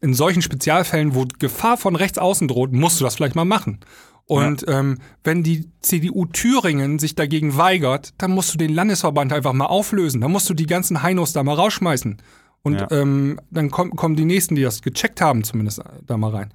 [0.00, 3.80] In solchen Spezialfällen, wo Gefahr von rechts außen droht, musst du das vielleicht mal machen.
[4.26, 9.52] Und ähm, wenn die CDU Thüringen sich dagegen weigert, dann musst du den Landesverband einfach
[9.52, 10.20] mal auflösen.
[10.20, 12.16] Dann musst du die ganzen Heinos da mal rausschmeißen.
[12.62, 12.88] Und Ja.
[12.92, 16.52] ähm, dann kommen, kommen die nächsten, die das gecheckt haben, zumindest da mal rein.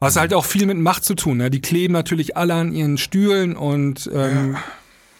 [0.00, 1.36] Was halt auch viel mit Macht zu tun.
[1.36, 1.50] Ne?
[1.50, 4.56] Die kleben natürlich alle an ihren Stühlen und ähm,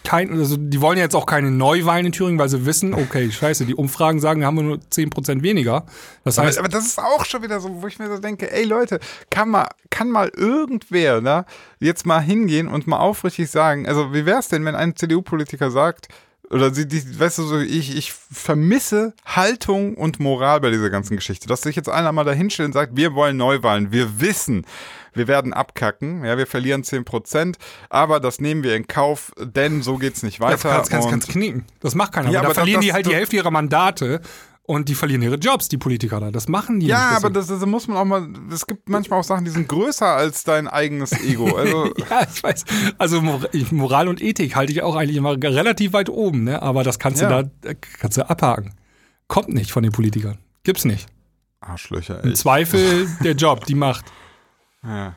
[0.05, 3.31] kein, also die wollen ja jetzt auch keine Neuwahlen in Thüringen, weil sie wissen, okay,
[3.31, 5.85] scheiße, die Umfragen sagen, da haben wir nur 10% weniger.
[6.25, 8.51] Das Aber, heißt, aber das ist auch schon wieder so, wo ich mir so denke,
[8.51, 9.01] ey Leute,
[9.31, 11.45] kann mal, kann mal irgendwer da
[11.79, 16.09] jetzt mal hingehen und mal aufrichtig sagen, also wie wär's denn, wenn ein CDU-Politiker sagt,
[16.51, 21.17] oder sie, die, weißt du, so, ich, ich vermisse Haltung und Moral bei dieser ganzen
[21.17, 21.47] Geschichte.
[21.47, 24.67] Dass sich jetzt einer mal dahinstellt und sagt, wir wollen Neuwahlen, wir wissen,
[25.15, 27.57] wir werden abkacken, ja, wir verlieren 10 Prozent,
[27.89, 30.69] aber das nehmen wir in Kauf, denn so geht's nicht weiter.
[30.69, 31.65] Ja, kannst, kannst, kannst knicken.
[31.81, 32.31] Das macht keiner.
[32.31, 34.21] Ja, aber da verlieren das- die halt das- die Hälfte ihrer Mandate
[34.71, 36.31] und die verlieren ihre Jobs, die Politiker da.
[36.31, 37.17] Das machen die Ja, nicht.
[37.17, 40.07] aber das, das muss man auch mal, es gibt manchmal auch Sachen, die sind größer
[40.07, 41.57] als dein eigenes Ego.
[41.57, 42.65] Also, Ja, ich weiß.
[42.97, 43.21] Also
[43.73, 46.63] Moral und Ethik halte ich auch eigentlich immer relativ weit oben, ne?
[46.63, 47.43] Aber das kannst Ja.
[47.43, 48.75] du da kannst du abhaken.
[49.27, 50.39] Kommt nicht von den Politikern.
[50.63, 51.07] Gibt's nicht.
[51.61, 52.35] Arschlöcher, Im ey.
[52.35, 54.05] Zweifel der Job, die Macht.
[54.83, 55.17] Ja.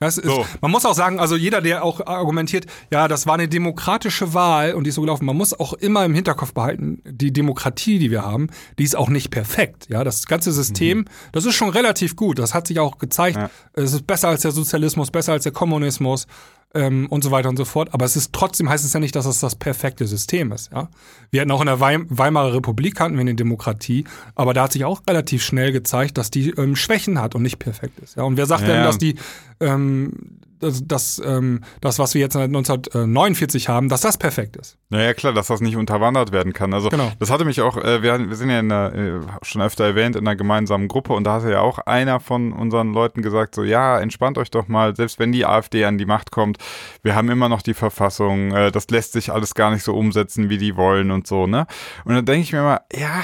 [0.00, 0.46] Das ist, So.
[0.62, 4.72] Man muss auch sagen, also jeder, der auch argumentiert, ja, das war eine demokratische Wahl
[4.72, 8.10] und die ist so gelaufen, man muss auch immer im Hinterkopf behalten, die Demokratie, die
[8.10, 8.48] wir haben,
[8.78, 9.88] die ist auch nicht perfekt.
[9.90, 12.38] Ja, das ganze System, das ist schon relativ gut.
[12.38, 13.36] Das hat sich auch gezeigt.
[13.36, 13.50] Ja.
[13.74, 16.26] Es ist besser als der Sozialismus, besser als der Kommunismus
[16.74, 17.92] ähm, und so weiter und so fort.
[17.92, 20.70] Aber es ist trotzdem heißt es ja nicht, dass es das perfekte System ist.
[20.72, 20.88] Ja,
[21.30, 24.04] wir hatten auch in der Weim Weimarer Republik hatten wir eine Demokratie,
[24.34, 27.58] aber da hat sich auch relativ schnell gezeigt, dass die ähm, Schwächen hat und nicht
[27.58, 28.16] perfekt ist.
[28.16, 29.16] Ja, und wer sagt Ja, denn, dass die
[29.60, 34.76] ähm, das, das, ähm, das, was wir jetzt 1949 haben, dass das perfekt ist.
[34.90, 36.72] Naja, klar, dass das nicht unterwandert werden kann.
[36.74, 37.10] Also, Genau.
[37.18, 40.16] das hatte mich auch, äh, wir, wir sind ja in einer, äh, schon öfter erwähnt,
[40.16, 43.62] in einer gemeinsamen Gruppe und da hatte ja auch einer von unseren Leuten gesagt, so,
[43.64, 46.58] ja, entspannt euch doch mal, selbst wenn die AfD an die Macht kommt,
[47.02, 50.50] wir haben immer noch die Verfassung, äh, das lässt sich alles gar nicht so umsetzen,
[50.50, 51.66] wie die wollen und so, ne?
[52.04, 53.22] Und dann denke ich mir mal, ja,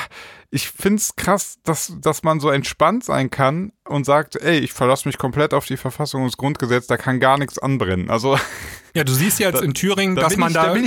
[0.56, 5.06] ich find's krass, dass, dass man so entspannt sein kann und sagt, ey, ich verlasse
[5.06, 8.10] mich komplett auf die Verfassung und das Grundgesetz, da kann gar nichts anbrennen.
[8.10, 8.38] Also,
[8.94, 10.80] Ja, du siehst jetzt in Thüringen, da dass man ich- da, da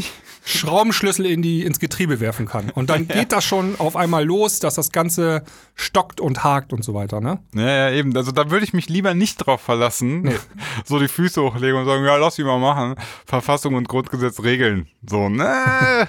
[0.45, 2.71] Schraubenschlüssel in die, ins Getriebe werfen kann.
[2.71, 5.43] Und dann geht das schon auf einmal los, dass das Ganze
[5.75, 7.39] stockt und hakt und so weiter, ne?
[7.53, 8.15] Ja, ja, eben.
[8.17, 10.31] Also da würde ich mich lieber nicht drauf verlassen,
[10.85, 12.95] so die Füße hochlegen und sagen, ja, lass die mal machen.
[13.25, 14.87] Verfassung und Grundgesetz regeln.
[15.07, 16.07] So, ne?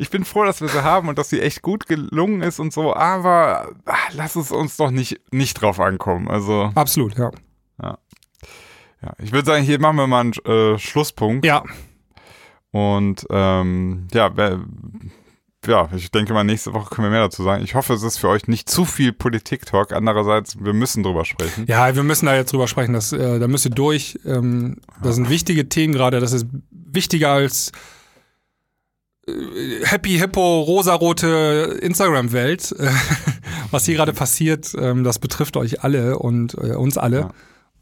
[0.00, 2.72] Ich bin froh, dass wir sie haben und dass sie echt gut gelungen ist und
[2.72, 6.28] so, aber ah, lass es uns doch nicht, nicht drauf ankommen.
[6.28, 7.30] Also, Absolut, ja.
[7.82, 7.98] ja.
[9.18, 11.44] Ich würde sagen, hier machen wir mal einen äh, Schlusspunkt.
[11.44, 11.64] Ja,
[12.70, 14.30] Und ähm, ja,
[15.66, 17.62] ja, ich denke mal, nächste Woche können wir mehr dazu sagen.
[17.62, 19.92] Ich hoffe, es ist für euch nicht zu viel Politik-Talk.
[19.92, 21.66] Andererseits, wir müssen drüber sprechen.
[21.66, 22.94] Ja, wir müssen da jetzt drüber sprechen.
[22.94, 24.18] Das, äh, da müsst ihr durch.
[24.24, 26.20] Ähm, das sind wichtige Themen gerade.
[26.20, 27.72] Das ist wichtiger als
[29.84, 32.74] Happy Hippo, rosarote Instagram-Welt.
[32.78, 32.90] Äh,
[33.70, 37.20] Was hier gerade passiert, ähm, das betrifft euch alle und äh, uns alle.
[37.20, 37.30] Ja.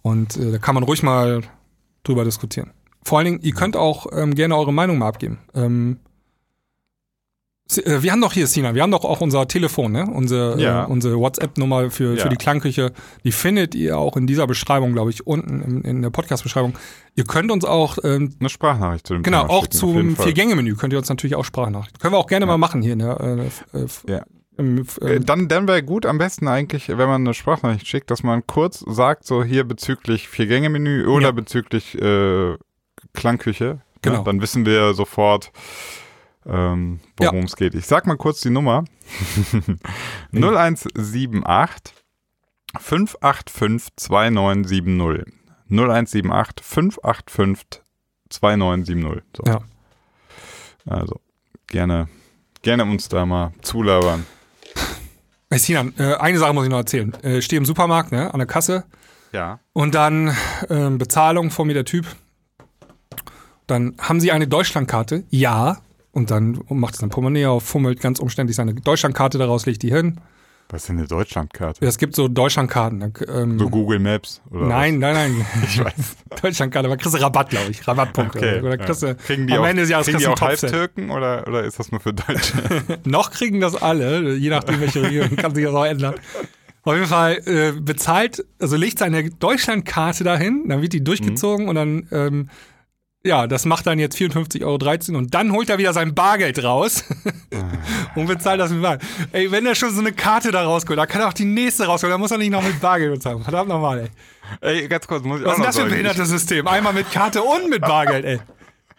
[0.03, 1.43] Und äh, da kann man ruhig mal
[2.05, 2.73] drüber diskutieren.
[3.03, 5.39] Vor allen Dingen, ihr könnt auch ähm, gerne eure Meinung mal abgeben.
[5.55, 6.08] Ähm, äh,
[7.71, 10.07] wir haben doch hier, Sina, wir haben doch auch unser Telefon, ne?
[10.11, 10.85] Unsere, Ja.
[10.85, 12.23] äh, unsere WhatsApp-Nummer für, Ja.
[12.23, 12.93] für die Klangküche.
[13.25, 16.75] Die findet ihr auch in dieser Beschreibung, glaube ich, unten in, in der Podcast-Beschreibung.
[17.15, 20.17] Ihr könnt uns auch, ähm, Eine Sprachnachricht zu dem genau, Thema auch schicken, zum.
[20.17, 21.99] Vier-Gänge-Menü könnt ihr uns natürlich auch Sprachnachrichten.
[22.01, 23.51] Können wir auch gerne mal machen hier, ne?
[23.75, 24.23] Äh, äh, Ja.
[24.57, 27.87] im, f- Äh, äh, Dann, dann wäre gut am besten eigentlich, wenn man eine Sprachnachricht
[27.87, 31.31] schickt, dass man kurz sagt, so hier bezüglich Vier-Gänge-Menü oder Ja.
[31.33, 32.57] bezüglich äh,
[33.13, 33.81] Klangküche.
[34.01, 34.17] Genau.
[34.19, 35.51] Ja, dann wissen wir sofort,
[36.49, 37.75] ähm, worum es geht.
[37.75, 38.85] Ich sag mal kurz die Nummer.
[40.33, 41.95] 0178
[42.79, 45.33] 585 2970.
[45.71, 47.83] 0178 585
[48.31, 49.23] 2970.
[49.37, 49.43] So.
[49.47, 49.61] Ja.
[50.87, 51.21] Also
[51.67, 52.09] gerne,
[52.63, 54.27] gerne uns da mal zulabern.
[55.51, 57.13] Hey, Sinan, äh, eine Sache muss ich noch erzählen.
[57.23, 58.85] Äh, stehe im Supermarkt, ne, an der Kasse
[59.33, 59.61] Ja.
[59.73, 60.37] und dann
[60.69, 62.07] ähm, Bezahlung vor mir der Typ.
[63.67, 65.25] Dann haben Sie eine Deutschlandkarte?
[65.31, 65.79] Ja.
[66.19, 69.91] Und dann macht es ein Portemonnaie auf, fummelt ganz umständlich seine Deutschlandkarte daraus, legt die
[69.93, 70.21] hin.
[70.71, 71.87] Was ist denn eine Deutschlandkarte?
[71.87, 73.01] Es gibt so Deutschlandkarten.
[73.01, 75.47] dann, Ähm, So Google Maps oder nein, nein, nein.
[75.55, 75.63] was?
[75.71, 76.17] Ich weiß.
[76.43, 77.89] Deutschlandkarte, da kriegst du Rabatt, glaube ich.
[77.89, 78.39] Rabattpunkte.
[78.39, 78.61] Okay.
[78.61, 80.39] Oder kriegst du, Kriegen die am auch, Ende des Jahres kriegen die auch.
[80.39, 82.83] Halbtürken oder, oder ist das nur für Deutsche?
[83.05, 86.17] Noch kriegen das alle, je nachdem welche Regierung, kann sich das auch ändern.
[86.83, 91.77] Auf jeden Fall äh, bezahlt, also legt seine Deutschlandkarte dahin, dann wird die durchgezogen und
[91.77, 92.49] dann, ähm,
[93.29, 97.05] ja, das macht dann jetzt 54,13 Euro und dann holt er wieder sein Bargeld raus
[98.15, 99.09] und bezahlt das mit Bargeld.
[99.33, 101.85] Ey, wenn er schon so eine Karte da rausholt, da kann er auch die nächste
[101.85, 103.43] rausholen, da muss er nicht noch mit Bargeld bezahlen.
[103.43, 104.09] Verdammt nochmal, ey.
[104.61, 106.67] Ey, ganz kurz, muss ich Was ist das für ein behindertes System?
[106.67, 108.41] Einmal mit Karte und mit Bargeld, ey.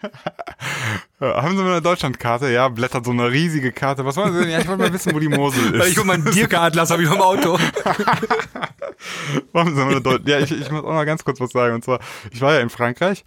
[1.20, 2.50] Haben Sie mal eine Deutschlandkarte?
[2.50, 4.06] Ja, blättert so eine riesige Karte.
[4.06, 4.50] Was wollen Sie denn?
[4.50, 5.90] Ja, ich wollte mal wissen, wo die Mosel ist.
[5.90, 7.54] Ich hol meinen Dirke-Atlas, hab ich im Auto.
[9.52, 11.76] Machen Sie mal eine Deut ja, ich, ich muss auch noch ganz kurz was sagen.
[11.76, 12.00] Und zwar,
[12.32, 13.26] ich war ja in Frankreich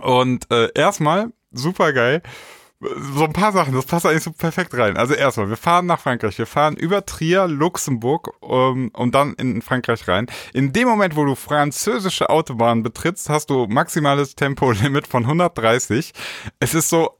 [0.00, 2.22] und äh, erstmal, super geil,
[2.80, 4.96] so ein paar Sachen, das passt eigentlich so perfekt rein.
[4.96, 9.62] Also erstmal, wir fahren nach Frankreich, wir fahren über Trier, Luxemburg um, und dann in
[9.62, 10.26] Frankreich rein.
[10.52, 16.12] In dem Moment, wo du französische Autobahnen betrittst, hast du maximales Tempolimit von 130.
[16.60, 17.18] Es ist so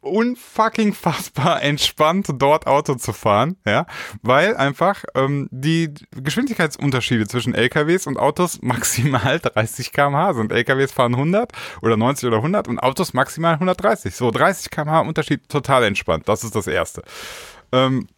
[0.00, 3.86] unfucking fassbar entspannt, dort Auto zu fahren, ja,
[4.22, 10.52] weil einfach ähm, die Geschwindigkeitsunterschiede zwischen LKWs und Autos maximal 30 km/h sind.
[10.52, 11.52] LKWs fahren 100
[11.82, 14.14] oder 90 oder 100 und Autos maximal 130.
[14.14, 16.28] So 30 km/h Unterschied total entspannt.
[16.28, 17.02] Das ist das Erste.
[17.72, 18.08] Ähm,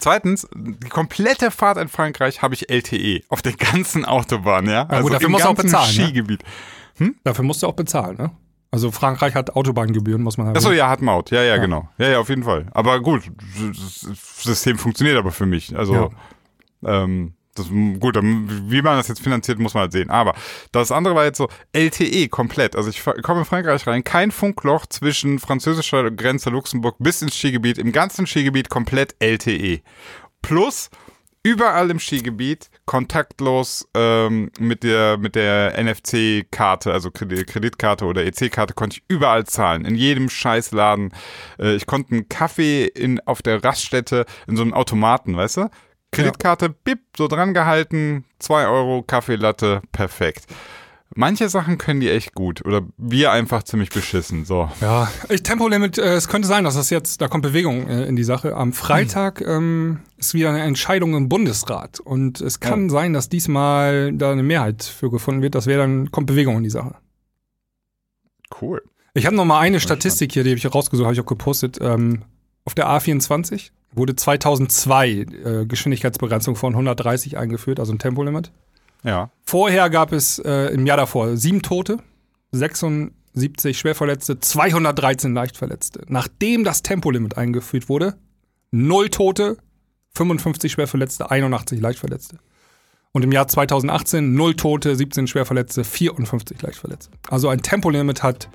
[0.00, 4.86] Zweitens, die komplette Fahrt in Frankreich habe ich LTE auf der ganzen Autobahn, ja.
[4.90, 6.04] Ja, gut, dafür musst du auch bezahlen, ne?
[6.04, 6.42] Skigebiet.
[7.24, 8.30] Dafür musst du auch bezahlen, ne?
[8.70, 10.56] Also Frankreich hat Autobahngebühren, muss man halt.
[10.56, 11.30] Achso, ja, hat Maut.
[11.30, 11.88] Ja, ja, genau.
[11.98, 12.66] Ja, ja, auf jeden Fall.
[12.72, 13.22] Aber gut,
[13.68, 14.00] das
[14.42, 15.76] System funktioniert aber für mich.
[15.76, 16.10] Also,
[16.84, 20.10] ähm, das, gut, wie man das jetzt finanziert, muss man halt sehen.
[20.10, 20.34] Aber
[20.72, 22.76] das andere war jetzt so LTE komplett.
[22.76, 27.78] Also ich komme in Frankreich rein, kein Funkloch zwischen französischer Grenze Luxemburg bis ins Skigebiet,
[27.78, 29.80] im ganzen Skigebiet komplett LTE.
[30.42, 30.90] Plus
[31.46, 38.74] überall im Skigebiet kontaktlos ähm, mit der mit der NFC-Karte, also Kredit Kreditkarte oder EC-Karte,
[38.74, 39.84] konnte ich überall zahlen.
[39.84, 41.12] In jedem Scheißladen.
[41.60, 45.70] Äh, ich konnte einen Kaffee in, auf der Raststätte in so einem Automaten, weißt du?
[46.10, 50.46] Kreditkarte, bip, so dran gehalten, 2 Euro, Kaffeelatte, perfekt.
[51.18, 54.44] Manche Sachen können die echt gut oder wir einfach ziemlich beschissen.
[54.44, 54.70] So.
[54.82, 58.16] Ja, ich, Tempolimit, äh, es könnte sein, dass das jetzt, da kommt Bewegung äh, in
[58.16, 58.54] die Sache.
[58.54, 64.12] Am Freitag ähm, ist wieder eine Entscheidung im Bundesrat und es kann sein, dass diesmal
[64.12, 65.54] da eine Mehrheit für gefunden wird.
[65.54, 66.96] Das wäre dann, kommt Bewegung in die Sache.
[68.60, 68.82] Cool.
[69.14, 71.78] Ich habe noch mal eine Statistik hier, die habe ich rausgesucht, habe ich auch gepostet.
[71.80, 72.24] Ähm,
[72.66, 75.26] auf der A24 wurde 2002 äh,
[75.66, 78.52] Geschwindigkeitsbegrenzung von 130 eingeführt, also ein Tempolimit.
[79.02, 79.30] Ja.
[79.44, 81.98] Vorher gab es äh, im Jahr davor sieben Tote,
[82.52, 86.02] 76 Schwerverletzte, 213 Leichtverletzte.
[86.08, 88.16] Nachdem das Tempolimit eingeführt wurde,
[88.70, 89.58] null Tote,
[90.14, 92.38] 55 Schwerverletzte, 81 Leichtverletzte.
[93.12, 97.10] Und im Jahr 2018 null Tote, 17 Schwerverletzte, 54 Leichtverletzte.
[97.28, 98.48] Also ein Tempolimit hat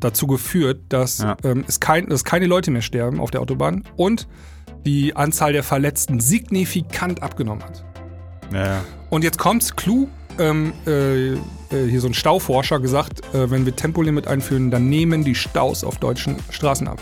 [0.00, 1.36] dazu geführt, dass, Ja.
[1.44, 4.28] ähm, es kein, dass keine Leute mehr sterben auf der Autobahn und
[4.84, 7.84] die Anzahl der Verletzten signifikant abgenommen hat.
[8.52, 8.84] Ja.
[9.10, 10.08] Und jetzt kommt's, Clou,
[10.38, 11.38] ähm, äh, äh,
[11.70, 15.98] hier so ein Stauforscher gesagt, äh, wenn wir Tempolimit einführen, dann nehmen die Staus auf
[15.98, 16.98] deutschen Straßen ab.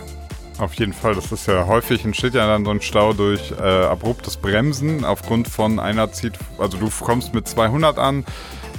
[0.59, 3.62] Auf jeden Fall, das ist ja häufig entsteht ja dann so ein Stau durch äh,
[3.62, 8.24] abruptes Bremsen aufgrund von einer zieht, also du kommst mit 200 an,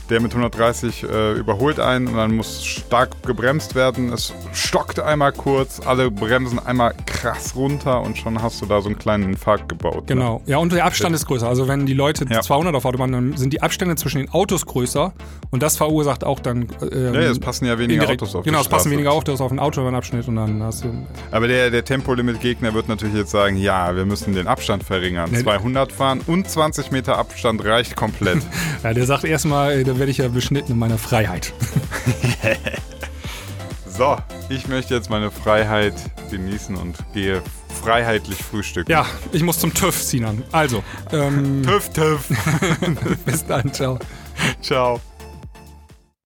[0.10, 4.12] der mit 130 äh, überholt einen und dann muss stark gebremst werden.
[4.12, 8.90] Es stockt einmal kurz, alle bremsen einmal krass runter und schon hast du da so
[8.90, 9.96] einen kleinen Infarkt gebaut.
[10.10, 10.16] Ne?
[10.16, 10.42] Genau.
[10.46, 11.48] Ja, und der Abstand ist größer.
[11.48, 12.42] Also wenn die Leute Ja.
[12.42, 15.14] 200 auf Autobahn, dann sind die Abstände zwischen den Autos größer
[15.52, 16.68] und das verursacht auch dann.
[16.92, 19.50] Ähm, Ja, es passen ja weniger indirekt- Autos auf Genau, es passen weniger Autos auf
[19.50, 20.90] den Autobahnabschnitt und dann hast du.
[21.32, 25.30] Aber der, der Tempolimit-Gegner wird natürlich jetzt sagen, ja, wir müssen den Abstand verringern.
[25.32, 25.40] Nee.
[25.44, 28.40] 200 fahren und 20 Meter Abstand reicht komplett.
[28.84, 31.54] Ja, der sagt erstmal, da werde ich ja beschnitten in meiner Freiheit.
[33.86, 34.18] so,
[34.50, 35.94] ich möchte jetzt meine Freiheit
[36.32, 37.42] genießen und gehe
[37.84, 38.92] freiheitlich frühstücken.
[38.92, 40.44] Ja, ich muss zum TÜV, Sinan.
[40.52, 42.28] Also, ähm, Tüff, tüff.
[43.26, 44.00] bis dann, ciao.
[44.62, 45.00] Ciao.